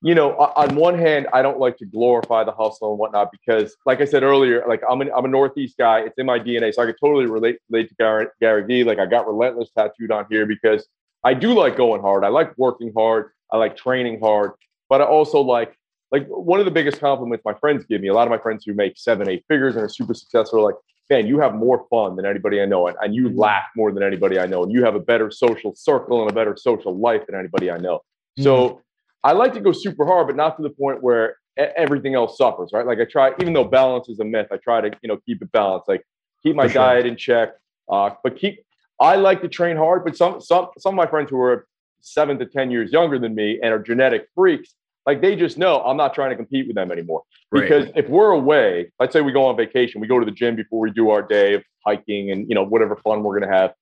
you 0.00 0.14
know, 0.14 0.36
on 0.36 0.76
one 0.76 0.96
hand, 0.96 1.26
I 1.32 1.42
don't 1.42 1.58
like 1.58 1.76
to 1.78 1.84
glorify 1.84 2.44
the 2.44 2.52
hustle 2.52 2.90
and 2.90 2.98
whatnot 2.98 3.32
because, 3.32 3.76
like 3.84 4.00
I 4.00 4.04
said 4.04 4.22
earlier, 4.22 4.64
like 4.68 4.80
I'm 4.88 5.00
an, 5.00 5.10
I'm 5.16 5.24
a 5.24 5.28
Northeast 5.28 5.76
guy. 5.76 6.00
It's 6.00 6.16
in 6.18 6.26
my 6.26 6.38
DNA, 6.38 6.72
so 6.72 6.82
I 6.82 6.86
could 6.86 6.96
totally 7.00 7.26
relate 7.26 7.58
relate 7.68 7.88
to 7.88 7.94
Gary, 7.96 8.26
Gary 8.40 8.64
Vee. 8.64 8.84
Like 8.84 9.00
I 9.00 9.06
got 9.06 9.26
relentless 9.26 9.70
tattooed 9.76 10.12
on 10.12 10.26
here 10.30 10.46
because 10.46 10.86
I 11.24 11.34
do 11.34 11.52
like 11.52 11.76
going 11.76 12.00
hard. 12.00 12.22
I 12.22 12.28
like 12.28 12.56
working 12.56 12.92
hard. 12.96 13.30
I 13.50 13.56
like 13.56 13.76
training 13.76 14.20
hard, 14.20 14.52
but 14.88 15.00
I 15.00 15.04
also 15.04 15.40
like 15.40 15.76
like 16.12 16.26
one 16.28 16.60
of 16.60 16.64
the 16.64 16.70
biggest 16.70 17.00
compliments 17.00 17.44
my 17.44 17.54
friends 17.54 17.84
give 17.84 18.00
me. 18.00 18.08
A 18.08 18.14
lot 18.14 18.26
of 18.26 18.30
my 18.30 18.38
friends 18.38 18.64
who 18.64 18.74
make 18.74 18.96
seven, 18.96 19.28
eight 19.28 19.44
figures 19.48 19.74
and 19.74 19.84
are 19.84 19.88
super 19.88 20.14
successful, 20.14 20.60
are 20.60 20.62
like, 20.62 20.76
man, 21.10 21.26
you 21.26 21.40
have 21.40 21.54
more 21.54 21.86
fun 21.88 22.16
than 22.16 22.26
anybody 22.26 22.60
I 22.60 22.66
know, 22.66 22.86
and, 22.86 22.96
and 23.00 23.14
you 23.14 23.28
mm-hmm. 23.28 23.38
laugh 23.38 23.64
more 23.76 23.92
than 23.92 24.02
anybody 24.02 24.38
I 24.38 24.46
know, 24.46 24.62
and 24.62 24.72
you 24.72 24.84
have 24.84 24.94
a 24.94 25.00
better 25.00 25.30
social 25.30 25.74
circle 25.74 26.20
and 26.20 26.30
a 26.30 26.34
better 26.34 26.56
social 26.56 26.96
life 26.96 27.26
than 27.26 27.38
anybody 27.38 27.70
I 27.70 27.78
know. 27.78 28.00
So 28.38 28.68
mm-hmm. 28.68 28.78
I 29.24 29.32
like 29.32 29.54
to 29.54 29.60
go 29.60 29.72
super 29.72 30.04
hard, 30.04 30.26
but 30.26 30.36
not 30.36 30.56
to 30.56 30.62
the 30.62 30.70
point 30.70 31.02
where 31.02 31.36
everything 31.56 32.14
else 32.14 32.36
suffers, 32.36 32.70
right? 32.72 32.86
Like 32.86 33.00
I 33.00 33.04
try, 33.04 33.32
even 33.40 33.52
though 33.52 33.64
balance 33.64 34.08
is 34.08 34.20
a 34.20 34.24
myth, 34.24 34.48
I 34.52 34.58
try 34.58 34.80
to, 34.80 34.90
you 35.02 35.08
know, 35.08 35.18
keep 35.26 35.42
it 35.42 35.50
balanced, 35.50 35.88
like 35.88 36.04
keep 36.42 36.54
my 36.54 36.66
sure. 36.66 36.74
diet 36.74 37.06
in 37.06 37.16
check, 37.16 37.50
uh, 37.88 38.10
but 38.22 38.36
keep, 38.36 38.64
I 39.00 39.16
like 39.16 39.42
to 39.42 39.48
train 39.48 39.76
hard, 39.76 40.04
but 40.04 40.16
some, 40.16 40.40
some, 40.40 40.68
some 40.78 40.94
of 40.94 40.96
my 40.96 41.06
friends 41.06 41.30
who 41.30 41.40
are 41.40 41.66
seven 42.00 42.38
to 42.38 42.46
10 42.46 42.70
years 42.70 42.92
younger 42.92 43.18
than 43.18 43.34
me 43.34 43.58
and 43.62 43.72
are 43.72 43.78
genetic 43.78 44.28
freaks, 44.34 44.74
like 45.08 45.20
they 45.22 45.34
just 45.34 45.58
know 45.58 45.80
I'm 45.80 45.96
not 45.96 46.14
trying 46.14 46.30
to 46.30 46.36
compete 46.36 46.66
with 46.66 46.76
them 46.76 46.92
anymore. 46.92 47.22
Because 47.50 47.86
right. 47.86 47.96
if 47.96 48.08
we're 48.08 48.30
away, 48.30 48.92
let's 49.00 49.12
say 49.12 49.22
we 49.22 49.32
go 49.32 49.46
on 49.46 49.56
vacation, 49.56 50.00
we 50.00 50.06
go 50.06 50.18
to 50.18 50.24
the 50.26 50.30
gym 50.30 50.54
before 50.54 50.80
we 50.80 50.90
do 50.90 51.10
our 51.10 51.22
day 51.22 51.54
of 51.54 51.64
hiking 51.84 52.30
and, 52.30 52.48
you 52.48 52.54
know, 52.54 52.62
whatever 52.62 52.94
fun 52.96 53.22
we're 53.22 53.38
going 53.38 53.50
to 53.50 53.56
have, 53.56 53.72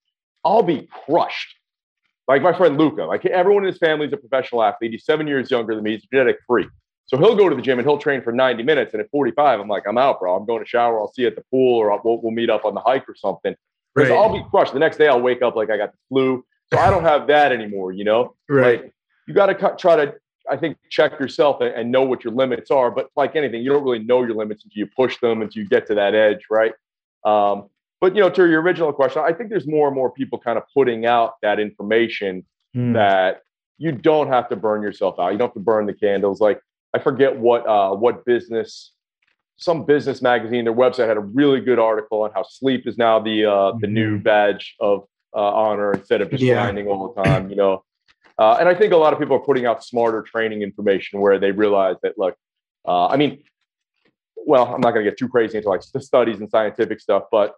I'll 0.44 0.62
be 0.62 0.88
crushed 1.06 1.56
like 2.28 2.42
my 2.42 2.52
friend 2.52 2.76
Luca, 2.76 3.04
like 3.04 3.24
everyone 3.26 3.64
in 3.64 3.68
his 3.68 3.78
family 3.78 4.06
is 4.06 4.12
a 4.12 4.16
professional 4.16 4.62
athlete. 4.62 4.90
He's 4.90 5.04
seven 5.04 5.26
years 5.26 5.50
younger 5.50 5.74
than 5.74 5.84
me. 5.84 5.92
He's 5.92 6.04
a 6.04 6.08
genetic 6.12 6.38
freak. 6.46 6.68
So 7.06 7.16
he'll 7.16 7.36
go 7.36 7.48
to 7.48 7.54
the 7.54 7.62
gym 7.62 7.78
and 7.78 7.86
he'll 7.86 7.98
train 7.98 8.20
for 8.20 8.32
90 8.32 8.64
minutes. 8.64 8.94
And 8.94 9.00
at 9.00 9.10
45, 9.10 9.60
I'm 9.60 9.68
like, 9.68 9.84
I'm 9.86 9.96
out, 9.96 10.18
bro. 10.18 10.34
I'm 10.34 10.44
going 10.44 10.62
to 10.62 10.68
shower. 10.68 10.98
I'll 10.98 11.12
see 11.12 11.22
you 11.22 11.28
at 11.28 11.36
the 11.36 11.44
pool 11.52 11.78
or 11.78 12.00
we'll, 12.02 12.20
we'll 12.20 12.32
meet 12.32 12.50
up 12.50 12.64
on 12.64 12.74
the 12.74 12.80
hike 12.80 13.08
or 13.08 13.14
something. 13.14 13.54
Because 13.94 14.10
right. 14.10 14.18
I'll 14.18 14.32
be 14.32 14.44
crushed. 14.50 14.72
The 14.72 14.80
next 14.80 14.96
day 14.96 15.06
I'll 15.06 15.20
wake 15.20 15.40
up 15.40 15.54
like 15.54 15.70
I 15.70 15.76
got 15.76 15.92
the 15.92 15.98
flu. 16.08 16.44
So 16.72 16.80
I 16.80 16.90
don't 16.90 17.04
have 17.04 17.28
that 17.28 17.52
anymore, 17.52 17.92
you 17.92 18.02
know? 18.02 18.34
Right. 18.48 18.82
Like 18.82 18.94
you 19.28 19.34
got 19.34 19.46
to 19.46 19.76
try 19.78 20.04
to, 20.04 20.14
I 20.50 20.56
think, 20.56 20.78
check 20.90 21.18
yourself 21.18 21.60
and, 21.60 21.74
and 21.74 21.92
know 21.92 22.02
what 22.02 22.24
your 22.24 22.32
limits 22.32 22.70
are. 22.70 22.90
But 22.90 23.08
like 23.16 23.36
anything, 23.36 23.62
you 23.62 23.70
don't 23.70 23.84
really 23.84 24.04
know 24.04 24.22
your 24.22 24.34
limits 24.34 24.64
until 24.64 24.78
you 24.78 24.86
push 24.86 25.18
them, 25.20 25.42
until 25.42 25.62
you 25.62 25.68
get 25.68 25.86
to 25.88 25.94
that 25.94 26.14
edge, 26.14 26.46
right? 26.50 26.72
Um, 27.24 27.68
but 28.00 28.14
you 28.14 28.20
know, 28.20 28.30
to 28.30 28.48
your 28.48 28.60
original 28.62 28.92
question, 28.92 29.22
I 29.24 29.32
think 29.32 29.50
there's 29.50 29.66
more 29.66 29.88
and 29.88 29.96
more 29.96 30.10
people 30.10 30.38
kind 30.38 30.58
of 30.58 30.64
putting 30.74 31.06
out 31.06 31.34
that 31.42 31.58
information 31.58 32.44
mm. 32.76 32.92
that 32.94 33.42
you 33.78 33.92
don't 33.92 34.28
have 34.28 34.48
to 34.50 34.56
burn 34.56 34.82
yourself 34.82 35.18
out. 35.18 35.32
You 35.32 35.38
don't 35.38 35.48
have 35.48 35.54
to 35.54 35.60
burn 35.60 35.86
the 35.86 35.94
candles. 35.94 36.40
Like 36.40 36.60
I 36.94 36.98
forget 36.98 37.36
what 37.36 37.66
uh, 37.66 37.94
what 37.94 38.24
business, 38.24 38.92
some 39.56 39.84
business 39.84 40.22
magazine, 40.22 40.64
their 40.64 40.74
website 40.74 41.08
had 41.08 41.16
a 41.16 41.20
really 41.20 41.60
good 41.60 41.78
article 41.78 42.22
on 42.22 42.30
how 42.32 42.42
sleep 42.42 42.86
is 42.86 42.96
now 42.96 43.18
the 43.18 43.46
uh, 43.46 43.50
mm-hmm. 43.50 43.78
the 43.80 43.86
new 43.86 44.14
mm-hmm. 44.14 44.22
badge 44.22 44.76
of 44.80 45.04
uh, 45.34 45.40
honor 45.40 45.92
instead 45.92 46.20
of 46.20 46.30
just 46.30 46.42
yeah. 46.42 46.54
grinding 46.54 46.86
all 46.86 47.12
the 47.12 47.22
time. 47.22 47.50
You 47.50 47.56
know, 47.56 47.84
uh, 48.38 48.56
and 48.60 48.68
I 48.68 48.74
think 48.74 48.92
a 48.92 48.96
lot 48.96 49.12
of 49.12 49.18
people 49.18 49.36
are 49.36 49.44
putting 49.44 49.66
out 49.66 49.84
smarter 49.84 50.22
training 50.22 50.62
information 50.62 51.20
where 51.20 51.38
they 51.38 51.52
realize 51.52 51.96
that 52.02 52.18
look, 52.18 52.36
uh, 52.86 53.06
I 53.06 53.16
mean, 53.16 53.42
well, 54.36 54.66
I'm 54.66 54.80
not 54.80 54.92
going 54.92 55.04
to 55.04 55.10
get 55.10 55.18
too 55.18 55.28
crazy 55.28 55.56
into 55.56 55.68
like 55.68 55.82
the 55.92 56.00
studies 56.00 56.38
and 56.38 56.48
scientific 56.50 57.00
stuff, 57.00 57.24
but 57.30 57.54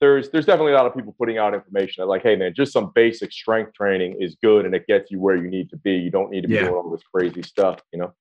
there's 0.00 0.30
there's 0.30 0.44
definitely 0.44 0.72
a 0.72 0.76
lot 0.76 0.86
of 0.86 0.94
people 0.94 1.14
putting 1.18 1.38
out 1.38 1.54
information 1.54 2.02
that 2.02 2.06
like, 2.06 2.22
hey 2.22 2.36
man, 2.36 2.52
just 2.54 2.72
some 2.72 2.92
basic 2.94 3.32
strength 3.32 3.72
training 3.74 4.16
is 4.20 4.36
good 4.42 4.66
and 4.66 4.74
it 4.74 4.86
gets 4.86 5.10
you 5.10 5.20
where 5.20 5.36
you 5.36 5.48
need 5.48 5.70
to 5.70 5.76
be. 5.76 5.92
You 5.92 6.10
don't 6.10 6.30
need 6.30 6.42
to 6.42 6.48
be 6.48 6.54
yeah. 6.54 6.62
doing 6.62 6.74
all 6.74 6.90
this 6.90 7.02
crazy 7.14 7.42
stuff, 7.42 7.80
you 7.92 7.98
know. 7.98 8.12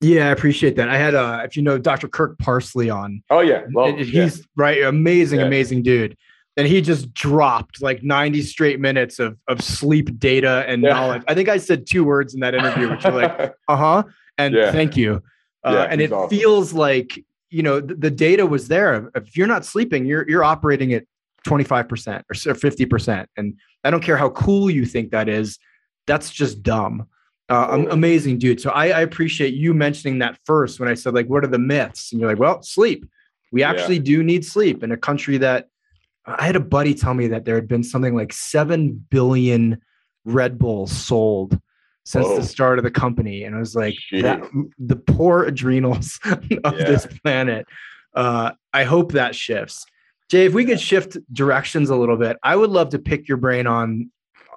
Yeah, 0.00 0.28
I 0.28 0.32
appreciate 0.32 0.76
that. 0.76 0.88
I 0.88 0.96
had 0.96 1.14
uh 1.14 1.42
if 1.44 1.56
you 1.56 1.62
know 1.62 1.78
Dr. 1.78 2.08
Kirk 2.08 2.38
Parsley 2.38 2.90
on. 2.90 3.22
Oh 3.30 3.40
yeah. 3.40 3.62
Well, 3.72 3.96
he's 3.96 4.12
yeah. 4.12 4.44
right, 4.56 4.82
amazing, 4.82 5.40
yeah. 5.40 5.46
amazing 5.46 5.82
dude. 5.82 6.16
And 6.56 6.68
he 6.68 6.80
just 6.80 7.12
dropped 7.12 7.82
like 7.82 8.02
90 8.02 8.42
straight 8.42 8.78
minutes 8.78 9.18
of 9.18 9.36
of 9.48 9.60
sleep 9.60 10.18
data 10.20 10.64
and 10.68 10.82
knowledge. 10.82 11.22
I 11.26 11.34
think 11.34 11.48
I 11.48 11.56
said 11.56 11.86
two 11.86 12.04
words 12.04 12.32
in 12.34 12.40
that 12.40 12.54
interview, 12.54 12.90
which 12.90 13.04
are 13.04 13.12
like, 13.12 13.54
uh-huh, 13.68 14.04
and 14.38 14.54
thank 14.54 14.96
you. 14.96 15.22
Uh, 15.64 15.86
and 15.90 16.00
it 16.00 16.12
awesome. 16.12 16.36
feels 16.36 16.72
like 16.72 17.24
you 17.50 17.62
know 17.62 17.80
the, 17.80 17.94
the 17.94 18.10
data 18.10 18.46
was 18.46 18.68
there. 18.68 19.10
If 19.16 19.36
you're 19.36 19.48
not 19.48 19.64
sleeping, 19.64 20.06
you're 20.06 20.28
you're 20.28 20.44
operating 20.44 20.92
at 20.92 21.04
25% 21.46 22.22
or 22.28 22.34
50%. 22.34 23.26
And 23.36 23.58
I 23.84 23.90
don't 23.90 24.02
care 24.02 24.16
how 24.16 24.30
cool 24.30 24.70
you 24.70 24.86
think 24.86 25.10
that 25.10 25.28
is, 25.28 25.58
that's 26.06 26.30
just 26.30 26.62
dumb. 26.62 27.06
Uh, 27.50 27.84
amazing 27.90 28.38
dude. 28.38 28.60
So 28.60 28.70
I, 28.70 28.86
I, 28.88 29.00
appreciate 29.02 29.52
you 29.52 29.74
mentioning 29.74 30.18
that 30.20 30.38
first 30.46 30.80
when 30.80 30.88
I 30.88 30.94
said, 30.94 31.12
like, 31.12 31.26
what 31.26 31.44
are 31.44 31.48
the 31.48 31.58
myths? 31.58 32.10
And 32.10 32.18
you're 32.18 32.30
like, 32.30 32.38
well, 32.38 32.62
sleep. 32.62 33.04
We 33.52 33.62
actually 33.62 33.96
yeah. 33.96 34.02
do 34.02 34.22
need 34.22 34.46
sleep 34.46 34.82
in 34.82 34.92
a 34.92 34.96
country 34.96 35.36
that 35.38 35.68
I 36.26 36.46
had 36.46 36.56
a 36.56 36.60
buddy 36.60 36.94
tell 36.94 37.14
me 37.14 37.28
that 37.28 37.44
there 37.44 37.54
had 37.54 37.68
been 37.68 37.82
something 37.82 38.14
like 38.14 38.32
7 38.32 39.06
billion 39.10 39.80
Red 40.24 40.58
Bulls 40.58 40.90
sold 40.90 41.60
since 42.04 42.26
Whoa. 42.26 42.36
the 42.36 42.42
start 42.42 42.78
of 42.78 42.84
the 42.84 42.90
company. 42.90 43.44
And 43.44 43.54
I 43.54 43.58
was 43.58 43.74
like, 43.74 43.94
that, 44.12 44.42
the 44.78 44.96
poor 44.96 45.44
adrenals 45.44 46.18
of 46.24 46.44
yeah. 46.50 46.70
this 46.70 47.06
planet. 47.22 47.66
Uh, 48.14 48.52
I 48.72 48.84
hope 48.84 49.12
that 49.12 49.34
shifts. 49.34 49.84
Jay, 50.30 50.46
if 50.46 50.54
we 50.54 50.64
could 50.64 50.80
shift 50.80 51.18
directions 51.32 51.90
a 51.90 51.96
little 51.96 52.16
bit, 52.16 52.38
I 52.42 52.56
would 52.56 52.70
love 52.70 52.90
to 52.90 52.98
pick 52.98 53.28
your 53.28 53.36
brain 53.36 53.66
on, 53.66 54.10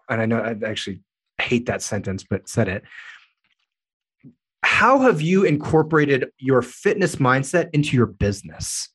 and 0.10 0.22
I 0.22 0.26
know 0.26 0.40
I 0.40 0.56
actually 0.66 1.02
hate 1.40 1.66
that 1.66 1.82
sentence, 1.82 2.24
but 2.24 2.48
said 2.48 2.68
it. 2.68 2.84
How 4.64 5.00
have 5.00 5.22
you 5.22 5.44
incorporated 5.44 6.30
your 6.38 6.62
fitness 6.62 7.18
mindset 7.18 7.70
into 7.74 7.96
your 7.96 8.06
business? 8.06 8.90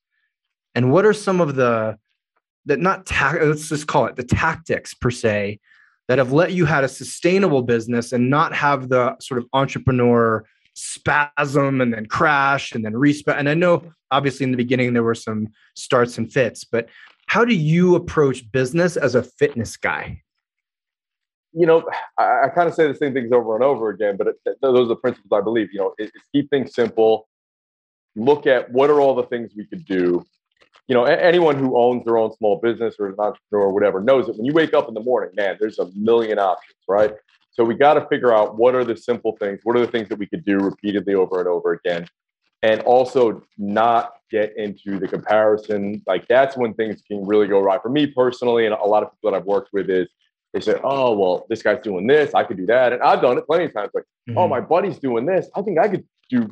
And 0.75 0.91
what 0.91 1.05
are 1.05 1.13
some 1.13 1.41
of 1.41 1.55
the 1.55 1.99
that 2.67 2.81
not 2.81 3.07
ta- 3.07 3.39
let's 3.41 3.69
just 3.69 3.87
call 3.87 4.07
it 4.07 4.17
the 4.17 4.23
tactics 4.23 4.95
per 4.95 5.11
se 5.11 5.59
that 6.09 6.19
have 6.19 6.33
let 6.33 6.53
you 6.53 6.65
had 6.65 6.85
a 6.85 6.89
sustainable 6.89 7.63
business 7.63 8.13
and 8.13 8.29
not 8.29 8.55
have 8.55 8.89
the 8.89 9.17
sort 9.21 9.39
of 9.39 9.47
entrepreneur 9.53 10.45
spasm 10.75 11.81
and 11.81 11.93
then 11.93 12.07
crash 12.07 12.73
and 12.73 12.85
then 12.85 12.93
respa. 12.95 13.37
And 13.37 13.49
I 13.49 13.55
know 13.55 13.85
obviously 14.11 14.45
in 14.45 14.51
the 14.51 14.57
beginning 14.57 14.93
there 14.93 15.03
were 15.03 15.15
some 15.15 15.49
starts 15.75 16.19
and 16.19 16.33
fits, 16.33 16.65
but 16.65 16.89
how 17.27 17.45
do 17.45 17.55
you 17.55 17.95
approach 17.95 18.51
business 18.53 18.97
as 18.97 19.15
a 19.15 19.23
fitness 19.23 19.77
guy? 19.77 20.23
You 21.53 21.67
know, 21.67 21.85
I, 22.19 22.45
I 22.45 22.49
kind 22.49 22.69
of 22.69 22.75
say 22.75 22.87
the 22.89 22.95
same 22.95 23.13
things 23.13 23.31
over 23.33 23.55
and 23.55 23.63
over 23.63 23.91
again, 23.91 24.17
but 24.17 24.29
it, 24.29 24.37
those 24.61 24.87
are 24.87 24.89
the 24.89 24.97
principles 24.97 25.31
I 25.33 25.43
believe. 25.43 25.69
You 25.73 25.81
know, 25.81 25.95
it's 25.99 26.13
keep 26.33 26.49
things 26.51 26.75
simple. 26.75 27.29
Look 28.17 28.47
at 28.47 28.71
what 28.71 28.91
are 28.91 29.01
all 29.01 29.15
the 29.15 29.25
things 29.25 29.53
we 29.57 29.67
could 29.67 29.85
do. 29.85 30.25
You 30.89 30.95
know, 30.95 31.05
anyone 31.05 31.57
who 31.57 31.79
owns 31.79 32.05
their 32.05 32.19
own 32.19 32.33
small 32.37 32.59
business 32.61 32.97
or 32.99 33.09
is 33.09 33.15
an 33.15 33.21
entrepreneur 33.21 33.67
or 33.67 33.73
whatever 33.73 34.01
knows 34.01 34.27
that 34.27 34.37
when 34.37 34.45
you 34.45 34.53
wake 34.53 34.75
up 34.75 34.89
in 34.89 34.95
the 34.95 35.01
morning, 35.01 35.31
man, 35.35 35.57
there's 35.61 35.79
a 35.79 35.89
million 35.95 36.39
options, 36.39 36.77
right? 36.89 37.13
So 37.53 37.65
we 37.65 37.75
got 37.75 37.95
to 37.95 38.07
figure 38.09 38.35
out 38.35 38.57
what 38.57 38.75
are 38.75 38.85
the 38.85 38.97
simple 38.97 39.37
things, 39.39 39.61
what 39.63 39.77
are 39.77 39.81
the 39.81 39.91
things 39.93 40.09
that 40.09 40.19
we 40.19 40.27
could 40.27 40.45
do 40.45 40.59
repeatedly 40.59 41.15
over 41.15 41.39
and 41.39 41.49
over 41.49 41.73
again, 41.73 42.07
and 42.63 42.81
also 42.83 43.43
not 43.59 44.15
get 44.31 44.57
into 44.57 44.99
the 44.99 45.07
comparison. 45.07 46.03
Like 46.07 46.27
that's 46.29 46.57
when 46.57 46.75
things 46.75 47.03
can 47.07 47.25
really 47.27 47.47
go 47.47 47.61
right. 47.61 47.81
For 47.81 47.91
me 47.91 48.07
personally, 48.07 48.65
and 48.65 48.75
a 48.75 48.85
lot 48.85 49.03
of 49.03 49.13
people 49.13 49.31
that 49.31 49.37
I've 49.37 49.47
worked 49.47 49.71
with 49.73 49.91
is 49.91 50.09
they 50.53 50.61
say, 50.61 50.81
"Oh, 50.83 51.17
well, 51.17 51.47
this 51.49 51.63
guy's 51.63 51.83
doing 51.83 52.07
this, 52.07 52.35
I 52.35 52.45
could 52.45 52.57
do 52.57 52.67
that," 52.67 52.93
and 52.93 53.03
I've 53.03 53.21
done 53.21 53.39
it 53.39 53.47
plenty 53.47 53.67
of 53.67 53.75
times. 53.75 53.91
Like, 53.95 54.05
oh, 54.05 54.31
mm-hmm. 54.31 54.39
"Oh, 54.39 54.49
my 54.49 54.61
buddy's 54.61 54.99
doing 54.99 55.27
this, 55.27 55.49
I 55.55 55.63
think 55.63 55.79
I 55.79 55.89
could 55.89 56.05
do 56.31 56.49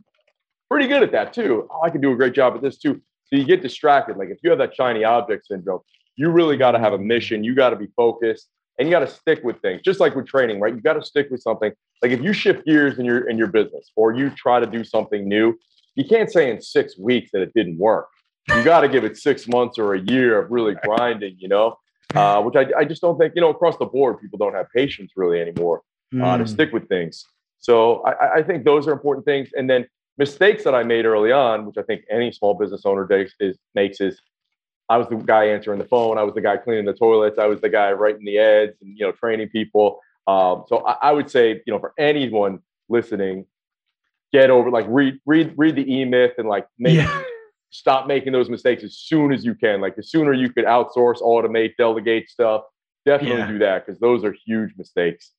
pretty 0.71 0.87
good 0.87 1.03
at 1.03 1.13
that 1.13 1.33
too. 1.33 1.67
Oh, 1.71 1.83
I 1.83 1.91
could 1.91 2.03
do 2.03 2.13
a 2.13 2.17
great 2.17 2.35
job 2.35 2.55
at 2.55 2.63
this 2.63 2.79
too." 2.79 3.01
So 3.33 3.39
you 3.39 3.45
get 3.45 3.63
distracted. 3.63 4.17
Like 4.17 4.29
if 4.29 4.39
you 4.43 4.51
have 4.51 4.59
that 4.59 4.75
shiny 4.75 5.05
object 5.05 5.47
syndrome, 5.47 5.81
you 6.17 6.31
really 6.31 6.57
got 6.57 6.73
to 6.73 6.79
have 6.79 6.93
a 6.93 6.99
mission. 6.99 7.45
You 7.45 7.55
got 7.55 7.71
to 7.71 7.77
be 7.77 7.87
focused 7.97 8.49
and 8.79 8.89
you 8.89 8.93
got 8.93 9.01
to 9.01 9.07
stick 9.07 9.41
with 9.45 9.61
things. 9.61 9.83
Just 9.85 10.01
like 10.01 10.15
with 10.15 10.27
training 10.27 10.61
right? 10.61 10.75
You 10.75 10.81
got 10.81 10.95
to 10.95 11.03
stick 11.03 11.29
with 11.31 11.41
something. 11.41 11.73
Like 12.03 12.13
if 12.13 12.21
you 12.21 12.33
shift 12.33 12.67
gears 12.67 12.99
in 12.99 13.05
your 13.05 13.29
in 13.29 13.39
your 13.39 13.49
business 13.49 13.91
or 13.97 14.13
you 14.13 14.31
try 14.31 14.61
to 14.61 14.67
do 14.67 14.85
something 14.85 15.29
new 15.29 15.57
you 15.97 16.05
can't 16.05 16.31
say 16.31 16.51
in 16.51 16.61
six 16.61 16.99
weeks 16.99 17.31
that 17.33 17.43
it 17.43 17.53
didn't 17.55 17.79
work. 17.79 18.09
You 18.49 18.65
got 18.65 18.81
to 18.81 18.89
give 18.89 19.05
it 19.05 19.17
six 19.17 19.47
months 19.47 19.79
or 19.79 19.95
a 19.95 20.01
year 20.01 20.39
of 20.41 20.51
really 20.51 20.75
grinding 20.85 21.37
you 21.39 21.49
know? 21.49 21.77
Uh, 22.15 22.43
which 22.43 22.57
I, 22.57 22.81
I 22.81 22.85
just 22.85 23.01
don't 23.01 23.17
think 23.19 23.35
you 23.37 23.41
know 23.41 23.51
across 23.51 23.77
the 23.77 23.87
board 23.87 24.21
people 24.21 24.37
don't 24.37 24.55
have 24.55 24.67
patience 24.75 25.13
really 25.15 25.41
anymore 25.41 25.83
uh, 26.21 26.37
to 26.37 26.45
hmm. 26.45 26.51
stick 26.51 26.73
with 26.73 26.89
things. 26.89 27.25
So 27.59 28.03
I, 28.03 28.39
I 28.39 28.43
think 28.43 28.65
those 28.65 28.89
are 28.89 28.93
important 28.93 29.25
things. 29.25 29.51
And 29.55 29.71
then 29.71 29.87
mistakes 30.21 30.63
that 30.65 30.75
i 30.75 30.83
made 30.83 31.05
early 31.07 31.33
on 31.33 31.65
which 31.67 31.79
i 31.79 31.83
think 31.83 32.03
any 32.11 32.31
small 32.31 32.55
business 32.55 32.83
owner 32.85 33.07
takes 33.09 33.33
is 33.41 33.57
makes 33.75 34.01
is 34.01 34.21
I 34.91 34.97
was 34.97 35.07
the 35.09 35.15
guy 35.15 35.45
answering 35.45 35.79
the 35.79 35.85
phone. 35.85 36.19
I 36.19 36.25
was 36.25 36.35
the 36.35 36.41
guy 36.41 36.57
cleaning 36.57 36.85
the 36.85 36.93
toilets. 36.93 37.39
I 37.39 37.47
was 37.47 37.61
the 37.61 37.69
guy 37.69 37.93
writing 37.93 38.25
the 38.25 38.41
ads 38.41 38.73
and 38.83 38.99
you 38.99 39.07
know 39.07 39.13
training 39.13 39.49
people. 39.49 40.01
Um, 40.27 40.65
so 40.67 40.85
I, 40.85 40.97
I, 41.01 41.13
would 41.13 41.31
say 41.31 41.63
you 41.65 41.73
know 41.73 41.79
for 41.79 41.95
anyone 41.97 42.59
listening, 42.89 43.47
get 44.33 44.51
over 44.51 44.69
like 44.69 44.87
read 44.89 45.21
read 45.27 45.55
read 45.57 45.77
the 45.77 45.91
e 45.91 46.05
myth 46.05 46.33
and 46.39 46.49
like 46.49 46.67
make 46.77 46.97
yeah. 46.97 47.23
stop 47.71 48.09
making 48.09 48.33
those 48.33 48.51
mistakes 48.51 48.83
as 48.83 48.97
soon 48.97 49.33
as 49.33 49.45
you 49.45 49.55
can. 49.55 49.81
Like 49.81 49.95
the 49.95 50.03
sooner 50.03 50.33
you 50.33 50.53
could 50.53 50.65
outsource, 50.65 51.23
automate, 51.23 51.77
delegate 51.79 52.29
stuff, 52.29 52.65
definitely 53.07 53.39
yeah. 53.39 53.47
do 53.47 53.59
that 53.61 53.87
because 53.87 54.01
those 54.01 54.25
are 54.25 54.35
huge 54.45 54.73
mistakes 54.77 55.35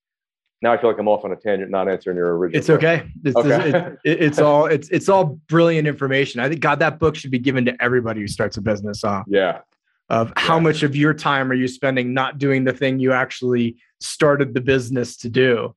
now 0.61 0.71
I 0.71 0.77
feel 0.77 0.89
like 0.89 0.99
I'm 0.99 1.07
off 1.07 1.25
on 1.25 1.31
a 1.31 1.35
tangent, 1.35 1.71
not 1.71 1.89
answering 1.89 2.17
your 2.17 2.37
original. 2.37 2.59
It's 2.59 2.69
okay. 2.69 3.09
It's, 3.23 3.35
okay. 3.35 3.95
It's, 4.03 4.21
it's 4.21 4.39
all 4.39 4.65
it's 4.65 4.89
it's 4.89 5.09
all 5.09 5.39
brilliant 5.47 5.87
information. 5.87 6.39
I 6.39 6.49
think 6.49 6.61
God, 6.61 6.79
that 6.79 6.99
book 6.99 7.15
should 7.15 7.31
be 7.31 7.39
given 7.39 7.65
to 7.65 7.83
everybody 7.83 8.21
who 8.21 8.27
starts 8.27 8.57
a 8.57 8.61
business. 8.61 9.01
Huh? 9.03 9.23
Yeah. 9.27 9.61
Of 10.09 10.33
how 10.35 10.57
yeah. 10.57 10.63
much 10.63 10.83
of 10.83 10.95
your 10.95 11.13
time 11.13 11.51
are 11.51 11.55
you 11.55 11.67
spending 11.67 12.13
not 12.13 12.37
doing 12.37 12.65
the 12.65 12.73
thing 12.73 12.99
you 12.99 13.13
actually 13.13 13.77
started 13.99 14.53
the 14.53 14.61
business 14.61 15.17
to 15.17 15.29
do? 15.29 15.73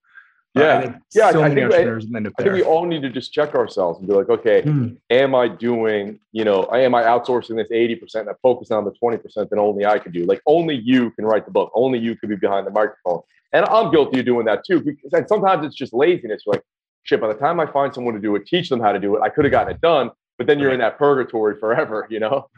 Yeah, 0.55 0.63
uh, 0.63 0.93
yeah. 1.13 1.33
So 1.33 1.43
I, 1.43 1.53
think, 1.53 1.75
I, 1.75 1.79
I 1.79 2.43
think 2.43 2.53
we 2.53 2.63
all 2.63 2.87
need 2.87 3.03
to 3.03 3.11
just 3.11 3.33
check 3.33 3.57
ourselves 3.57 3.99
and 3.99 4.07
be 4.07 4.15
like, 4.15 4.29
okay, 4.29 4.63
hmm. 4.63 4.91
am 5.11 5.35
I 5.35 5.49
doing? 5.49 6.21
You 6.31 6.45
know, 6.45 6.69
am 6.73 6.95
I 6.95 7.03
outsourcing 7.03 7.57
this 7.57 7.73
eighty 7.73 7.97
percent 7.97 8.29
and 8.29 8.37
focusing 8.41 8.77
on 8.77 8.85
the 8.85 8.93
twenty 8.93 9.17
percent 9.17 9.51
that 9.51 9.59
only 9.59 9.85
I 9.85 9.99
can 9.99 10.13
do? 10.13 10.25
Like, 10.25 10.41
only 10.47 10.77
you 10.77 11.11
can 11.13 11.25
write 11.25 11.45
the 11.45 11.51
book. 11.51 11.73
Only 11.75 11.99
you 11.99 12.15
could 12.17 12.29
be 12.29 12.37
behind 12.37 12.69
the 12.69 12.71
microphone. 12.71 13.23
And 13.53 13.65
I'm 13.67 13.91
guilty 13.91 14.21
of 14.21 14.27
doing 14.27 14.47
that 14.47 14.65
too. 14.65 14.81
Because 14.81 15.13
and 15.13 15.29
sometimes 15.29 15.67
it's 15.67 15.75
just 15.75 15.93
laziness. 15.93 16.43
You're 16.47 16.55
like, 16.55 16.65
shit. 17.03 17.21
By 17.21 17.29
the 17.29 17.39
time 17.39 17.59
I 17.59 17.67
find 17.67 17.93
someone 17.93 18.15
to 18.15 18.21
do 18.21 18.37
it, 18.37 18.47
teach 18.47 18.69
them 18.69 18.79
how 18.79 18.93
to 18.93 19.01
do 19.01 19.17
it, 19.17 19.23
I 19.23 19.31
could 19.31 19.45
have 19.45 19.53
gotten 19.53 19.75
it 19.75 19.81
done. 19.81 20.11
But 20.39 20.47
then 20.47 20.61
you're 20.61 20.73
in 20.73 20.81
that 20.81 20.99
purgatory 20.99 21.59
forever. 21.59 22.07
You 22.11 22.21
know. 22.21 22.49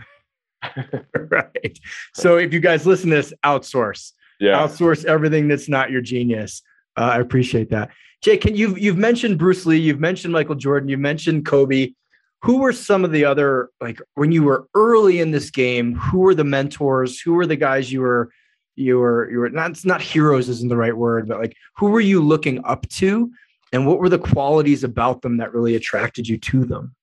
right. 1.31 1.79
So 2.15 2.37
if 2.37 2.53
you 2.53 2.61
guys 2.61 2.87
listen 2.87 3.09
to 3.09 3.17
this, 3.17 3.33
outsource. 3.43 4.13
Yeah. 4.39 4.61
Outsource 4.61 5.07
everything 5.07 5.49
that's 5.49 5.69
not 5.69 5.91
your 5.91 6.03
genius. 6.03 6.63
Uh, 6.97 7.03
I 7.03 7.19
appreciate 7.21 7.71
that. 7.71 7.91
Jake, 8.23 8.41
can 8.41 8.57
you 8.57 8.75
you've 8.77 8.97
mentioned 8.97 9.39
Bruce 9.39 9.67
Lee, 9.67 9.79
you've 9.79 10.01
mentioned 10.01 10.33
Michael 10.33 10.55
Jordan, 10.55 10.89
you 10.89 10.99
mentioned 10.99 11.47
Kobe. 11.47 11.93
Who 12.43 12.59
were 12.59 12.73
some 12.73 13.05
of 13.05 13.13
the 13.13 13.25
other 13.25 13.71
like 13.81 14.01
when 14.15 14.33
you 14.33 14.43
were 14.43 14.69
early 14.75 15.21
in 15.21 15.31
this 15.31 15.51
game? 15.51 15.95
Who 15.95 16.19
were 16.19 16.35
the 16.35 16.45
mentors? 16.45 17.21
Who 17.21 17.35
were 17.35 17.47
the 17.47 17.57
guys 17.57 17.93
you 17.93 18.01
were 18.01 18.31
you 18.77 18.99
were 18.99 19.31
you 19.31 19.39
were 19.39 19.51
not 19.51 19.85
not 19.85 20.01
heroes 20.01 20.49
isn't 20.49 20.69
the 20.69 20.77
right 20.77 20.97
word, 20.97 21.29
but 21.29 21.41
like 21.41 21.57
who 21.77 21.91
were 21.91 22.01
you 22.01 22.23
looking 22.23 22.65
up 22.65 22.89
to, 22.91 23.31
and 23.73 23.87
what 23.87 23.99
were 23.99 24.09
the 24.09 24.19
qualities 24.19 24.85
about 24.85 25.23
them 25.23 25.39
that 25.39 25.53
really 25.53 25.75
attracted 25.75 26.29
you 26.29 26.39
to 26.39 26.65
them? 26.65 26.95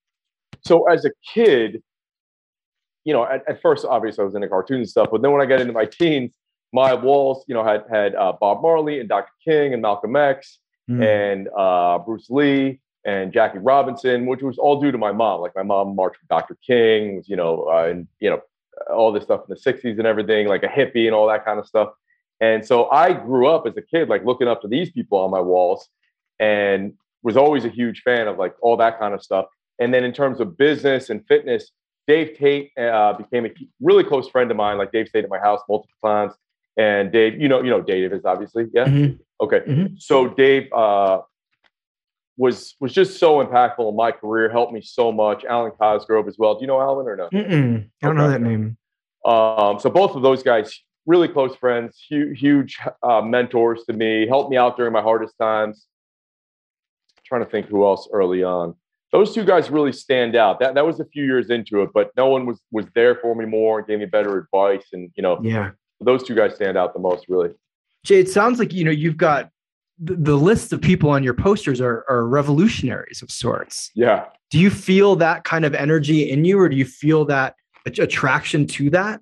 So 0.65 0.87
as 0.89 1.03
a 1.03 1.11
kid, 1.33 1.83
you 3.03 3.13
know, 3.13 3.25
at, 3.25 3.43
at 3.47 3.61
first 3.61 3.85
obviously 3.85 4.21
I 4.21 4.25
was 4.25 4.35
into 4.35 4.47
cartoons 4.47 4.79
and 4.79 4.89
stuff, 4.89 5.09
but 5.11 5.21
then 5.21 5.31
when 5.31 5.41
I 5.41 5.45
got 5.45 5.61
into 5.61 5.73
my 5.73 5.85
teens, 5.85 6.33
my 6.73 6.93
walls, 6.93 7.45
you 7.47 7.53
know, 7.53 7.63
had 7.63 7.83
had 7.89 8.15
uh, 8.15 8.33
Bob 8.39 8.61
Marley 8.61 8.99
and 8.99 9.07
Dr. 9.07 9.31
King 9.43 9.73
and 9.73 9.81
Malcolm 9.81 10.15
X 10.15 10.59
mm. 10.89 11.01
and 11.03 11.47
uh, 11.55 11.99
Bruce 11.99 12.29
Lee 12.29 12.81
and 13.05 13.31
Jackie 13.31 13.59
Robinson, 13.59 14.25
which 14.25 14.41
was 14.41 14.57
all 14.57 14.81
due 14.81 14.91
to 14.91 14.97
my 14.97 15.11
mom. 15.11 15.41
Like 15.41 15.55
my 15.55 15.63
mom 15.63 15.95
marched 15.95 16.19
with 16.21 16.29
Dr. 16.29 16.57
King, 16.65 17.17
was, 17.17 17.29
you 17.29 17.35
know, 17.35 17.69
uh, 17.71 17.85
and 17.85 18.07
you 18.19 18.29
know, 18.29 18.41
all 18.91 19.11
this 19.11 19.23
stuff 19.23 19.41
in 19.47 19.55
the 19.55 19.71
60s 19.71 19.97
and 19.97 20.07
everything, 20.07 20.47
like 20.47 20.63
a 20.63 20.67
hippie 20.67 21.05
and 21.05 21.13
all 21.13 21.27
that 21.27 21.45
kind 21.45 21.59
of 21.59 21.67
stuff. 21.67 21.89
And 22.41 22.65
so 22.65 22.89
I 22.89 23.13
grew 23.13 23.47
up 23.47 23.67
as 23.67 23.77
a 23.77 23.81
kid, 23.81 24.09
like 24.09 24.25
looking 24.25 24.47
up 24.47 24.61
to 24.63 24.67
these 24.67 24.91
people 24.91 25.19
on 25.19 25.31
my 25.31 25.39
walls 25.39 25.87
and 26.39 26.93
was 27.21 27.37
always 27.37 27.65
a 27.65 27.69
huge 27.69 28.01
fan 28.01 28.27
of 28.27 28.37
like 28.37 28.55
all 28.61 28.75
that 28.77 28.99
kind 28.99 29.13
of 29.13 29.23
stuff. 29.23 29.45
And 29.79 29.93
then 29.93 30.03
in 30.03 30.11
terms 30.11 30.39
of 30.39 30.57
business 30.57 31.09
and 31.09 31.25
fitness, 31.27 31.71
Dave 32.07 32.37
Tate 32.37 32.71
uh, 32.77 33.13
became 33.13 33.45
a 33.45 33.51
really 33.79 34.03
close 34.03 34.27
friend 34.27 34.51
of 34.51 34.57
mine. 34.57 34.77
Like 34.77 34.91
Dave 34.91 35.07
stayed 35.07 35.23
at 35.23 35.29
my 35.29 35.39
house 35.39 35.61
multiple 35.69 35.95
times. 36.03 36.33
And 36.77 37.11
Dave, 37.11 37.39
you 37.39 37.47
know, 37.47 37.61
you 37.61 37.69
know, 37.69 37.81
Dave 37.81 38.13
is 38.13 38.25
obviously, 38.25 38.65
yeah. 38.73 38.85
Mm-hmm. 38.85 39.15
Okay. 39.41 39.59
Mm-hmm. 39.59 39.95
So 39.97 40.29
Dave 40.29 40.71
uh, 40.73 41.21
was 42.37 42.75
was 42.79 42.93
just 42.93 43.19
so 43.19 43.45
impactful 43.45 43.87
in 43.89 43.95
my 43.95 44.11
career, 44.11 44.49
helped 44.49 44.73
me 44.73 44.81
so 44.81 45.11
much. 45.11 45.45
Alwyn 45.45 45.71
Cosgrove 45.79 46.27
as 46.27 46.37
well. 46.37 46.55
Do 46.55 46.61
you 46.61 46.67
know 46.67 46.81
Alwyn 46.81 47.07
or 47.07 47.15
no? 47.15 47.29
Mm-mm. 47.29 47.89
I 48.01 48.07
don't 48.07 48.17
okay. 48.17 48.25
know 48.25 48.31
that 48.31 48.41
name. 48.41 48.77
Um, 49.25 49.79
so 49.79 49.89
both 49.89 50.15
of 50.15 50.21
those 50.21 50.43
guys, 50.43 50.81
really 51.05 51.27
close 51.27 51.55
friends, 51.55 52.03
huge, 52.09 52.39
huge 52.39 52.79
uh, 53.03 53.21
mentors 53.21 53.83
to 53.85 53.93
me, 53.93 54.27
helped 54.27 54.49
me 54.49 54.57
out 54.57 54.75
during 54.75 54.91
my 54.91 55.01
hardest 55.01 55.37
times. 55.37 55.85
I'm 57.17 57.23
trying 57.25 57.45
to 57.45 57.49
think 57.49 57.67
who 57.67 57.85
else 57.85 58.09
early 58.11 58.43
on. 58.43 58.75
Those 59.11 59.33
two 59.33 59.45
guys 59.45 59.69
really 59.69 59.93
stand 59.93 60.35
out. 60.35 60.59
That 60.59 60.73
that 60.73 60.85
was 60.85 60.99
a 60.99 61.05
few 61.05 61.23
years 61.23 61.51
into 61.51 61.83
it, 61.83 61.91
but 61.93 62.09
no 62.17 62.27
one 62.29 62.47
was 62.47 62.59
was 62.71 62.85
there 62.95 63.15
for 63.15 63.35
me 63.35 63.45
more 63.45 63.77
and 63.77 63.87
gave 63.87 63.99
me 63.99 64.05
better 64.05 64.39
advice. 64.39 64.85
And 64.91 65.11
you 65.15 65.21
know, 65.21 65.39
yeah, 65.43 65.71
those 66.03 66.23
two 66.23 66.35
guys 66.35 66.55
stand 66.55 66.77
out 66.77 66.93
the 66.93 66.99
most, 66.99 67.25
really. 67.27 67.51
Jay, 68.03 68.19
it 68.19 68.29
sounds 68.29 68.59
like 68.59 68.73
you 68.73 68.83
know 68.83 68.91
you've 68.91 69.17
got 69.17 69.49
the, 69.99 70.15
the 70.15 70.35
list 70.35 70.73
of 70.73 70.81
people 70.81 71.09
on 71.09 71.23
your 71.23 71.33
posters 71.33 71.79
are 71.81 72.05
are 72.09 72.27
revolutionaries 72.27 73.21
of 73.21 73.31
sorts. 73.31 73.91
Yeah. 73.95 74.25
Do 74.51 74.59
you 74.59 74.69
feel 74.69 75.15
that 75.17 75.43
kind 75.43 75.65
of 75.65 75.73
energy 75.73 76.29
in 76.29 76.45
you, 76.45 76.59
or 76.59 76.69
do 76.69 76.75
you 76.75 76.85
feel 76.85 77.25
that 77.25 77.55
attraction 77.85 78.67
to 78.67 78.89
that? 78.91 79.21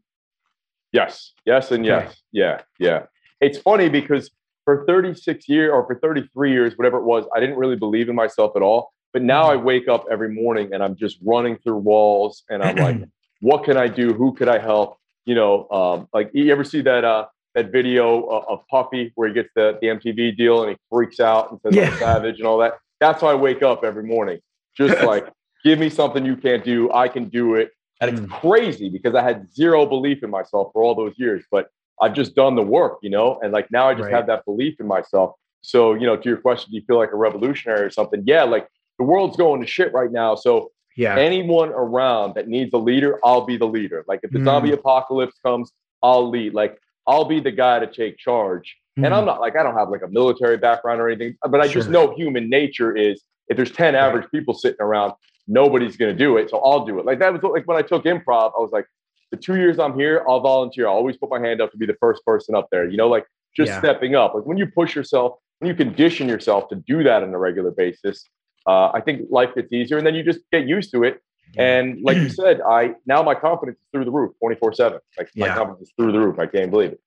Yes, 0.91 1.33
yes, 1.45 1.71
and 1.71 1.85
yes. 1.85 2.05
Okay. 2.05 2.15
Yeah, 2.33 2.61
yeah. 2.79 3.03
It's 3.39 3.57
funny 3.57 3.89
because 3.89 4.31
for 4.65 4.85
36 4.85 5.47
years 5.49 5.71
or 5.73 5.85
for 5.85 5.95
33 5.95 6.51
years, 6.51 6.77
whatever 6.77 6.97
it 6.97 7.03
was, 7.03 7.25
I 7.35 7.39
didn't 7.39 7.55
really 7.55 7.75
believe 7.75 8.09
in 8.09 8.15
myself 8.15 8.53
at 8.55 8.61
all. 8.61 8.93
But 9.13 9.23
now 9.23 9.49
I 9.49 9.55
mm-hmm. 9.55 9.65
wake 9.65 9.87
up 9.87 10.05
every 10.09 10.33
morning 10.33 10.73
and 10.73 10.83
I'm 10.83 10.95
just 10.95 11.17
running 11.23 11.57
through 11.57 11.77
walls 11.77 12.43
and 12.49 12.63
I'm 12.63 12.75
like, 12.75 12.97
what 13.41 13.63
can 13.63 13.77
I 13.77 13.87
do? 13.87 14.13
Who 14.13 14.33
could 14.33 14.47
I 14.47 14.59
help? 14.59 14.97
You 15.25 15.35
know, 15.35 15.69
um, 15.69 16.07
like 16.13 16.31
you 16.33 16.51
ever 16.51 16.63
see 16.63 16.81
that 16.81 17.03
uh, 17.03 17.25
that 17.55 17.71
video 17.71 18.23
of 18.23 18.61
Puffy 18.69 19.11
where 19.15 19.27
he 19.27 19.33
gets 19.33 19.49
the, 19.55 19.77
the 19.81 19.87
MTV 19.87 20.37
deal 20.37 20.63
and 20.63 20.71
he 20.71 20.77
freaks 20.89 21.19
out 21.19 21.51
and 21.51 21.59
says 21.61 21.75
yeah. 21.75 21.91
I'm 21.91 21.99
savage 21.99 22.37
and 22.39 22.47
all 22.47 22.57
that. 22.59 22.75
That's 22.99 23.21
how 23.21 23.27
I 23.27 23.35
wake 23.35 23.61
up 23.61 23.83
every 23.83 24.03
morning. 24.03 24.39
Just 24.75 25.03
like, 25.05 25.27
give 25.63 25.79
me 25.79 25.89
something 25.89 26.25
you 26.25 26.35
can't 26.35 26.63
do. 26.63 26.91
I 26.93 27.07
can 27.07 27.25
do 27.29 27.55
it. 27.55 27.71
And 27.99 28.09
it's 28.09 28.21
mm. 28.21 28.41
crazy 28.41 28.89
because 28.89 29.15
I 29.15 29.21
had 29.21 29.53
zero 29.53 29.85
belief 29.85 30.23
in 30.23 30.29
myself 30.29 30.71
for 30.73 30.81
all 30.81 30.95
those 30.95 31.13
years, 31.17 31.43
but 31.51 31.67
I've 32.01 32.13
just 32.13 32.35
done 32.35 32.55
the 32.55 32.63
work, 32.63 32.97
you 33.03 33.11
know, 33.11 33.39
and 33.43 33.53
like 33.53 33.69
now 33.71 33.87
I 33.87 33.93
just 33.93 34.05
right. 34.05 34.13
have 34.13 34.27
that 34.27 34.43
belief 34.45 34.79
in 34.79 34.87
myself. 34.87 35.35
So, 35.61 35.93
you 35.93 36.07
know, 36.07 36.17
to 36.17 36.29
your 36.29 36.39
question, 36.39 36.71
do 36.71 36.77
you 36.77 36.83
feel 36.87 36.97
like 36.97 37.11
a 37.11 37.15
revolutionary 37.15 37.81
or 37.81 37.91
something? 37.91 38.23
Yeah, 38.25 38.43
like 38.43 38.67
the 38.97 39.03
world's 39.05 39.37
going 39.37 39.61
to 39.61 39.67
shit 39.67 39.93
right 39.93 40.11
now. 40.11 40.33
So, 40.33 40.71
yeah, 40.95 41.15
anyone 41.17 41.69
around 41.69 42.35
that 42.35 42.47
needs 42.47 42.73
a 42.73 42.77
leader, 42.77 43.19
I'll 43.23 43.45
be 43.45 43.57
the 43.57 43.67
leader. 43.67 44.03
Like 44.07 44.21
if 44.23 44.31
the 44.31 44.39
mm. 44.39 44.45
zombie 44.45 44.71
apocalypse 44.71 45.37
comes, 45.43 45.71
I'll 46.03 46.29
lead. 46.29 46.53
Like 46.53 46.77
I'll 47.07 47.25
be 47.25 47.39
the 47.39 47.51
guy 47.51 47.79
to 47.79 47.87
take 47.87 48.17
charge. 48.17 48.75
Mm. 48.97 49.05
And 49.05 49.13
I'm 49.13 49.23
mm. 49.23 49.27
not 49.27 49.41
like 49.41 49.55
I 49.55 49.63
don't 49.63 49.75
have 49.75 49.89
like 49.89 50.03
a 50.03 50.07
military 50.07 50.57
background 50.57 51.01
or 51.01 51.09
anything, 51.09 51.37
but 51.49 51.61
I 51.61 51.67
sure. 51.67 51.81
just 51.81 51.89
know 51.89 52.13
human 52.15 52.49
nature 52.49 52.95
is 52.95 53.23
if 53.47 53.57
there's 53.57 53.71
10 53.71 53.95
average 53.95 54.29
people 54.31 54.53
sitting 54.53 54.81
around, 54.81 55.13
nobody's 55.47 55.97
going 55.97 56.15
to 56.15 56.17
do 56.17 56.37
it. 56.37 56.49
So 56.49 56.59
I'll 56.59 56.85
do 56.85 56.99
it. 56.99 57.05
Like 57.05 57.19
that 57.19 57.33
was 57.33 57.43
like 57.43 57.67
when 57.67 57.77
I 57.77 57.81
took 57.81 58.05
improv, 58.05 58.51
I 58.57 58.61
was 58.61 58.71
like, 58.71 58.85
the 59.31 59.37
two 59.37 59.55
years 59.55 59.79
I'm 59.79 59.97
here, 59.97 60.23
I'll 60.27 60.41
volunteer. 60.41 60.87
I'll 60.87 60.95
always 60.95 61.17
put 61.17 61.29
my 61.29 61.39
hand 61.39 61.61
up 61.61 61.71
to 61.71 61.77
be 61.77 61.85
the 61.85 61.95
first 61.99 62.23
person 62.25 62.53
up 62.53 62.67
there, 62.71 62.89
you 62.89 62.97
know, 62.97 63.07
like 63.07 63.25
just 63.55 63.69
yeah. 63.69 63.79
stepping 63.79 64.15
up. 64.15 64.33
Like 64.35 64.45
when 64.45 64.57
you 64.57 64.67
push 64.67 64.95
yourself, 64.95 65.37
when 65.59 65.69
you 65.69 65.75
condition 65.75 66.27
yourself 66.27 66.69
to 66.69 66.75
do 66.75 67.03
that 67.03 67.23
on 67.23 67.33
a 67.33 67.37
regular 67.37 67.71
basis, 67.71 68.27
uh, 68.65 68.91
I 68.93 69.01
think 69.01 69.27
life 69.29 69.55
gets 69.55 69.71
easier 69.71 69.97
and 69.97 70.05
then 70.05 70.15
you 70.15 70.23
just 70.23 70.39
get 70.51 70.67
used 70.67 70.91
to 70.91 71.03
it. 71.03 71.21
And 71.57 72.01
like 72.01 72.17
you 72.17 72.29
said, 72.41 72.61
I 72.61 72.95
now 73.05 73.23
my 73.23 73.35
confidence 73.35 73.77
is 73.79 73.87
through 73.91 74.05
the 74.05 74.11
roof 74.11 74.33
24 74.39 74.73
7. 74.73 74.99
Like 75.17 75.29
yeah. 75.33 75.47
my 75.47 75.55
confidence 75.55 75.89
is 75.89 75.93
through 75.97 76.11
the 76.11 76.19
roof. 76.19 76.39
I 76.39 76.45
can't 76.45 76.71
believe 76.71 76.91
it. 76.93 77.01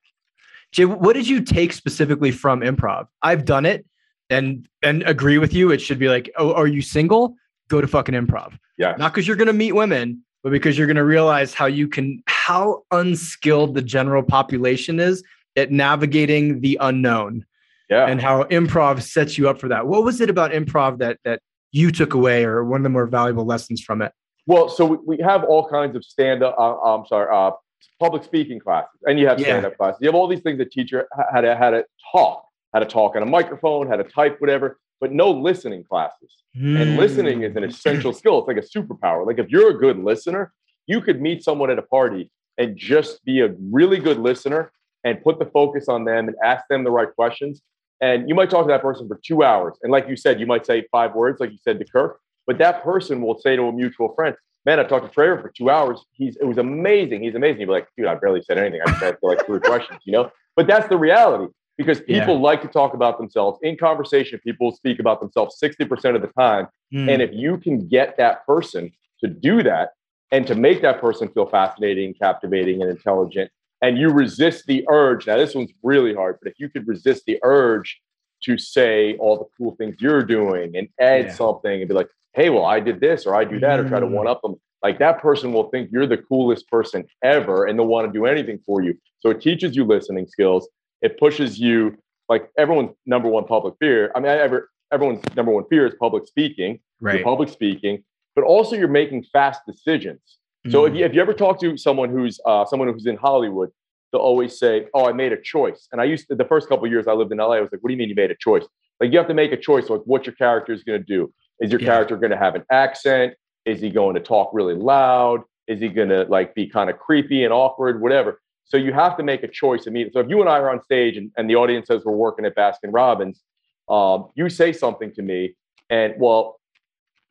Jay, 0.71 0.85
what 0.85 1.13
did 1.13 1.27
you 1.27 1.41
take 1.41 1.73
specifically 1.73 2.31
from 2.31 2.61
improv? 2.61 3.07
I've 3.21 3.45
done 3.45 3.65
it 3.65 3.85
and 4.29 4.67
and 4.83 5.03
agree 5.03 5.37
with 5.37 5.53
you. 5.53 5.71
It 5.71 5.81
should 5.81 5.99
be 5.99 6.09
like, 6.09 6.29
oh, 6.37 6.53
are 6.53 6.67
you 6.67 6.81
single? 6.81 7.35
Go 7.69 7.81
to 7.81 7.87
fucking 7.87 8.15
improv. 8.15 8.57
Yeah. 8.77 8.95
Not 8.97 9.13
because 9.13 9.27
you're 9.27 9.37
gonna 9.37 9.53
meet 9.53 9.71
women, 9.71 10.21
but 10.43 10.51
because 10.51 10.77
you're 10.77 10.87
gonna 10.87 11.05
realize 11.05 11.53
how 11.53 11.65
you 11.65 11.87
can 11.87 12.21
how 12.27 12.83
unskilled 12.91 13.73
the 13.73 13.81
general 13.81 14.21
population 14.21 14.99
is 14.99 15.23
at 15.55 15.71
navigating 15.71 16.59
the 16.61 16.77
unknown. 16.81 17.45
Yeah. 17.89 18.07
And 18.07 18.21
how 18.21 18.43
improv 18.45 19.01
sets 19.01 19.37
you 19.37 19.47
up 19.47 19.59
for 19.59 19.67
that. 19.67 19.87
What 19.87 20.03
was 20.03 20.21
it 20.21 20.29
about 20.29 20.51
improv 20.51 20.97
that 20.99 21.19
that 21.23 21.39
you 21.71 21.91
took 21.91 22.13
away 22.13 22.45
or 22.45 22.63
one 22.63 22.79
of 22.79 22.83
the 22.83 22.89
more 22.89 23.05
valuable 23.05 23.45
lessons 23.45 23.81
from 23.81 24.01
it? 24.01 24.11
Well, 24.47 24.69
so 24.69 24.85
we, 24.85 24.97
we 25.05 25.23
have 25.23 25.43
all 25.43 25.67
kinds 25.67 25.95
of 25.95 26.03
stand 26.03 26.43
up, 26.43 26.55
uh, 26.57 26.79
I'm 26.81 27.05
sorry, 27.05 27.27
uh, 27.33 27.51
public 27.99 28.23
speaking 28.23 28.59
classes, 28.59 28.99
and 29.03 29.19
you 29.19 29.27
have 29.27 29.39
stand 29.39 29.65
up 29.65 29.73
yeah. 29.73 29.77
classes. 29.77 29.97
You 30.01 30.07
have 30.07 30.15
all 30.15 30.27
these 30.27 30.41
things 30.41 30.57
that 30.59 30.71
teacher 30.71 31.07
had 31.33 31.41
to, 31.41 31.55
had 31.55 31.71
to 31.71 31.85
talk, 32.11 32.45
had 32.73 32.81
to 32.81 32.85
talk 32.85 33.15
on 33.15 33.23
a 33.23 33.25
microphone, 33.25 33.87
had 33.87 33.97
to 33.97 34.03
type, 34.03 34.39
whatever, 34.39 34.79
but 35.01 35.11
no 35.11 35.31
listening 35.31 35.83
classes. 35.83 36.31
Mm. 36.57 36.81
And 36.81 36.97
listening 36.97 37.43
is 37.43 37.55
an 37.55 37.63
hmm. 37.63 37.69
essential 37.69 38.13
skill. 38.13 38.39
It's 38.39 38.47
like 38.47 38.57
a 38.57 38.61
superpower. 38.79 39.25
Like 39.25 39.39
if 39.39 39.49
you're 39.49 39.71
a 39.71 39.77
good 39.77 39.99
listener, 39.99 40.53
you 40.87 41.01
could 41.01 41.21
meet 41.21 41.43
someone 41.43 41.69
at 41.69 41.77
a 41.77 41.81
party 41.81 42.31
and 42.57 42.77
just 42.77 43.23
be 43.25 43.41
a 43.41 43.53
really 43.71 43.99
good 43.99 44.17
listener 44.17 44.71
and 45.03 45.21
put 45.21 45.37
the 45.37 45.45
focus 45.45 45.89
on 45.89 46.05
them 46.05 46.29
and 46.29 46.37
ask 46.43 46.65
them 46.69 46.83
the 46.83 46.91
right 46.91 47.13
questions. 47.13 47.61
And 48.01 48.27
you 48.27 48.35
might 48.35 48.49
talk 48.49 48.65
to 48.65 48.71
that 48.71 48.81
person 48.81 49.07
for 49.07 49.19
two 49.23 49.43
hours. 49.43 49.77
And 49.81 49.91
like 49.91 50.07
you 50.07 50.15
said, 50.15 50.39
you 50.39 50.45
might 50.45 50.65
say 50.65 50.85
five 50.91 51.15
words, 51.15 51.39
like 51.39 51.51
you 51.51 51.57
said 51.63 51.79
to 51.79 51.85
Kirk, 51.85 52.19
but 52.45 52.57
that 52.57 52.83
person 52.83 53.21
will 53.21 53.39
say 53.39 53.55
to 53.55 53.63
a 53.63 53.71
mutual 53.71 54.13
friend, 54.15 54.35
man, 54.65 54.79
I 54.79 54.83
talked 54.83 55.05
to 55.05 55.11
Trevor 55.11 55.41
for 55.41 55.49
two 55.49 55.69
hours. 55.69 56.03
He's 56.11 56.35
it 56.37 56.45
was 56.45 56.57
amazing. 56.57 57.23
He's 57.23 57.35
amazing. 57.35 57.61
You'd 57.61 57.67
be 57.67 57.71
like, 57.71 57.87
dude, 57.97 58.07
I 58.07 58.15
barely 58.15 58.41
said 58.41 58.57
anything. 58.57 58.81
I 58.85 58.89
just 58.89 59.03
had 59.03 59.17
like 59.21 59.45
three 59.45 59.59
questions, 59.59 59.99
you 60.05 60.11
know? 60.11 60.31
But 60.55 60.67
that's 60.67 60.87
the 60.87 60.97
reality 60.97 61.51
because 61.77 61.99
people 61.99 62.35
yeah. 62.35 62.41
like 62.41 62.61
to 62.61 62.67
talk 62.67 62.93
about 62.93 63.17
themselves 63.17 63.59
in 63.61 63.77
conversation. 63.77 64.39
People 64.43 64.71
speak 64.71 64.99
about 64.99 65.19
themselves 65.19 65.57
60% 65.61 66.15
of 66.15 66.21
the 66.21 66.31
time. 66.39 66.67
Mm. 66.93 67.13
And 67.13 67.21
if 67.21 67.31
you 67.33 67.57
can 67.57 67.87
get 67.87 68.17
that 68.17 68.45
person 68.45 68.91
to 69.21 69.27
do 69.27 69.63
that 69.63 69.91
and 70.31 70.47
to 70.47 70.55
make 70.55 70.81
that 70.81 71.01
person 71.01 71.27
feel 71.29 71.45
fascinating, 71.45 72.13
captivating, 72.13 72.81
and 72.81 72.89
intelligent, 72.89 73.51
and 73.85 73.99
you 73.99 74.09
resist 74.09 74.65
the 74.65 74.83
urge. 74.89 75.27
Now, 75.27 75.37
this 75.37 75.53
one's 75.53 75.71
really 75.83 76.15
hard, 76.15 76.39
but 76.41 76.51
if 76.51 76.59
you 76.59 76.69
could 76.69 76.87
resist 76.87 77.23
the 77.27 77.39
urge 77.43 78.01
to 78.43 78.57
say 78.57 79.15
all 79.17 79.37
the 79.37 79.45
cool 79.55 79.75
things 79.75 79.95
you're 79.99 80.23
doing 80.23 80.75
and 80.75 80.87
add 80.99 81.25
yeah. 81.25 81.33
something 81.33 81.81
and 81.81 81.87
be 81.87 81.93
like, 81.93 82.09
hey, 82.33 82.49
well, 82.49 82.65
I 82.65 82.79
did 82.79 82.99
this 82.99 83.27
or 83.27 83.35
I 83.35 83.45
do 83.45 83.59
that, 83.59 83.79
or 83.79 83.87
try 83.87 83.99
to 83.99 84.07
mm. 84.07 84.11
one 84.11 84.27
up 84.27 84.41
them. 84.41 84.55
Like 84.81 84.97
that 84.99 85.21
person 85.21 85.53
will 85.53 85.69
think 85.69 85.89
you're 85.91 86.07
the 86.07 86.17
coolest 86.17 86.67
person 86.67 87.05
ever 87.23 87.65
and 87.65 87.77
they'll 87.77 87.85
want 87.85 88.11
to 88.11 88.13
do 88.13 88.25
anything 88.25 88.59
for 88.65 88.81
you. 88.81 88.97
So 89.19 89.29
it 89.29 89.39
teaches 89.39 89.75
you 89.75 89.85
listening 89.85 90.27
skills. 90.27 90.67
It 91.01 91.19
pushes 91.19 91.59
you, 91.59 91.95
like 92.27 92.49
everyone's 92.57 92.95
number 93.05 93.29
one 93.29 93.45
public 93.45 93.75
fear. 93.79 94.11
I 94.15 94.19
mean, 94.19 94.31
ever, 94.31 94.69
everyone's 94.91 95.23
number 95.35 95.51
one 95.51 95.65
fear 95.69 95.85
is 95.85 95.93
public 95.99 96.27
speaking. 96.27 96.79
Right. 97.01 97.23
public 97.23 97.49
speaking, 97.49 98.03
but 98.35 98.45
also 98.45 98.75
you're 98.75 98.87
making 98.87 99.25
fast 99.33 99.61
decisions. 99.67 100.39
So 100.69 100.83
mm. 100.83 100.89
if, 100.89 100.95
you, 100.95 101.05
if 101.05 101.13
you 101.13 101.21
ever 101.21 101.33
talk 101.33 101.59
to 101.61 101.77
someone 101.77 102.09
who's 102.09 102.39
uh, 102.45 102.65
someone 102.65 102.91
who's 102.91 103.05
in 103.05 103.17
Hollywood, 103.17 103.69
they'll 104.11 104.21
always 104.21 104.57
say, 104.57 104.87
"Oh, 104.93 105.07
I 105.07 105.13
made 105.13 105.31
a 105.31 105.41
choice." 105.41 105.87
And 105.91 106.01
I 106.01 106.05
used 106.05 106.27
to 106.27 106.35
the 106.35 106.45
first 106.45 106.69
couple 106.69 106.87
years 106.87 107.07
I 107.07 107.13
lived 107.13 107.31
in 107.31 107.37
LA, 107.37 107.53
I 107.53 107.61
was 107.61 107.69
like, 107.71 107.81
"What 107.81 107.89
do 107.89 107.93
you 107.93 107.97
mean 107.97 108.09
you 108.09 108.15
made 108.15 108.31
a 108.31 108.35
choice?" 108.35 108.65
Like 108.99 109.11
you 109.11 109.17
have 109.17 109.27
to 109.27 109.33
make 109.33 109.51
a 109.51 109.57
choice, 109.57 109.89
like 109.89 110.01
what 110.05 110.25
your 110.25 110.35
character 110.35 110.73
is 110.73 110.83
going 110.83 110.99
to 110.99 111.05
do. 111.05 111.31
Is 111.59 111.71
your 111.71 111.81
yeah. 111.81 111.87
character 111.87 112.17
going 112.17 112.31
to 112.31 112.37
have 112.37 112.55
an 112.55 112.63
accent? 112.71 113.33
Is 113.65 113.81
he 113.81 113.89
going 113.89 114.15
to 114.15 114.21
talk 114.21 114.51
really 114.53 114.75
loud? 114.75 115.41
Is 115.67 115.79
he 115.79 115.89
going 115.89 116.09
to 116.09 116.23
like 116.23 116.55
be 116.55 116.67
kind 116.67 116.89
of 116.89 116.97
creepy 116.97 117.43
and 117.43 117.53
awkward, 117.53 118.01
whatever? 118.01 118.41
So 118.65 118.77
you 118.77 118.93
have 118.93 119.15
to 119.17 119.23
make 119.23 119.43
a 119.43 119.47
choice 119.47 119.85
immediately. 119.85 120.19
So 120.19 120.23
if 120.23 120.29
you 120.29 120.41
and 120.41 120.49
I 120.49 120.57
are 120.59 120.71
on 120.71 120.81
stage 120.83 121.17
and, 121.17 121.31
and 121.37 121.49
the 121.49 121.55
audience 121.55 121.87
says 121.87 122.03
we're 122.03 122.13
working 122.13 122.45
at 122.45 122.55
Baskin 122.55 122.91
Robbins, 122.91 123.41
um, 123.89 124.29
you 124.35 124.49
say 124.49 124.73
something 124.73 125.13
to 125.13 125.21
me, 125.21 125.55
and 125.89 126.15
well, 126.17 126.59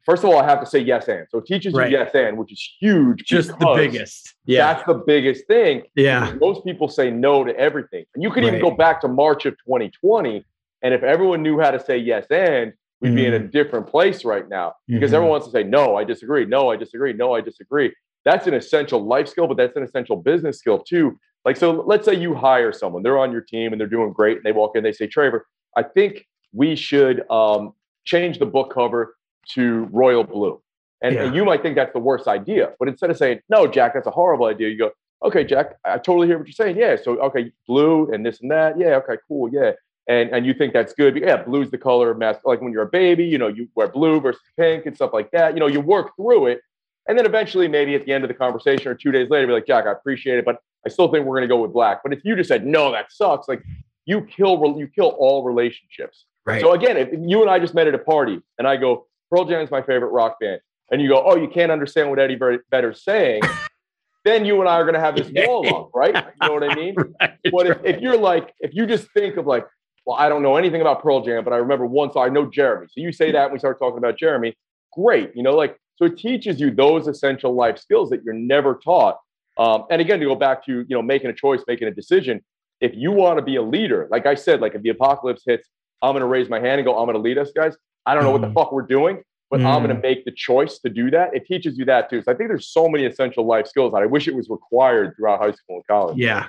first 0.05 0.25
of 0.25 0.31
all, 0.31 0.39
I 0.39 0.45
have 0.45 0.61
to 0.61 0.67
say 0.67 0.79
yes 0.79 1.09
and. 1.09 1.27
So 1.31 1.39
it 1.39 1.47
teaches 1.47 1.75
right. 1.75 1.91
you 1.91 1.99
yes 1.99 2.15
and, 2.15 2.37
which 2.37 2.53
is 2.53 2.75
huge. 2.81 3.25
Just 3.25 3.51
the 3.59 3.73
biggest. 3.75 4.35
Yeah. 4.45 4.73
That's 4.73 4.87
the 4.87 4.95
biggest 4.95 5.47
thing. 5.47 5.83
Yeah. 5.95 6.35
Most 6.41 6.65
people 6.65 6.89
say 6.89 7.11
no 7.11 7.45
to 7.45 7.57
everything. 7.57 8.05
And 8.15 8.23
you 8.23 8.31
could 8.31 8.45
right. 8.45 8.55
even 8.55 8.61
go 8.61 8.71
back 8.71 9.01
to 9.03 9.09
March 9.09 9.47
of 9.47 9.55
2020. 9.67 10.45
And 10.83 10.95
if 10.95 11.03
everyone 11.03 11.43
knew 11.43 11.59
how 11.59 11.71
to 11.71 11.81
say 11.81 11.97
yes 11.99 12.27
and, 12.31 12.73
we'd 13.01 13.09
mm-hmm. 13.09 13.17
be 13.17 13.27
in 13.27 13.35
a 13.35 13.41
mm. 13.41 13.51
different 13.51 13.87
place 13.87 14.25
right 14.25 14.49
now 14.49 14.75
because 14.87 15.09
mm-hmm. 15.09 15.15
everyone 15.17 15.31
wants 15.31 15.47
to 15.47 15.53
say, 15.53 15.63
no, 15.63 15.97
I 15.97 16.05
disagree. 16.05 16.47
No, 16.47 16.71
I 16.71 16.77
disagree. 16.77 17.13
No, 17.13 17.35
I 17.35 17.41
disagree. 17.41 17.93
That's 18.25 18.47
an 18.47 18.55
essential 18.55 19.05
life 19.05 19.29
skill, 19.29 19.47
but 19.47 19.57
that's 19.57 19.77
an 19.77 19.83
essential 19.83 20.17
business 20.17 20.59
skill 20.59 20.79
too. 20.79 21.19
Like, 21.45 21.57
so 21.57 21.85
let's 21.87 22.07
say 22.07 22.15
you 22.15 22.35
hire 22.35 22.73
someone, 22.73 23.03
they're 23.03 23.19
on 23.19 23.31
your 23.31 23.43
team 23.43 23.73
and 23.73 23.81
they're 23.81 23.89
doing 23.89 24.13
great. 24.13 24.39
And 24.39 24.47
they 24.47 24.53
walk 24.53 24.77
in, 24.77 24.83
they 24.83 24.93
say, 24.93 25.07
Trevor, 25.07 25.47
I 25.77 25.83
think 25.83 26.27
we 26.55 26.75
should 26.77 27.29
um, 27.31 27.75
change 28.05 28.39
the 28.39 28.47
book 28.47 28.73
cover 28.73 29.17
to 29.55 29.89
royal 29.93 30.25
blue. 30.25 30.61
And, 31.03 31.15
yeah. 31.15 31.25
and, 31.25 31.35
you 31.35 31.45
might 31.45 31.63
think 31.63 31.75
that's 31.75 31.93
the 31.93 31.99
worst 31.99 32.27
idea, 32.27 32.73
but 32.79 32.89
instead 32.89 33.11
of 33.11 33.17
saying, 33.17 33.41
no, 33.49 33.67
Jack, 33.67 33.95
that's 33.95 34.07
a 34.07 34.11
horrible 34.11 34.47
idea, 34.47 34.69
you 34.69 34.79
go, 34.79 34.93
okay, 35.25 35.45
Jack, 35.45 35.77
I 35.85 35.99
totally 35.99 36.27
hear 36.27 36.39
what 36.39 36.47
you're 36.47 36.53
saying. 36.53 36.77
Yeah. 36.77 36.97
So, 37.03 37.19
okay, 37.21 37.53
blue 37.67 38.11
and 38.13 38.25
this 38.25 38.41
and 38.41 38.51
that. 38.51 38.79
Yeah. 38.79 38.97
Okay, 38.97 39.17
cool. 39.27 39.51
Yeah. 39.53 39.73
And, 40.07 40.31
and 40.31 40.45
you 40.45 40.53
think 40.53 40.75
that's 40.75 40.93
good. 40.93 41.17
Yeah, 41.17 41.43
blue's 41.43 41.71
the 41.71 41.79
color 41.79 42.11
of 42.11 42.19
mask. 42.19 42.41
Like 42.45 42.61
when 42.61 42.73
you're 42.73 42.83
a 42.83 42.91
baby, 42.91 43.25
you 43.25 43.39
know, 43.39 43.49
you 43.49 43.69
wear 43.75 43.89
blue 43.89 44.21
versus 44.21 44.43
pink 44.59 44.85
and 44.85 44.95
stuff 44.95 45.13
like 45.15 45.31
that. 45.31 45.55
You 45.55 45.61
know, 45.61 45.67
you 45.67 45.81
work 45.81 46.15
through 46.17 46.49
it. 46.49 46.61
And 47.09 47.19
then 47.19 47.27
eventually, 47.27 47.69
maybe 47.69 47.95
at 47.95 48.05
the 48.05 48.13
end 48.13 48.25
of 48.25 48.29
the 48.29 48.35
conversation 48.35 48.89
or 48.89 48.95
two 48.95 49.13
days 49.13 49.31
later, 49.31 49.47
be 49.47 49.53
like, 49.53 49.67
Jack, 49.67 49.87
I 49.87 49.93
appreciate 49.93 50.39
it, 50.39 50.45
but 50.45 50.59
I 50.87 50.91
still 50.91 51.09
think 51.09 51.27
we're 51.27 51.37
going 51.37 51.49
to 51.49 51.55
go 51.55 51.61
with 51.61 51.73
black. 51.73 52.03
But 52.03 52.13
if 52.13 52.25
you 52.25 52.37
just 52.37 52.49
said, 52.49 52.67
no, 52.67 52.93
that 52.93 53.13
sucks, 53.13 53.49
like 53.49 53.63
you 54.05 54.23
kill, 54.23 54.79
you 54.79 54.89
kill 54.89 55.09
all 55.19 55.43
relationships. 55.43 56.25
Right. 56.47 56.61
So 56.61 56.73
again, 56.73 56.97
if 56.99 57.09
you 57.13 57.41
and 57.41 57.51
I 57.51 57.59
just 57.59 57.75
met 57.75 57.87
at 57.87 57.95
a 57.95 57.99
party 57.99 58.41
and 58.59 58.69
I 58.69 58.77
go, 58.77 59.07
Pearl 59.35 59.45
Jam 59.47 59.61
is 59.63 59.71
my 59.71 59.83
favorite 59.83 60.11
rock 60.11 60.39
band, 60.39 60.61
and 60.93 61.03
you 61.03 61.09
go, 61.09 61.23
oh, 61.27 61.37
you 61.37 61.49
can't 61.49 61.73
understand 61.73 62.09
what 62.09 62.21
Eddie 62.21 62.39
Vedder's 62.71 63.03
saying, 63.03 63.43
then 64.25 64.45
you 64.45 64.61
and 64.61 64.69
I 64.69 64.75
are 64.75 64.85
going 64.85 64.95
to 64.95 65.01
have 65.01 65.17
this 65.17 65.29
wall 65.35 65.75
up, 65.75 65.91
right? 65.93 66.15
You 66.15 66.49
know 66.49 66.55
what 66.55 66.71
I 66.71 66.75
mean? 66.75 66.95
right, 67.21 67.39
but 67.51 67.67
if, 67.67 67.79
if 67.85 68.01
you're 68.01 68.17
like, 68.17 68.55
if 68.61 68.75
you 68.75 68.87
just 68.87 69.11
think 69.13 69.37
of 69.37 69.47
like, 69.47 69.67
well, 70.07 70.17
I 70.17 70.29
don't 70.29 70.43
know 70.43 70.57
anything 70.57 70.81
about 70.81 71.03
Pearl 71.03 71.25
Jam, 71.25 71.43
but 71.43 71.53
I 71.53 71.57
remember 71.57 71.85
one 71.85 72.13
song, 72.13 72.25
I 72.25 72.29
know 72.29 72.49
Jeremy. 72.49 72.87
So 72.91 73.01
you 73.01 73.11
say 73.11 73.33
that 73.33 73.45
and 73.45 73.53
we 73.53 73.59
start 73.59 73.79
talking 73.79 73.99
about 73.99 74.19
Jeremy, 74.19 74.55
great. 74.93 75.33
You 75.35 75.43
know, 75.43 75.57
like, 75.57 75.79
so 75.97 76.05
it 76.05 76.17
teaches 76.17 76.61
you 76.61 76.71
those 76.71 77.09
essential 77.09 77.55
life 77.55 77.79
skills 77.79 78.11
that 78.11 78.23
you're 78.23 78.35
never 78.35 78.79
taught. 78.85 79.19
Um, 79.59 79.85
and 79.91 80.01
again, 80.01 80.21
to 80.21 80.27
go 80.27 80.35
back 80.37 80.65
to, 80.67 80.85
you 80.89 80.97
know, 80.97 81.03
making 81.03 81.31
a 81.31 81.35
choice, 81.35 81.63
making 81.67 81.89
a 81.89 81.93
decision, 81.93 82.45
if 82.81 82.93
you 82.95 83.11
want 83.11 83.39
to 83.39 83.45
be 83.45 83.57
a 83.57 83.63
leader, 83.63 84.07
like 84.11 84.27
I 84.27 84.35
said, 84.35 84.61
like 84.61 84.75
if 84.75 84.83
the 84.83 84.91
apocalypse 84.91 85.43
hits, 85.45 85.69
I'm 86.03 86.13
going 86.13 86.21
to 86.21 86.27
raise 86.27 86.49
my 86.49 86.61
hand 86.61 86.81
and 86.81 86.85
go, 86.85 86.99
I'm 86.99 87.07
going 87.07 87.17
to 87.17 87.23
lead 87.23 87.39
us, 87.39 87.51
guys. 87.51 87.77
I 88.07 88.15
don't 88.15 88.25
know 88.25 88.31
what 88.31 88.41
the 88.41 88.49
mm. 88.49 88.55
fuck 88.55 88.73
we're 88.73 88.83
doing, 88.83 89.23
but 89.51 89.61
mm. 89.61 89.67
I'm 89.67 89.83
going 89.83 89.95
to 89.95 90.03
make 90.03 90.25
the 90.25 90.33
choice 90.33 90.79
to 90.81 90.91
do 90.91 91.11
that. 91.11 91.35
It 91.35 91.47
teaches 91.47 91.79
you 91.79 91.85
that 91.87 92.11
too. 92.11 92.23
So 92.23 92.33
I 92.33 92.35
think 92.35 92.49
there's 92.49 92.69
so 92.69 92.89
many 92.89 93.07
essential 93.07 93.47
life 93.47 93.67
skills 93.67 93.93
that 93.93 94.03
I 94.03 94.07
wish 94.07 94.29
it 94.29 94.35
was 94.35 94.49
required 94.49 95.15
throughout 95.17 95.41
high 95.41 95.53
school 95.53 95.77
and 95.77 95.87
college. 95.87 96.19
Yeah. 96.19 96.49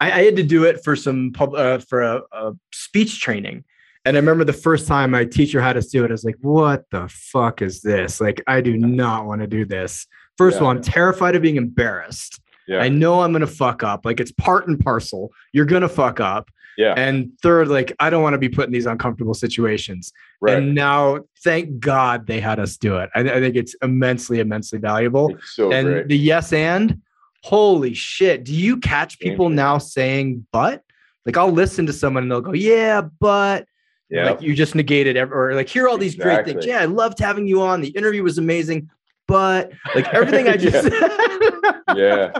I, 0.00 0.10
I 0.10 0.24
had 0.24 0.36
to 0.36 0.42
do 0.42 0.64
it 0.64 0.82
for 0.82 0.96
some 0.96 1.32
pub, 1.32 1.54
uh, 1.54 1.78
for 1.78 2.02
a, 2.02 2.22
a 2.32 2.52
speech 2.72 3.20
training. 3.20 3.64
And 4.06 4.16
I 4.16 4.20
remember 4.20 4.44
the 4.44 4.52
first 4.54 4.88
time 4.88 5.10
my 5.10 5.26
teacher 5.26 5.60
had 5.60 5.76
us 5.76 5.88
do 5.88 6.04
it, 6.04 6.10
I 6.10 6.12
was 6.12 6.24
like, 6.24 6.38
what 6.40 6.84
the 6.90 7.06
fuck 7.08 7.60
is 7.60 7.82
this? 7.82 8.18
Like, 8.20 8.42
I 8.46 8.62
do 8.62 8.78
not 8.78 9.26
want 9.26 9.42
to 9.42 9.46
do 9.46 9.66
this. 9.66 10.06
First 10.38 10.54
yeah. 10.54 10.60
of 10.60 10.64
all, 10.64 10.70
I'm 10.70 10.80
terrified 10.80 11.36
of 11.36 11.42
being 11.42 11.56
embarrassed. 11.56 12.40
Yeah. 12.66 12.78
I 12.78 12.88
know 12.88 13.20
I'm 13.20 13.32
going 13.32 13.40
to 13.40 13.46
fuck 13.46 13.82
up. 13.82 14.06
Like, 14.06 14.18
it's 14.18 14.32
part 14.32 14.68
and 14.68 14.80
parcel. 14.80 15.32
You're 15.52 15.66
going 15.66 15.82
to 15.82 15.88
fuck 15.88 16.18
up. 16.18 16.48
Yeah. 16.76 16.94
And 16.96 17.32
third, 17.42 17.68
like, 17.68 17.92
I 18.00 18.10
don't 18.10 18.22
want 18.22 18.34
to 18.34 18.38
be 18.38 18.48
put 18.48 18.66
in 18.66 18.72
these 18.72 18.86
uncomfortable 18.86 19.34
situations. 19.34 20.12
Right. 20.40 20.56
And 20.56 20.74
now, 20.74 21.20
thank 21.44 21.78
God 21.78 22.26
they 22.26 22.40
had 22.40 22.58
us 22.58 22.76
do 22.76 22.96
it. 22.96 23.10
I, 23.14 23.20
I 23.20 23.40
think 23.40 23.56
it's 23.56 23.74
immensely, 23.82 24.40
immensely 24.40 24.78
valuable. 24.78 25.36
So 25.44 25.72
and 25.72 25.86
great. 25.86 26.08
the 26.08 26.16
yes 26.16 26.52
and, 26.52 27.02
holy 27.42 27.94
shit. 27.94 28.44
Do 28.44 28.54
you 28.54 28.78
catch 28.78 29.18
people 29.18 29.48
now 29.48 29.78
saying, 29.78 30.46
but? 30.52 30.82
Like, 31.26 31.36
I'll 31.36 31.52
listen 31.52 31.86
to 31.86 31.92
someone 31.92 32.24
and 32.24 32.32
they'll 32.32 32.40
go, 32.40 32.52
yeah, 32.52 33.02
but. 33.20 33.66
Yeah. 34.08 34.30
Like 34.30 34.42
you 34.42 34.56
just 34.56 34.74
negated 34.74 35.16
every, 35.16 35.36
or 35.36 35.54
like 35.54 35.68
hear 35.68 35.86
all 35.86 35.96
these 35.96 36.14
exactly. 36.14 36.54
great 36.54 36.62
things. 36.62 36.66
Yeah, 36.66 36.80
I 36.80 36.86
loved 36.86 37.20
having 37.20 37.46
you 37.46 37.62
on. 37.62 37.80
The 37.80 37.90
interview 37.90 38.24
was 38.24 38.38
amazing, 38.38 38.90
but 39.28 39.70
like 39.94 40.08
everything 40.08 40.48
I 40.48 40.56
just 40.56 40.90
yeah. 41.96 42.32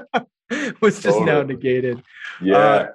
was 0.81 1.01
just 1.01 1.17
totally. 1.17 1.27
now 1.27 1.43
negated. 1.43 2.03
Yeah. 2.43 2.57
Uh, 2.57 2.89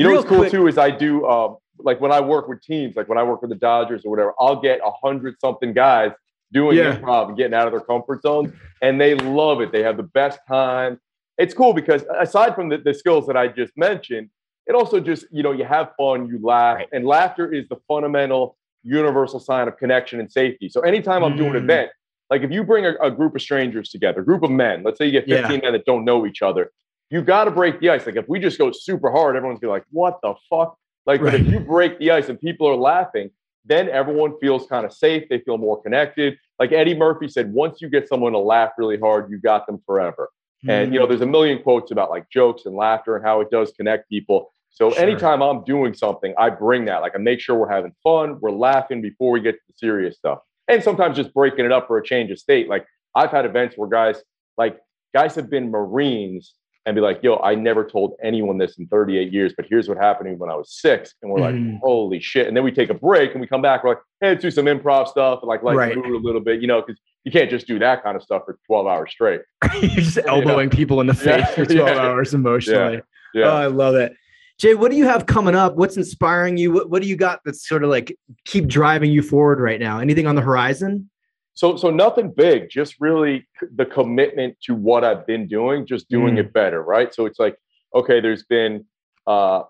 you 0.00 0.08
know 0.08 0.16
what's 0.16 0.28
cool 0.28 0.38
quick, 0.38 0.50
too 0.50 0.66
is 0.66 0.78
I 0.78 0.90
do 0.90 1.26
um, 1.26 1.56
like 1.78 2.00
when 2.00 2.12
I 2.12 2.20
work 2.20 2.48
with 2.48 2.62
teams, 2.62 2.96
like 2.96 3.08
when 3.08 3.18
I 3.18 3.22
work 3.22 3.42
with 3.42 3.50
the 3.50 3.56
Dodgers 3.56 4.04
or 4.04 4.10
whatever, 4.10 4.34
I'll 4.38 4.60
get 4.60 4.80
a 4.84 4.90
hundred 4.90 5.36
something 5.40 5.72
guys 5.72 6.12
doing 6.52 6.76
yeah. 6.76 6.96
improv 6.96 7.28
and 7.28 7.36
getting 7.36 7.54
out 7.54 7.66
of 7.66 7.72
their 7.72 7.80
comfort 7.80 8.22
zones, 8.22 8.52
and 8.82 9.00
they 9.00 9.14
love 9.14 9.60
it. 9.60 9.72
They 9.72 9.82
have 9.82 9.96
the 9.96 10.02
best 10.02 10.40
time. 10.48 11.00
It's 11.38 11.54
cool 11.54 11.72
because 11.72 12.04
aside 12.18 12.54
from 12.54 12.68
the, 12.68 12.78
the 12.78 12.92
skills 12.92 13.26
that 13.26 13.36
I 13.36 13.48
just 13.48 13.72
mentioned, 13.76 14.30
it 14.66 14.74
also 14.74 15.00
just 15.00 15.26
you 15.30 15.42
know 15.42 15.52
you 15.52 15.64
have 15.64 15.90
fun, 15.98 16.26
you 16.26 16.38
laugh, 16.42 16.76
right. 16.76 16.88
and 16.92 17.06
laughter 17.06 17.52
is 17.52 17.68
the 17.68 17.76
fundamental 17.88 18.56
universal 18.82 19.40
sign 19.40 19.68
of 19.68 19.76
connection 19.76 20.20
and 20.20 20.30
safety. 20.30 20.68
So 20.68 20.80
anytime 20.80 21.22
I'm 21.22 21.34
mm. 21.34 21.38
doing 21.38 21.50
an 21.50 21.60
mm. 21.60 21.64
event, 21.64 21.90
like 22.30 22.42
if 22.42 22.50
you 22.50 22.64
bring 22.64 22.86
a, 22.86 22.94
a, 23.02 23.10
group 23.10 23.34
of 23.34 23.42
strangers 23.42 23.90
together, 23.90 24.20
a 24.20 24.24
group 24.24 24.42
of 24.42 24.50
men, 24.50 24.82
let's 24.82 24.98
say 24.98 25.06
you 25.06 25.12
get 25.12 25.26
15 25.26 25.50
yeah. 25.50 25.60
men 25.62 25.72
that 25.72 25.84
don't 25.84 26.04
know 26.04 26.24
each 26.24 26.40
other, 26.40 26.70
you 27.10 27.22
got 27.22 27.44
to 27.44 27.50
break 27.50 27.80
the 27.80 27.90
ice. 27.90 28.06
Like 28.06 28.16
if 28.16 28.28
we 28.28 28.38
just 28.38 28.58
go 28.58 28.72
super 28.72 29.10
hard, 29.10 29.36
everyone's 29.36 29.60
gonna 29.60 29.72
be 29.72 29.78
like, 29.78 29.86
"What 29.90 30.18
the 30.22 30.34
fuck?" 30.48 30.76
Like, 31.06 31.20
right. 31.20 31.32
but 31.32 31.40
if 31.40 31.46
you 31.48 31.60
break 31.60 31.98
the 31.98 32.10
ice 32.12 32.28
and 32.28 32.40
people 32.40 32.68
are 32.68 32.76
laughing, 32.76 33.30
then 33.64 33.88
everyone 33.88 34.38
feels 34.40 34.66
kind 34.66 34.86
of 34.86 34.92
safe. 34.92 35.28
They 35.28 35.38
feel 35.40 35.58
more 35.58 35.80
connected. 35.82 36.38
Like 36.58 36.72
Eddie 36.72 36.94
Murphy 36.94 37.28
said, 37.28 37.52
once 37.52 37.80
you 37.80 37.88
get 37.88 38.08
someone 38.08 38.32
to 38.32 38.38
laugh 38.38 38.72
really 38.78 38.98
hard, 38.98 39.30
you 39.30 39.38
got 39.38 39.66
them 39.66 39.80
forever. 39.86 40.30
Mm-hmm. 40.64 40.70
And 40.70 40.92
you 40.92 41.00
know, 41.00 41.06
mm. 41.06 41.08
there's 41.08 41.20
a 41.20 41.26
million 41.26 41.62
quotes 41.62 41.90
about 41.90 42.10
like 42.10 42.28
jokes 42.30 42.66
and 42.66 42.74
laughter 42.74 43.16
and 43.16 43.24
how 43.24 43.40
it 43.40 43.50
does 43.50 43.72
connect 43.72 44.08
people. 44.08 44.52
So 44.70 44.90
sure. 44.90 45.02
anytime 45.02 45.42
I'm 45.42 45.64
doing 45.64 45.94
something, 45.94 46.34
I 46.38 46.50
bring 46.50 46.84
that. 46.86 47.02
Like 47.02 47.14
I 47.14 47.18
make 47.18 47.40
sure 47.40 47.56
we're 47.56 47.70
having 47.70 47.92
fun, 48.02 48.38
we're 48.40 48.50
laughing 48.50 49.02
before 49.02 49.32
we 49.32 49.40
get 49.40 49.52
to 49.52 49.60
the 49.68 49.74
serious 49.76 50.16
stuff. 50.16 50.38
And 50.68 50.82
sometimes 50.82 51.16
just 51.16 51.34
breaking 51.34 51.64
it 51.64 51.72
up 51.72 51.86
for 51.86 51.98
a 51.98 52.04
change 52.04 52.30
of 52.30 52.38
state. 52.38 52.68
Like 52.68 52.86
I've 53.14 53.30
had 53.30 53.44
events 53.44 53.76
where 53.76 53.88
guys, 53.88 54.22
like 54.56 54.78
guys 55.14 55.34
have 55.34 55.50
been 55.50 55.70
Marines 55.70 56.54
and 56.86 56.94
be 56.94 57.00
like, 57.00 57.20
yo, 57.22 57.36
I 57.36 57.54
never 57.54 57.84
told 57.84 58.14
anyone 58.22 58.58
this 58.58 58.78
in 58.78 58.86
38 58.86 59.32
years, 59.32 59.52
but 59.54 59.66
here's 59.68 59.88
what 59.88 59.98
happened 59.98 60.38
when 60.38 60.50
I 60.50 60.54
was 60.54 60.72
six. 60.72 61.14
And 61.22 61.30
we're 61.30 61.40
mm. 61.40 61.72
like, 61.72 61.80
holy 61.80 62.20
shit. 62.20 62.46
And 62.46 62.56
then 62.56 62.64
we 62.64 62.72
take 62.72 62.90
a 62.90 62.94
break 62.94 63.32
and 63.32 63.40
we 63.40 63.46
come 63.46 63.60
back, 63.60 63.84
we're 63.84 63.90
like, 63.90 64.02
hey, 64.20 64.30
let's 64.30 64.42
do 64.42 64.50
some 64.50 64.64
improv 64.64 65.08
stuff 65.08 65.40
and 65.42 65.48
like 65.48 65.62
like 65.62 65.76
right. 65.76 65.96
a 65.96 66.00
little 66.00 66.40
bit, 66.40 66.60
you 66.60 66.66
know, 66.66 66.80
because 66.80 67.00
you 67.24 67.32
can't 67.32 67.50
just 67.50 67.66
do 67.66 67.78
that 67.78 68.02
kind 68.02 68.16
of 68.16 68.22
stuff 68.22 68.42
for 68.46 68.58
12 68.66 68.86
hours 68.86 69.10
straight. 69.10 69.42
You're 69.80 69.90
just 69.90 70.18
elbowing 70.26 70.58
you 70.58 70.64
know? 70.64 70.68
people 70.70 71.00
in 71.00 71.06
the 71.06 71.14
face 71.14 71.26
yeah. 71.26 71.46
for 71.46 71.66
12 71.66 71.76
yeah. 71.76 71.98
hours 71.98 72.32
emotionally. 72.32 72.94
Yeah. 73.34 73.40
yeah. 73.42 73.50
Oh, 73.50 73.56
I 73.56 73.66
love 73.66 73.94
it. 73.94 74.14
Jay, 74.58 74.74
what 74.74 74.90
do 74.90 74.96
you 74.96 75.06
have 75.06 75.26
coming 75.26 75.54
up? 75.54 75.76
What's 75.76 75.96
inspiring 75.96 76.56
you? 76.56 76.72
What, 76.72 76.90
what 76.90 77.02
do 77.02 77.08
you 77.08 77.16
got 77.16 77.40
that's 77.44 77.66
sort 77.66 77.82
of 77.82 77.90
like 77.90 78.16
keep 78.44 78.66
driving 78.66 79.10
you 79.10 79.22
forward 79.22 79.58
right 79.60 79.80
now? 79.80 80.00
Anything 80.00 80.26
on 80.26 80.34
the 80.34 80.42
horizon? 80.42 81.10
So, 81.54 81.76
so 81.76 81.90
nothing 81.90 82.32
big, 82.34 82.70
just 82.70 82.96
really 83.00 83.46
the 83.74 83.84
commitment 83.84 84.56
to 84.64 84.74
what 84.74 85.04
I've 85.04 85.26
been 85.26 85.46
doing, 85.46 85.86
just 85.86 86.08
doing 86.08 86.36
mm. 86.36 86.40
it 86.40 86.52
better, 86.52 86.82
right? 86.82 87.12
So 87.14 87.26
it's 87.26 87.38
like, 87.38 87.56
okay, 87.94 88.20
there's 88.20 88.44
been, 88.44 88.86
uh, 89.26 89.62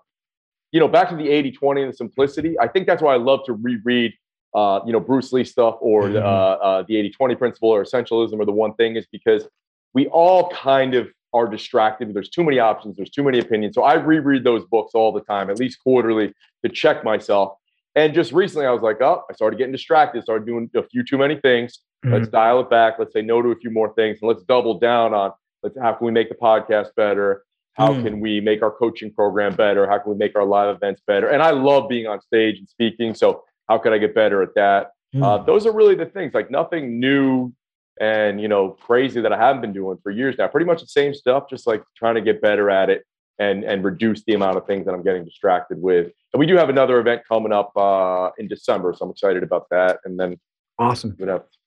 you 0.71 0.79
know, 0.79 0.87
back 0.87 1.09
to 1.09 1.15
the 1.15 1.29
80 1.29 1.51
20 1.51 1.81
and 1.81 1.91
the 1.91 1.97
simplicity. 1.97 2.57
I 2.59 2.67
think 2.67 2.87
that's 2.87 3.01
why 3.01 3.13
I 3.13 3.17
love 3.17 3.41
to 3.45 3.53
reread, 3.53 4.13
uh, 4.53 4.79
you 4.85 4.93
know, 4.93 4.99
Bruce 4.99 5.33
Lee 5.33 5.43
stuff 5.43 5.75
or 5.81 6.03
mm. 6.03 6.15
uh, 6.15 6.19
uh, 6.63 6.83
the 6.87 6.97
80 6.97 7.09
20 7.11 7.35
principle 7.35 7.69
or 7.69 7.83
essentialism 7.83 8.39
or 8.39 8.45
the 8.45 8.51
one 8.51 8.73
thing 8.75 8.95
is 8.95 9.05
because 9.11 9.47
we 9.93 10.07
all 10.07 10.49
kind 10.49 10.95
of 10.95 11.09
are 11.33 11.47
distracted. 11.47 12.13
There's 12.13 12.29
too 12.29 12.43
many 12.43 12.59
options, 12.59 12.97
there's 12.97 13.09
too 13.09 13.23
many 13.23 13.39
opinions. 13.39 13.75
So 13.75 13.83
I 13.83 13.95
reread 13.95 14.43
those 14.43 14.65
books 14.65 14.91
all 14.93 15.11
the 15.11 15.21
time, 15.21 15.49
at 15.49 15.59
least 15.59 15.79
quarterly, 15.81 16.33
to 16.63 16.71
check 16.71 17.03
myself. 17.03 17.53
And 17.95 18.13
just 18.13 18.31
recently, 18.31 18.65
I 18.65 18.71
was 18.71 18.81
like, 18.81 19.01
oh, 19.01 19.23
I 19.29 19.33
started 19.33 19.57
getting 19.57 19.73
distracted, 19.73 20.23
started 20.23 20.45
doing 20.45 20.69
a 20.75 20.83
few 20.83 21.03
too 21.03 21.17
many 21.17 21.35
things. 21.35 21.79
Mm-hmm. 22.05 22.15
Let's 22.15 22.27
dial 22.29 22.61
it 22.61 22.69
back. 22.69 22.95
Let's 22.97 23.13
say 23.13 23.21
no 23.21 23.41
to 23.41 23.49
a 23.49 23.55
few 23.55 23.69
more 23.69 23.93
things, 23.93 24.19
and 24.21 24.27
let's 24.29 24.43
double 24.43 24.79
down 24.79 25.13
on 25.13 25.31
let's 25.61 25.77
how 25.79 25.93
can 25.93 26.05
we 26.05 26.11
make 26.11 26.29
the 26.29 26.35
podcast 26.35 26.95
better? 26.95 27.43
How 27.73 27.93
mm. 27.93 28.03
can 28.03 28.19
we 28.19 28.41
make 28.41 28.61
our 28.63 28.71
coaching 28.71 29.13
program 29.13 29.55
better? 29.55 29.87
How 29.87 29.97
can 29.99 30.11
we 30.11 30.17
make 30.17 30.35
our 30.35 30.43
live 30.43 30.75
events 30.75 31.01
better? 31.05 31.29
And 31.29 31.41
I 31.41 31.51
love 31.51 31.87
being 31.87 32.05
on 32.05 32.19
stage 32.21 32.57
and 32.59 32.67
speaking. 32.67 33.13
So 33.13 33.43
how 33.69 33.77
could 33.77 33.93
I 33.93 33.97
get 33.97 34.13
better 34.13 34.41
at 34.41 34.53
that? 34.55 34.91
Mm. 35.15 35.23
Uh, 35.23 35.43
those 35.43 35.65
are 35.65 35.71
really 35.71 35.95
the 35.95 36.05
things. 36.05 36.33
Like 36.33 36.51
nothing 36.51 36.99
new 36.99 37.53
and 37.99 38.41
you 38.41 38.47
know 38.47 38.69
crazy 38.69 39.21
that 39.21 39.31
I 39.31 39.37
haven't 39.37 39.61
been 39.61 39.73
doing 39.73 39.97
for 40.01 40.11
years 40.11 40.35
now. 40.37 40.47
Pretty 40.47 40.65
much 40.65 40.81
the 40.81 40.87
same 40.87 41.13
stuff, 41.13 41.49
just 41.49 41.67
like 41.67 41.83
trying 41.95 42.15
to 42.15 42.21
get 42.21 42.41
better 42.41 42.69
at 42.69 42.89
it 42.89 43.03
and 43.41 43.63
and 43.63 43.83
reduce 43.83 44.23
the 44.23 44.33
amount 44.33 44.55
of 44.55 44.67
things 44.67 44.85
that 44.85 44.93
I'm 44.93 45.01
getting 45.01 45.25
distracted 45.25 45.81
with. 45.81 46.11
And 46.31 46.39
we 46.39 46.45
do 46.45 46.55
have 46.55 46.69
another 46.69 46.99
event 46.99 47.23
coming 47.27 47.51
up 47.51 47.75
uh, 47.75 48.29
in 48.37 48.47
December, 48.47 48.93
so 48.95 49.05
I'm 49.05 49.11
excited 49.11 49.41
about 49.41 49.67
that. 49.71 49.99
And 50.05 50.19
then 50.19 50.39
awesome, 50.77 51.17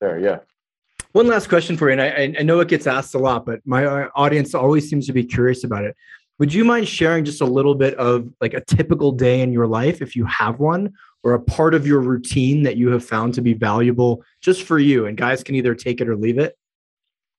there, 0.01 0.19
yeah. 0.19 0.39
One 1.13 1.27
last 1.27 1.49
question 1.49 1.77
for 1.77 1.89
you, 1.89 1.99
and 1.99 2.01
I, 2.01 2.41
I 2.41 2.43
know 2.43 2.61
it 2.61 2.69
gets 2.69 2.87
asked 2.87 3.15
a 3.15 3.19
lot, 3.19 3.45
but 3.45 3.61
my 3.65 3.85
uh, 3.85 4.09
audience 4.15 4.55
always 4.55 4.89
seems 4.89 5.07
to 5.07 5.13
be 5.13 5.25
curious 5.25 5.65
about 5.65 5.85
it. 5.85 5.97
Would 6.39 6.53
you 6.53 6.65
mind 6.65 6.89
sharing 6.89 7.25
just 7.25 7.41
a 7.41 7.45
little 7.45 7.75
bit 7.75 7.95
of 7.95 8.29
like 8.41 8.55
a 8.55 8.65
typical 8.65 9.13
day 9.13 9.41
in 9.41 9.53
your 9.53 9.67
life, 9.67 10.01
if 10.01 10.17
you 10.17 10.25
have 10.27 10.59
one, 10.59 10.93
or 11.23 11.35
a 11.35 11.41
part 11.41 11.75
of 11.75 11.87
your 11.87 12.01
routine 12.01 12.63
that 12.65 12.77
you 12.77 12.91
have 12.91 13.05
found 13.05 13.35
to 13.35 13.43
be 13.43 13.55
valuable 13.55 14.25
just 14.41 14.63
for 14.65 14.79
you? 14.79 15.07
And 15.07 15.17
guys 15.17 15.45
can 15.45 15.55
either 15.55 15.75
take 15.75 16.01
it 16.01 16.09
or 16.09 16.17
leave 16.17 16.39
it. 16.39 16.57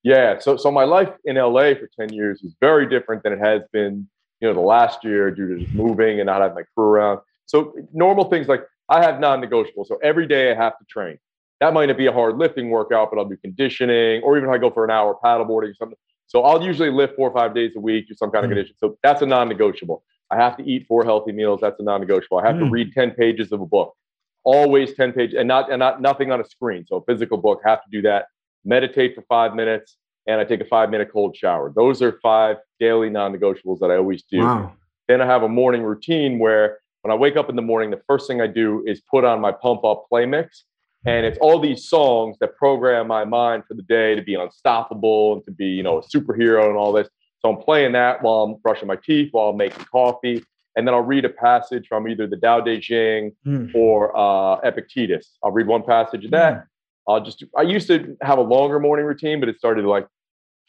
Yeah. 0.04 0.40
So, 0.40 0.56
so 0.56 0.72
my 0.72 0.84
life 0.84 1.10
in 1.26 1.36
LA 1.36 1.74
for 1.74 1.90
10 2.00 2.14
years 2.14 2.42
is 2.44 2.56
very 2.62 2.88
different 2.88 3.24
than 3.24 3.34
it 3.34 3.40
has 3.40 3.64
been 3.74 4.08
you 4.40 4.48
know, 4.48 4.54
the 4.54 4.60
last 4.60 5.04
year 5.04 5.32
due 5.32 5.48
to 5.48 5.64
just 5.64 5.74
moving 5.74 6.20
and 6.20 6.28
not 6.28 6.42
having 6.42 6.56
my 6.56 6.64
crew 6.76 6.86
around. 6.86 7.20
So 7.46 7.76
normal 7.94 8.26
things 8.26 8.48
like 8.48 8.64
I 8.90 9.04
have 9.04 9.20
non-negotiable. 9.20 9.86
So 9.86 9.98
every 10.04 10.28
day 10.28 10.52
I 10.52 10.56
have 10.56 10.78
to 10.78 10.86
train. 10.86 11.18
That 11.62 11.74
might 11.74 11.86
not 11.88 11.98
be 11.98 12.08
a 12.08 12.12
hard 12.12 12.38
lifting 12.38 12.70
workout, 12.70 13.10
but 13.12 13.20
I'll 13.20 13.28
do 13.28 13.38
conditioning, 13.38 14.22
or 14.24 14.38
even 14.38 14.50
if 14.50 14.54
I 14.54 14.58
go 14.58 14.70
for 14.70 14.84
an 14.84 14.92
hour 14.92 15.18
paddleboarding 15.24 15.72
or 15.72 15.76
something. 15.76 15.98
So 16.28 16.42
I'll 16.42 16.62
usually 16.62 16.90
lift 16.90 17.16
four 17.16 17.30
or 17.30 17.34
five 17.34 17.56
days 17.56 17.72
a 17.76 17.80
week, 17.80 18.08
do 18.08 18.16
some 18.16 18.30
kind 18.30 18.44
of 18.44 18.52
mm. 18.52 18.56
condition. 18.56 18.76
So 18.78 18.98
that's 19.04 19.22
a 19.22 19.26
non-negotiable. 19.26 20.04
I 20.32 20.36
have 20.38 20.58
to 20.58 20.64
eat 20.64 20.86
four 20.88 21.06
healthy 21.06 21.32
meals. 21.32 21.62
That's 21.62 21.80
a 21.80 21.84
non-negotiable. 21.84 22.40
I 22.40 22.48
have 22.48 22.56
mm. 22.56 22.66
to 22.66 22.70
read 22.70 22.94
10 22.94 23.12
pages 23.12 23.52
of 23.52 23.62
a 23.62 23.66
book. 23.66 23.96
Always 24.44 24.94
10 24.96 25.14
pages 25.14 25.36
and 25.40 25.48
not 25.48 25.72
and 25.72 25.80
not 25.80 26.02
nothing 26.02 26.32
on 26.32 26.42
a 26.42 26.46
screen. 26.46 26.86
So 26.88 26.98
a 26.98 27.04
physical 27.06 27.38
book, 27.38 27.62
have 27.64 27.84
to 27.84 27.90
do 27.92 28.02
that. 28.04 28.28
Meditate 28.64 29.16
for 29.16 29.24
five 29.24 29.56
minutes 29.56 29.98
and 30.28 30.40
I 30.40 30.44
take 30.44 30.62
a 30.62 30.66
five 30.66 30.90
minute 30.90 31.10
cold 31.12 31.36
shower. 31.36 31.72
Those 31.76 32.02
are 32.02 32.20
five 32.22 32.58
daily 32.80 33.10
non 33.10 33.34
negotiables 33.34 33.80
that 33.80 33.92
I 33.92 33.98
always 33.98 34.24
do. 34.24 34.40
Wow. 34.40 34.74
Then 35.08 35.22
I 35.22 35.26
have 35.26 35.44
a 35.44 35.50
morning 35.50 35.84
routine 35.84 36.40
where 36.40 36.80
when 37.02 37.12
I 37.12 37.16
wake 37.16 37.38
up 37.38 37.50
in 37.50 37.56
the 37.56 37.62
morning, 37.62 37.92
the 37.92 38.02
first 38.08 38.28
thing 38.28 38.42
I 38.42 38.48
do 38.48 38.84
is 38.88 39.02
put 39.02 39.24
on 39.24 39.40
my 39.40 39.52
pump 39.52 39.84
up 39.84 40.06
play 40.10 40.26
mix. 40.26 40.66
And 41.06 41.24
it's 41.24 41.38
all 41.38 41.60
these 41.60 41.88
songs 41.88 42.36
that 42.40 42.56
program 42.56 43.08
my 43.08 43.26
mind 43.26 43.64
for 43.68 43.76
the 43.76 43.84
day 43.84 44.16
to 44.16 44.24
be 44.24 44.34
unstoppable 44.34 45.34
and 45.34 45.44
to 45.46 45.52
be, 45.52 45.68
you 45.68 45.84
know, 45.84 46.00
a 46.00 46.02
superhero 46.02 46.68
and 46.68 46.76
all 46.76 46.92
this. 46.92 47.08
So 47.40 47.52
I'm 47.52 47.62
playing 47.62 47.92
that 47.92 48.24
while 48.24 48.42
I'm 48.44 48.56
brushing 48.56 48.88
my 48.88 48.96
teeth, 48.96 49.30
while 49.32 49.50
I'm 49.50 49.58
making 49.58 49.86
coffee. 49.86 50.44
And 50.76 50.88
then 50.88 50.96
I'll 50.96 51.02
read 51.02 51.24
a 51.24 51.30
passage 51.30 51.88
from 51.88 52.08
either 52.08 52.26
the 52.26 52.38
Tao 52.38 52.62
Te 52.62 52.80
Ching 52.80 53.34
mm. 53.46 53.74
or 53.76 54.18
uh, 54.18 54.60
Epictetus. 54.64 55.38
I'll 55.44 55.52
read 55.52 55.68
one 55.68 55.84
passage 55.84 56.26
of 56.26 56.32
that. 56.32 56.54
Mm. 56.54 56.66
I'll 57.08 57.24
just, 57.24 57.44
I 57.56 57.62
used 57.62 57.88
to 57.88 58.18
have 58.22 58.40
a 58.40 58.42
longer 58.42 58.80
morning 58.80 59.06
routine, 59.06 59.40
but 59.40 59.48
it 59.48 59.60
started 59.60 59.86
like, 59.86 60.08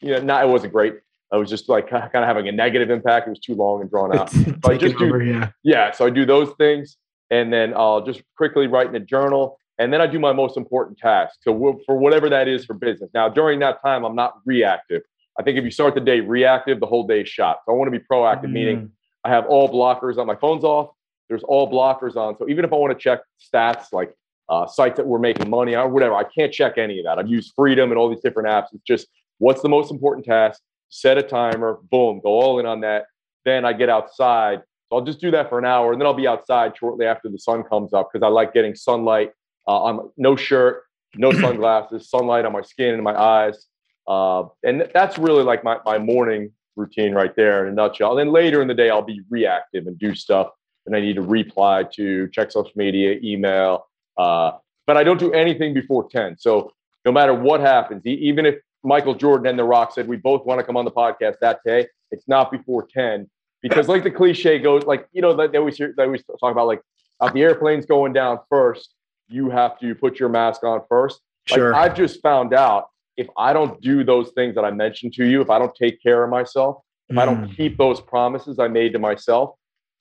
you 0.01 0.11
know, 0.11 0.19
not, 0.19 0.43
it 0.43 0.47
wasn't 0.47 0.73
great. 0.73 0.95
I 1.31 1.37
was 1.37 1.49
just 1.49 1.69
like 1.69 1.89
kind 1.89 2.03
of 2.13 2.23
having 2.23 2.47
a 2.47 2.51
negative 2.51 2.89
impact. 2.89 3.27
It 3.27 3.31
was 3.31 3.39
too 3.39 3.55
long 3.55 3.81
and 3.81 3.89
drawn 3.89 4.17
out. 4.17 4.29
so 4.31 4.55
I 4.65 4.77
just 4.77 4.97
do, 4.97 5.05
over, 5.05 5.23
yeah. 5.23 5.49
yeah. 5.63 5.91
So 5.91 6.05
I 6.05 6.09
do 6.09 6.25
those 6.25 6.51
things, 6.57 6.97
and 7.29 7.51
then 7.51 7.73
I'll 7.75 8.05
just 8.05 8.21
quickly 8.37 8.67
write 8.67 8.87
in 8.87 8.95
a 8.95 8.99
journal, 8.99 9.59
and 9.77 9.91
then 9.91 10.01
I 10.01 10.07
do 10.07 10.19
my 10.19 10.33
most 10.33 10.57
important 10.57 10.97
task. 10.97 11.39
So 11.41 11.79
for 11.85 11.97
whatever 11.97 12.29
that 12.29 12.47
is 12.47 12.65
for 12.65 12.73
business. 12.73 13.09
Now 13.13 13.29
during 13.29 13.59
that 13.59 13.81
time, 13.81 14.03
I'm 14.05 14.15
not 14.15 14.35
reactive. 14.45 15.01
I 15.39 15.43
think 15.43 15.57
if 15.57 15.63
you 15.63 15.71
start 15.71 15.93
the 15.93 16.01
day 16.01 16.19
reactive, 16.19 16.79
the 16.79 16.87
whole 16.87 17.05
day 17.05 17.21
is 17.21 17.29
shot. 17.29 17.59
So 17.65 17.73
I 17.73 17.75
want 17.75 17.91
to 17.91 17.99
be 17.99 18.03
proactive, 18.11 18.45
mm. 18.45 18.53
meaning 18.53 18.91
I 19.23 19.29
have 19.29 19.45
all 19.45 19.69
blockers 19.69 20.17
on. 20.17 20.25
My 20.25 20.35
phone's 20.35 20.63
off. 20.63 20.89
There's 21.29 21.43
all 21.43 21.71
blockers 21.71 22.15
on. 22.15 22.37
So 22.37 22.49
even 22.49 22.65
if 22.65 22.73
I 22.73 22.77
want 22.77 22.97
to 22.97 22.99
check 22.99 23.19
stats 23.39 23.91
like 23.91 24.13
uh, 24.49 24.65
sites 24.65 24.95
that 24.97 25.05
we're 25.05 25.19
making 25.19 25.49
money 25.49 25.75
on, 25.75 25.87
or 25.87 25.89
whatever, 25.89 26.15
I 26.15 26.23
can't 26.23 26.51
check 26.51 26.77
any 26.77 26.99
of 26.99 27.05
that. 27.05 27.19
I've 27.19 27.27
used 27.27 27.53
Freedom 27.55 27.91
and 27.91 27.99
all 27.99 28.09
these 28.09 28.21
different 28.21 28.47
apps. 28.47 28.67
It's 28.73 28.83
just 28.87 29.07
what's 29.37 29.61
the 29.61 29.69
most 29.69 29.91
important 29.91 30.25
task 30.25 30.61
set 30.89 31.17
a 31.17 31.23
timer, 31.23 31.79
boom, 31.91 32.21
go 32.23 32.29
all 32.29 32.59
in 32.59 32.65
on 32.65 32.81
that. 32.81 33.05
Then 33.45 33.65
I 33.65 33.73
get 33.73 33.89
outside. 33.89 34.61
So 34.89 34.97
I'll 34.97 35.05
just 35.05 35.19
do 35.19 35.31
that 35.31 35.49
for 35.49 35.59
an 35.59 35.65
hour 35.65 35.91
and 35.91 36.01
then 36.01 36.05
I'll 36.05 36.13
be 36.13 36.27
outside 36.27 36.77
shortly 36.77 37.05
after 37.05 37.29
the 37.29 37.39
sun 37.39 37.63
comes 37.63 37.93
up 37.93 38.09
because 38.11 38.25
I 38.25 38.29
like 38.29 38.53
getting 38.53 38.75
sunlight 38.75 39.31
uh, 39.67 39.83
on 39.83 40.11
no 40.17 40.35
shirt, 40.35 40.83
no 41.15 41.31
sunglasses, 41.41 42.09
sunlight 42.09 42.45
on 42.45 42.53
my 42.53 42.61
skin 42.61 42.93
and 42.93 43.03
my 43.03 43.19
eyes. 43.19 43.65
Uh, 44.07 44.43
and 44.63 44.89
that's 44.93 45.17
really 45.17 45.43
like 45.43 45.63
my, 45.63 45.77
my 45.85 45.97
morning 45.97 46.51
routine 46.77 47.13
right 47.13 47.35
there 47.35 47.65
in 47.65 47.73
a 47.73 47.75
nutshell. 47.75 48.11
And 48.11 48.19
then 48.19 48.33
later 48.33 48.61
in 48.61 48.67
the 48.67 48.73
day, 48.73 48.89
I'll 48.89 49.01
be 49.01 49.21
reactive 49.29 49.87
and 49.87 49.99
do 49.99 50.15
stuff 50.15 50.49
and 50.85 50.95
I 50.95 51.01
need 51.01 51.15
to 51.15 51.21
reply 51.21 51.83
to, 51.95 52.29
check 52.29 52.49
social 52.49 52.71
media, 52.75 53.19
email. 53.21 53.87
Uh, 54.17 54.51
but 54.85 54.95
I 54.95 55.03
don't 55.03 55.19
do 55.19 55.33
anything 55.33 55.73
before 55.73 56.07
10. 56.09 56.37
So 56.37 56.71
no 57.03 57.11
matter 57.11 57.33
what 57.33 57.59
happens, 57.59 58.05
even 58.05 58.45
if 58.45 58.55
Michael 58.83 59.15
Jordan 59.15 59.47
and 59.47 59.59
The 59.59 59.63
Rock 59.63 59.93
said 59.93 60.07
we 60.07 60.17
both 60.17 60.45
want 60.45 60.59
to 60.59 60.63
come 60.63 60.77
on 60.77 60.85
the 60.85 60.91
podcast 60.91 61.35
that 61.41 61.59
day. 61.65 61.87
It's 62.11 62.27
not 62.27 62.51
before 62.51 62.87
10 62.87 63.29
because, 63.61 63.87
like 63.87 64.03
the 64.03 64.11
cliche 64.11 64.59
goes, 64.59 64.83
like, 64.83 65.07
you 65.11 65.21
know, 65.21 65.35
they 65.35 65.57
always, 65.57 65.77
hear, 65.77 65.93
they 65.97 66.03
always 66.03 66.23
talk 66.39 66.51
about 66.51 66.67
like 66.67 66.81
uh, 67.19 67.29
the 67.29 67.41
airplane's 67.41 67.85
going 67.85 68.13
down 68.13 68.39
first. 68.49 68.93
You 69.27 69.49
have 69.49 69.77
to 69.79 69.93
put 69.95 70.19
your 70.19 70.29
mask 70.29 70.63
on 70.63 70.81
first. 70.87 71.21
Like, 71.49 71.57
sure. 71.57 71.75
I've 71.75 71.95
just 71.95 72.21
found 72.21 72.53
out 72.53 72.87
if 73.17 73.27
I 73.37 73.51
don't 73.51 73.81
do 73.81 74.03
those 74.03 74.31
things 74.31 74.55
that 74.55 74.63
I 74.63 74.71
mentioned 74.71 75.13
to 75.13 75.25
you, 75.25 75.41
if 75.41 75.49
I 75.49 75.59
don't 75.59 75.75
take 75.75 76.01
care 76.01 76.23
of 76.23 76.29
myself, 76.29 76.77
if 77.09 77.15
mm. 77.15 77.21
I 77.21 77.25
don't 77.25 77.49
mm. 77.49 77.55
keep 77.55 77.77
those 77.77 77.99
promises 77.99 78.59
I 78.59 78.67
made 78.67 78.93
to 78.93 78.99
myself, 78.99 79.55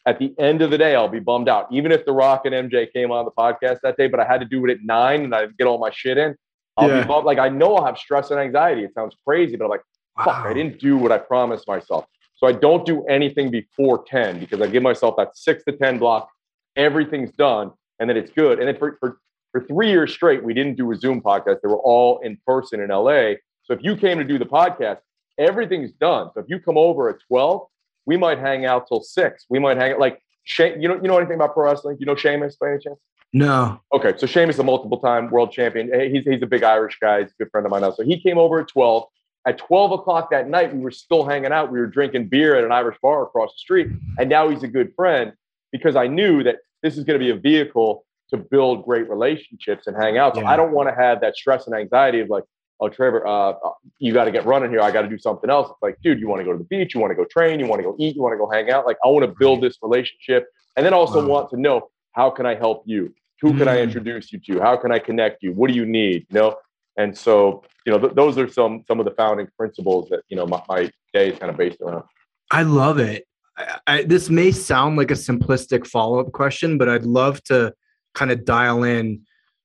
at 0.06 0.20
the 0.20 0.32
end 0.38 0.62
of 0.62 0.70
the 0.70 0.78
day, 0.78 0.94
I'll 0.94 1.08
be 1.08 1.18
bummed 1.18 1.48
out. 1.48 1.66
Even 1.72 1.90
if 1.90 2.04
The 2.04 2.12
Rock 2.12 2.46
and 2.46 2.54
MJ 2.54 2.92
came 2.92 3.10
on 3.10 3.24
the 3.24 3.32
podcast 3.32 3.80
that 3.82 3.96
day, 3.96 4.06
but 4.06 4.20
I 4.20 4.24
had 4.24 4.40
to 4.40 4.46
do 4.46 4.64
it 4.64 4.70
at 4.70 4.78
nine 4.82 5.24
and 5.24 5.34
I 5.34 5.46
get 5.58 5.66
all 5.66 5.78
my 5.78 5.90
shit 5.90 6.16
in. 6.16 6.36
I'll 6.76 6.88
yeah. 6.88 7.02
be 7.02 7.08
bummed. 7.08 7.26
Like 7.26 7.38
I 7.38 7.48
know 7.48 7.76
I'll 7.76 7.84
have 7.84 7.98
stress 7.98 8.30
and 8.30 8.40
anxiety. 8.40 8.84
It 8.84 8.94
sounds 8.94 9.16
crazy, 9.26 9.56
but 9.56 9.64
I'm 9.64 9.70
like, 9.70 9.82
fuck, 10.16 10.26
wow. 10.26 10.44
I 10.44 10.52
didn't 10.52 10.78
do 10.78 10.96
what 10.96 11.12
I 11.12 11.18
promised 11.18 11.66
myself. 11.66 12.04
So 12.36 12.46
I 12.46 12.52
don't 12.52 12.84
do 12.84 13.04
anything 13.06 13.50
before 13.50 14.04
10 14.04 14.40
because 14.40 14.60
I 14.60 14.66
give 14.66 14.82
myself 14.82 15.16
that 15.16 15.36
six 15.36 15.64
to 15.64 15.72
10 15.72 15.98
block. 15.98 16.28
Everything's 16.76 17.32
done 17.32 17.72
and 17.98 18.08
then 18.10 18.16
it's 18.16 18.30
good. 18.30 18.58
And 18.58 18.68
then 18.68 18.76
for, 18.76 18.96
for, 19.00 19.18
for 19.52 19.62
three 19.62 19.90
years 19.90 20.12
straight, 20.12 20.44
we 20.44 20.52
didn't 20.52 20.76
do 20.76 20.92
a 20.92 20.96
Zoom 20.96 21.22
podcast. 21.22 21.62
They 21.62 21.68
were 21.68 21.78
all 21.78 22.18
in 22.18 22.38
person 22.46 22.80
in 22.80 22.90
LA. 22.90 23.34
So 23.62 23.72
if 23.72 23.82
you 23.82 23.96
came 23.96 24.18
to 24.18 24.24
do 24.24 24.38
the 24.38 24.44
podcast, 24.44 24.98
everything's 25.38 25.92
done. 25.92 26.30
So 26.34 26.40
if 26.40 26.46
you 26.48 26.60
come 26.60 26.76
over 26.76 27.08
at 27.08 27.16
12, 27.26 27.66
we 28.04 28.16
might 28.16 28.38
hang 28.38 28.66
out 28.66 28.86
till 28.86 29.02
six. 29.02 29.46
We 29.48 29.58
might 29.58 29.76
hang 29.76 29.92
out 29.92 29.98
like, 29.98 30.20
you 30.58 30.88
know, 30.88 30.94
you 30.94 31.08
know 31.08 31.18
anything 31.18 31.36
about 31.36 31.54
pro 31.54 31.64
wrestling? 31.64 31.96
You 32.00 32.06
know 32.06 32.16
Sheamus 32.16 32.56
by 32.56 32.70
any 32.70 32.78
chance? 32.78 32.98
No. 33.32 33.80
Okay, 33.92 34.14
so 34.16 34.26
Sheamus 34.26 34.56
is 34.56 34.60
a 34.60 34.64
multiple 34.64 34.98
time 34.98 35.30
world 35.30 35.52
champion. 35.52 35.90
He's, 36.10 36.24
he's 36.24 36.42
a 36.42 36.46
big 36.46 36.62
Irish 36.62 36.98
guy. 37.00 37.22
He's 37.22 37.32
a 37.32 37.44
good 37.44 37.50
friend 37.50 37.66
of 37.66 37.70
mine 37.70 37.82
now. 37.82 37.90
So 37.90 38.02
he 38.02 38.20
came 38.20 38.38
over 38.38 38.60
at 38.60 38.68
12. 38.68 39.04
At 39.46 39.58
12 39.58 39.92
o'clock 39.92 40.30
that 40.30 40.48
night, 40.48 40.74
we 40.74 40.80
were 40.80 40.90
still 40.90 41.24
hanging 41.24 41.52
out. 41.52 41.70
We 41.70 41.78
were 41.78 41.86
drinking 41.86 42.28
beer 42.28 42.56
at 42.56 42.64
an 42.64 42.72
Irish 42.72 42.96
bar 43.00 43.22
across 43.22 43.52
the 43.52 43.58
street. 43.58 43.88
And 44.18 44.28
now 44.28 44.48
he's 44.48 44.64
a 44.64 44.68
good 44.68 44.92
friend 44.96 45.34
because 45.70 45.94
I 45.94 46.08
knew 46.08 46.42
that 46.42 46.56
this 46.82 46.98
is 46.98 47.04
going 47.04 47.18
to 47.18 47.24
be 47.24 47.30
a 47.30 47.36
vehicle 47.36 48.04
to 48.30 48.36
build 48.36 48.84
great 48.84 49.08
relationships 49.08 49.86
and 49.86 49.96
hang 49.96 50.18
out. 50.18 50.34
So 50.34 50.40
yeah. 50.40 50.50
I 50.50 50.56
don't 50.56 50.72
want 50.72 50.88
to 50.88 50.94
have 50.94 51.20
that 51.20 51.36
stress 51.36 51.66
and 51.66 51.76
anxiety 51.76 52.20
of 52.20 52.28
like, 52.28 52.42
oh, 52.80 52.88
Trevor, 52.88 53.26
uh, 53.26 53.50
uh 53.50 53.72
you 53.98 54.12
got 54.12 54.24
to 54.24 54.30
get 54.30 54.44
running 54.46 54.70
here. 54.70 54.80
I 54.80 54.90
got 54.90 55.02
to 55.02 55.08
do 55.08 55.18
something 55.18 55.50
else. 55.50 55.68
It's 55.70 55.82
like, 55.82 55.96
dude, 56.02 56.20
you 56.20 56.28
want 56.28 56.40
to 56.40 56.44
go 56.44 56.52
to 56.52 56.58
the 56.58 56.64
beach? 56.64 56.94
You 56.94 57.00
want 57.00 57.10
to 57.10 57.14
go 57.14 57.24
train? 57.24 57.60
You 57.60 57.66
want 57.66 57.80
to 57.80 57.84
go 57.84 57.96
eat? 57.98 58.16
You 58.16 58.22
want 58.22 58.32
to 58.34 58.38
go 58.38 58.50
hang 58.50 58.70
out? 58.70 58.86
Like, 58.86 58.98
I 59.04 59.08
want 59.08 59.24
to 59.24 59.34
build 59.38 59.62
this 59.62 59.76
relationship 59.82 60.46
and 60.76 60.84
then 60.84 60.94
also 60.94 61.20
wow. 61.22 61.28
want 61.28 61.50
to 61.50 61.60
know 61.60 61.88
how 62.12 62.30
can 62.30 62.46
I 62.46 62.54
help 62.54 62.82
you? 62.86 63.14
Who 63.42 63.56
can 63.56 63.68
I 63.68 63.76
mm. 63.76 63.82
introduce 63.82 64.32
you 64.32 64.38
to? 64.40 64.60
How 64.60 64.76
can 64.76 64.90
I 64.90 64.98
connect 64.98 65.42
you? 65.42 65.52
What 65.52 65.68
do 65.68 65.74
you 65.74 65.84
need? 65.84 66.26
You 66.30 66.38
know, 66.38 66.56
and 66.96 67.16
so 67.16 67.62
you 67.84 67.92
know 67.92 67.98
th- 67.98 68.14
those 68.14 68.38
are 68.38 68.48
some 68.48 68.84
some 68.88 68.98
of 68.98 69.04
the 69.04 69.12
founding 69.12 69.48
principles 69.58 70.08
that 70.08 70.22
you 70.28 70.36
know 70.36 70.46
my, 70.46 70.62
my 70.68 70.90
day 71.12 71.30
is 71.30 71.38
kind 71.38 71.50
of 71.50 71.56
based 71.56 71.80
around. 71.82 72.04
I 72.50 72.62
love 72.62 72.98
it. 72.98 73.26
I, 73.56 73.78
I, 73.86 74.02
this 74.04 74.30
may 74.30 74.52
sound 74.52 74.96
like 74.96 75.10
a 75.10 75.14
simplistic 75.14 75.86
follow 75.86 76.18
up 76.18 76.32
question, 76.32 76.78
but 76.78 76.88
I'd 76.88 77.04
love 77.04 77.42
to 77.44 77.74
kind 78.14 78.30
of 78.30 78.44
dial 78.44 78.84
in. 78.84 79.22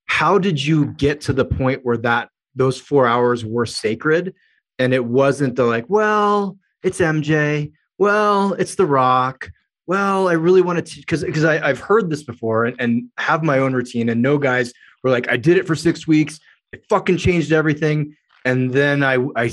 How 0.08 0.38
did 0.38 0.62
you 0.62 0.88
get 0.88 1.22
to 1.22 1.34
the 1.34 1.46
point 1.46 1.82
where 1.84 1.98
that 1.98 2.30
those 2.56 2.80
four 2.80 3.08
hours 3.08 3.46
were 3.46 3.66
sacred, 3.66 4.34
and 4.80 4.94
it 4.94 5.06
wasn't 5.06 5.56
the 5.56 5.66
like, 5.66 5.86
well, 5.90 6.58
it's 6.84 7.00
MJ, 7.00 7.72
well, 7.98 8.54
it's 8.54 8.76
The 8.76 8.86
Rock, 8.86 9.52
well, 9.92 10.30
I 10.30 10.34
really 10.34 10.62
wanted 10.62 10.86
to 10.86 11.00
because 11.02 11.22
because 11.22 11.44
I've 11.44 11.80
heard 11.80 12.10
this 12.10 12.24
before 12.24 12.64
and, 12.64 12.80
and 12.80 13.10
have 13.18 13.44
my 13.44 13.60
own 13.60 13.74
routine 13.74 14.08
and 14.08 14.22
no 14.22 14.38
guys 14.38 14.72
were 15.04 15.10
like, 15.10 15.30
I 15.30 15.36
did 15.36 15.58
it 15.58 15.68
for 15.68 15.76
six 15.76 16.08
weeks, 16.08 16.40
it 16.72 16.86
fucking 16.88 17.18
changed 17.18 17.52
everything, 17.52 18.16
and 18.46 18.72
then 18.72 19.04
I 19.04 19.18
I 19.36 19.52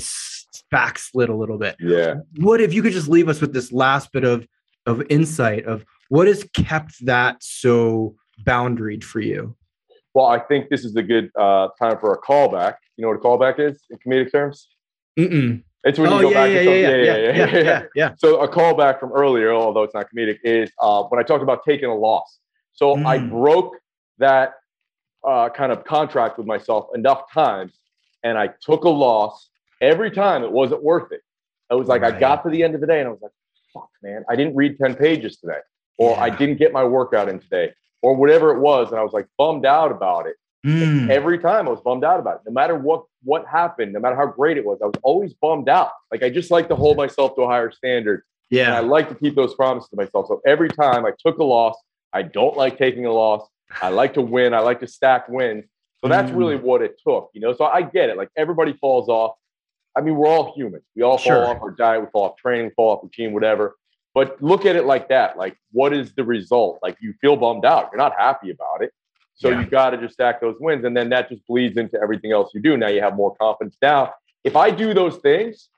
backslid 0.71 1.27
a 1.27 1.35
little 1.35 1.57
bit. 1.57 1.75
Yeah. 1.79 2.21
What 2.37 2.61
if 2.61 2.73
you 2.73 2.81
could 2.81 2.93
just 2.93 3.09
leave 3.09 3.27
us 3.27 3.41
with 3.41 3.53
this 3.53 3.73
last 3.73 4.13
bit 4.13 4.23
of 4.23 4.47
of 4.85 5.03
insight 5.09 5.65
of 5.65 5.83
what 6.07 6.27
has 6.27 6.47
kept 6.53 7.05
that 7.05 7.43
so 7.43 8.15
boundaried 8.43 9.03
for 9.03 9.19
you? 9.19 9.57
Well, 10.13 10.25
I 10.25 10.39
think 10.39 10.69
this 10.69 10.85
is 10.85 10.95
a 10.95 11.03
good 11.03 11.31
uh, 11.37 11.69
time 11.79 11.97
for 11.99 12.13
a 12.13 12.21
callback. 12.21 12.75
You 12.97 13.03
know 13.03 13.09
what 13.09 13.17
a 13.17 13.19
callback 13.19 13.59
is 13.59 13.83
in 13.89 13.97
comedic 13.97 14.31
terms? 14.31 14.67
Mm-mm. 15.17 15.63
It's 15.83 15.97
when 15.97 16.11
oh, 16.11 16.17
you 16.17 16.21
go 16.23 16.29
yeah, 16.31 16.45
back 16.45 16.53
yeah, 16.53 16.59
to 16.59 16.65
yeah, 16.65 16.73
yeah, 16.73 16.95
yeah, 16.95 17.17
yeah, 17.17 17.45
yeah, 17.53 17.63
yeah, 17.63 17.83
yeah. 17.95 18.13
So 18.17 18.41
a 18.41 18.49
callback 18.49 18.99
from 18.99 19.13
earlier, 19.13 19.53
although 19.53 19.83
it's 19.83 19.93
not 19.93 20.07
comedic, 20.13 20.39
is 20.43 20.69
uh, 20.81 21.03
when 21.03 21.19
I 21.19 21.23
talked 21.23 21.43
about 21.43 21.63
taking 21.65 21.89
a 21.89 21.95
loss. 21.95 22.39
So 22.73 22.95
mm. 22.95 23.05
I 23.05 23.17
broke 23.19 23.75
that 24.17 24.55
uh, 25.25 25.49
kind 25.49 25.71
of 25.71 25.85
contract 25.85 26.37
with 26.37 26.47
myself 26.47 26.87
enough 26.95 27.31
times, 27.31 27.79
and 28.23 28.37
I 28.37 28.49
took 28.61 28.83
a 28.83 28.89
loss 28.89 29.49
every 29.81 30.11
time. 30.11 30.43
It 30.43 30.51
wasn't 30.51 30.83
worth 30.83 31.11
it. 31.11 31.21
It 31.71 31.75
was 31.75 31.87
like 31.87 32.01
right. 32.01 32.13
I 32.13 32.19
got 32.19 32.43
to 32.43 32.49
the 32.49 32.63
end 32.63 32.75
of 32.75 32.81
the 32.81 32.87
day, 32.87 32.99
and 32.99 33.07
I 33.07 33.11
was 33.11 33.21
like, 33.21 33.31
"Fuck, 33.73 33.89
man! 34.03 34.25
I 34.29 34.35
didn't 34.35 34.55
read 34.55 34.77
ten 34.77 34.95
pages 34.95 35.37
today, 35.37 35.59
or. 35.97 36.19
I 36.19 36.29
didn't 36.29 36.57
get 36.57 36.73
my 36.73 36.83
workout 36.83 37.29
in 37.29 37.39
today, 37.39 37.71
or 38.01 38.15
whatever 38.15 38.51
it 38.51 38.59
was," 38.59 38.89
and 38.89 38.99
I 38.99 39.03
was 39.03 39.13
like 39.13 39.27
bummed 39.37 39.65
out 39.65 39.91
about 39.91 40.27
it. 40.27 40.35
Mm. 40.65 41.09
Every 41.09 41.39
time 41.39 41.67
I 41.67 41.71
was 41.71 41.79
bummed 41.81 42.03
out 42.03 42.19
about 42.19 42.37
it. 42.37 42.41
No 42.45 42.51
matter 42.51 42.75
what 42.75 43.05
what 43.23 43.45
happened, 43.47 43.93
no 43.93 43.99
matter 43.99 44.15
how 44.15 44.27
great 44.27 44.57
it 44.57 44.65
was, 44.65 44.79
I 44.81 44.85
was 44.85 44.95
always 45.03 45.33
bummed 45.33 45.69
out. 45.69 45.91
Like 46.11 46.23
I 46.23 46.29
just 46.29 46.51
like 46.51 46.67
to 46.69 46.75
hold 46.75 46.97
myself 46.97 47.35
to 47.35 47.43
a 47.43 47.47
higher 47.47 47.71
standard. 47.71 48.23
Yeah. 48.49 48.67
And 48.67 48.75
I 48.75 48.79
like 48.79 49.09
to 49.09 49.15
keep 49.15 49.35
those 49.35 49.53
promises 49.55 49.89
to 49.89 49.95
myself. 49.95 50.27
So 50.27 50.41
every 50.45 50.69
time 50.69 51.05
I 51.05 51.11
took 51.25 51.37
a 51.37 51.43
loss, 51.43 51.75
I 52.11 52.23
don't 52.23 52.57
like 52.57 52.77
taking 52.77 53.05
a 53.05 53.11
loss. 53.13 53.47
I 53.81 53.89
like 53.89 54.15
to 54.15 54.21
win. 54.21 54.53
I 54.53 54.59
like 54.59 54.79
to 54.79 54.87
stack 54.87 55.29
wins. 55.29 55.65
So 56.01 56.07
that's 56.07 56.31
mm. 56.31 56.37
really 56.37 56.55
what 56.55 56.81
it 56.81 56.99
took, 57.05 57.29
you 57.33 57.41
know. 57.41 57.53
So 57.53 57.65
I 57.65 57.81
get 57.81 58.09
it. 58.09 58.17
Like 58.17 58.29
everybody 58.35 58.73
falls 58.73 59.09
off. 59.09 59.35
I 59.95 60.01
mean, 60.01 60.15
we're 60.15 60.27
all 60.27 60.53
humans. 60.55 60.83
We 60.95 61.03
all 61.03 61.17
fall 61.17 61.45
off 61.45 61.61
our 61.61 61.71
diet, 61.71 62.01
we 62.01 62.07
fall 62.11 62.23
off 62.23 62.37
training, 62.37 62.67
we 62.67 62.71
fall 62.75 62.95
off 62.95 63.03
routine, 63.03 63.33
whatever. 63.33 63.75
But 64.19 64.43
look 64.43 64.65
at 64.65 64.75
it 64.75 64.83
like 64.83 65.07
that. 65.07 65.37
Like, 65.37 65.57
what 65.71 65.93
is 65.93 66.11
the 66.11 66.25
result? 66.25 66.79
Like 66.83 66.97
you 66.99 67.13
feel 67.21 67.37
bummed 67.37 67.63
out. 67.63 67.87
You're 67.89 67.99
not 67.99 68.11
happy 68.19 68.49
about 68.51 68.83
it. 68.83 68.91
So 69.35 69.47
yeah. 69.47 69.61
you 69.61 69.65
got 69.65 69.91
to 69.91 69.97
just 69.97 70.15
stack 70.15 70.41
those 70.41 70.57
wins. 70.59 70.83
And 70.83 70.97
then 70.97 71.07
that 71.11 71.29
just 71.29 71.47
bleeds 71.47 71.77
into 71.77 71.97
everything 72.01 72.33
else 72.33 72.51
you 72.53 72.59
do. 72.59 72.75
Now 72.75 72.89
you 72.89 72.99
have 72.99 73.15
more 73.15 73.33
confidence. 73.37 73.77
Now, 73.81 74.11
if 74.43 74.57
I 74.57 74.71
do 74.71 74.93
those 74.93 75.15
things, 75.19 75.69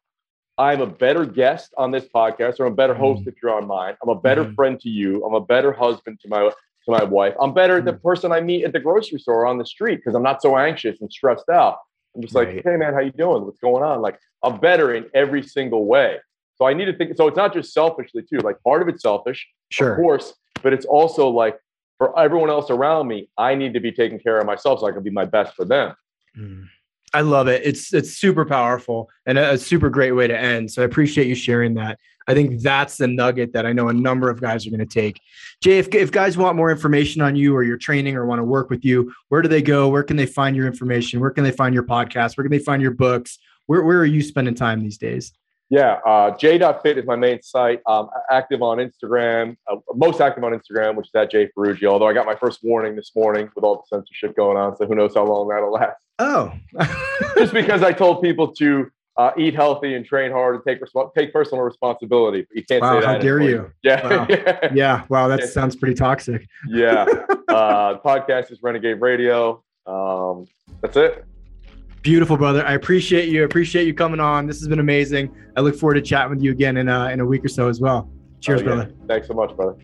I'm 0.57 0.81
a 0.81 0.87
better 0.87 1.23
guest 1.23 1.71
on 1.77 1.91
this 1.91 2.05
podcast, 2.05 2.59
or 2.59 2.65
I'm 2.65 2.73
a 2.73 2.75
better 2.75 2.95
host 2.95 3.25
mm. 3.25 3.27
if 3.27 3.35
you're 3.43 3.53
on 3.53 3.67
mine. 3.67 3.95
I'm 4.01 4.09
a 4.09 4.19
better 4.19 4.45
mm. 4.45 4.55
friend 4.55 4.79
to 4.79 4.89
you. 4.89 5.23
I'm 5.23 5.35
a 5.35 5.45
better 5.45 5.71
husband 5.71 6.19
to 6.21 6.27
my 6.27 6.49
to 6.49 6.91
my 6.91 7.03
wife. 7.03 7.35
I'm 7.39 7.53
better 7.53 7.79
mm. 7.79 7.85
the 7.85 7.93
person 7.93 8.31
I 8.31 8.41
meet 8.41 8.63
at 8.63 8.73
the 8.73 8.79
grocery 8.79 9.19
store 9.19 9.41
or 9.41 9.45
on 9.45 9.59
the 9.59 9.67
street 9.67 9.97
because 9.97 10.15
I'm 10.15 10.23
not 10.23 10.41
so 10.41 10.57
anxious 10.57 10.99
and 10.99 11.13
stressed 11.13 11.49
out. 11.49 11.77
I'm 12.15 12.23
just 12.23 12.33
like, 12.33 12.63
hey 12.63 12.75
man, 12.75 12.95
how 12.95 13.01
you 13.01 13.11
doing? 13.11 13.45
What's 13.45 13.59
going 13.59 13.83
on? 13.83 14.01
Like 14.01 14.17
I'm 14.41 14.59
better 14.59 14.95
in 14.95 15.11
every 15.13 15.43
single 15.43 15.85
way. 15.85 16.17
So 16.55 16.65
I 16.65 16.73
need 16.73 16.85
to 16.85 16.95
think. 16.95 17.15
So 17.17 17.27
it's 17.27 17.37
not 17.37 17.53
just 17.53 17.73
selfishly 17.73 18.23
too. 18.23 18.39
Like 18.39 18.61
part 18.63 18.81
of 18.81 18.87
it's 18.87 19.01
selfish, 19.01 19.47
sure, 19.69 19.93
of 19.93 19.97
course, 19.97 20.33
but 20.61 20.73
it's 20.73 20.85
also 20.85 21.29
like 21.29 21.57
for 21.97 22.17
everyone 22.17 22.49
else 22.49 22.69
around 22.69 23.07
me, 23.07 23.29
I 23.37 23.55
need 23.55 23.73
to 23.73 23.79
be 23.79 23.91
taking 23.91 24.19
care 24.19 24.39
of 24.39 24.45
myself 24.45 24.79
so 24.79 24.87
I 24.87 24.91
can 24.91 25.03
be 25.03 25.11
my 25.11 25.25
best 25.25 25.55
for 25.55 25.65
them. 25.65 25.93
Mm. 26.37 26.65
I 27.13 27.21
love 27.21 27.47
it. 27.47 27.61
It's 27.65 27.93
it's 27.93 28.11
super 28.11 28.45
powerful 28.45 29.09
and 29.25 29.37
a, 29.37 29.51
a, 29.51 29.57
super 29.57 29.89
great 29.89 30.13
way 30.13 30.27
to 30.27 30.37
end. 30.37 30.71
So 30.71 30.81
I 30.81 30.85
appreciate 30.85 31.27
you 31.27 31.35
sharing 31.35 31.73
that. 31.75 31.99
I 32.27 32.33
think 32.33 32.61
that's 32.61 32.97
the 32.97 33.07
nugget 33.07 33.51
that 33.53 33.65
I 33.65 33.73
know 33.73 33.89
a 33.89 33.93
number 33.93 34.29
of 34.29 34.39
guys 34.39 34.65
are 34.65 34.69
going 34.69 34.79
to 34.79 34.85
take. 34.85 35.19
Jay, 35.61 35.79
if, 35.79 35.93
if 35.93 36.11
guys 36.11 36.37
want 36.37 36.55
more 36.55 36.71
information 36.71 37.21
on 37.21 37.35
you 37.35 37.55
or 37.55 37.63
your 37.63 37.77
training 37.77 38.15
or 38.15 38.25
want 38.25 38.39
to 38.39 38.43
work 38.43 38.69
with 38.69 38.85
you, 38.85 39.13
where 39.29 39.41
do 39.41 39.49
they 39.49 39.61
go? 39.61 39.89
Where 39.89 40.03
can 40.03 40.17
they 40.17 40.25
find 40.25 40.55
your 40.55 40.67
information? 40.67 41.19
Where 41.19 41.31
can 41.31 41.43
they 41.43 41.51
find 41.51 41.73
your 41.73 41.83
podcast? 41.83 42.37
Where 42.37 42.43
can 42.43 42.51
they 42.51 42.63
find 42.63 42.81
your 42.81 42.91
books? 42.91 43.39
Where, 43.65 43.83
where 43.83 43.99
are 43.99 44.05
you 44.05 44.21
spending 44.21 44.55
time 44.55 44.81
these 44.81 44.97
days? 44.97 45.33
Yeah, 45.72 45.99
uh, 46.05 46.36
j.fit 46.36 46.97
is 46.97 47.05
my 47.05 47.15
main 47.15 47.41
site. 47.41 47.80
Um, 47.88 48.09
active 48.30 48.61
on 48.61 48.80
Instagram, 48.80 49.55
uh, 49.72 49.78
most 49.95 50.19
active 50.19 50.43
on 50.43 50.51
Instagram, 50.51 50.95
which 50.95 51.07
is 51.07 51.15
at 51.15 51.32
Jay 51.32 51.49
Ferruggia. 51.57 51.86
Although 51.86 52.09
I 52.09 52.13
got 52.13 52.26
my 52.26 52.36
first 52.36 52.59
warning 52.61 52.97
this 52.97 53.13
morning 53.15 53.49
with 53.55 53.63
all 53.63 53.78
the 53.78 53.84
censorship 53.95 54.36
going 54.36 54.57
on, 54.57 54.76
so 54.76 54.86
who 54.86 54.95
knows 54.95 55.15
how 55.15 55.24
long 55.24 55.47
that'll 55.47 55.72
last. 55.72 55.95
Oh, 56.19 56.51
just 57.38 57.53
because 57.53 57.84
I 57.84 57.93
told 57.93 58.22
people 58.22 58.53
to 58.55 58.91
uh, 59.15 59.32
eat 59.38 59.55
healthy 59.55 59.95
and 59.95 60.05
train 60.05 60.30
hard 60.34 60.55
and 60.55 60.63
take 60.65 60.82
resp- 60.82 61.13
take 61.15 61.32
personal 61.32 61.63
responsibility. 61.63 62.41
But 62.49 62.57
you 62.57 62.65
can't 62.65 62.82
wow, 62.82 62.99
say 62.99 63.05
that. 63.05 63.07
How 63.07 63.17
dare 63.19 63.39
you? 63.39 63.72
Yeah. 63.82 64.07
Wow. 64.07 64.28
yeah. 64.74 65.05
Wow. 65.07 65.30
That 65.30 65.47
sounds 65.47 65.78
pretty 65.78 65.95
toxic. 65.95 66.45
yeah. 66.67 67.05
Uh, 67.51 67.99
podcast 67.99 68.49
is 68.49 68.63
Renegade 68.63 69.01
Radio. 69.01 69.61
Um, 69.86 70.47
that's 70.80 70.95
it. 70.95 71.26
Beautiful, 72.01 72.35
brother. 72.35 72.65
I 72.65 72.73
appreciate 72.73 73.29
you. 73.29 73.43
I 73.43 73.45
appreciate 73.45 73.85
you 73.85 73.93
coming 73.93 74.19
on. 74.19 74.47
This 74.47 74.59
has 74.59 74.67
been 74.67 74.79
amazing. 74.79 75.31
I 75.55 75.61
look 75.61 75.75
forward 75.75 75.93
to 75.95 76.01
chatting 76.01 76.31
with 76.31 76.41
you 76.41 76.51
again 76.51 76.77
in 76.77 76.89
a, 76.89 77.09
in 77.09 77.19
a 77.19 77.25
week 77.25 77.45
or 77.45 77.47
so 77.47 77.69
as 77.69 77.79
well. 77.79 78.09
Cheers, 78.39 78.61
oh, 78.61 78.63
yeah. 78.63 78.69
brother. 78.69 78.91
Thanks 79.07 79.27
so 79.27 79.35
much, 79.35 79.55
brother. 79.55 79.75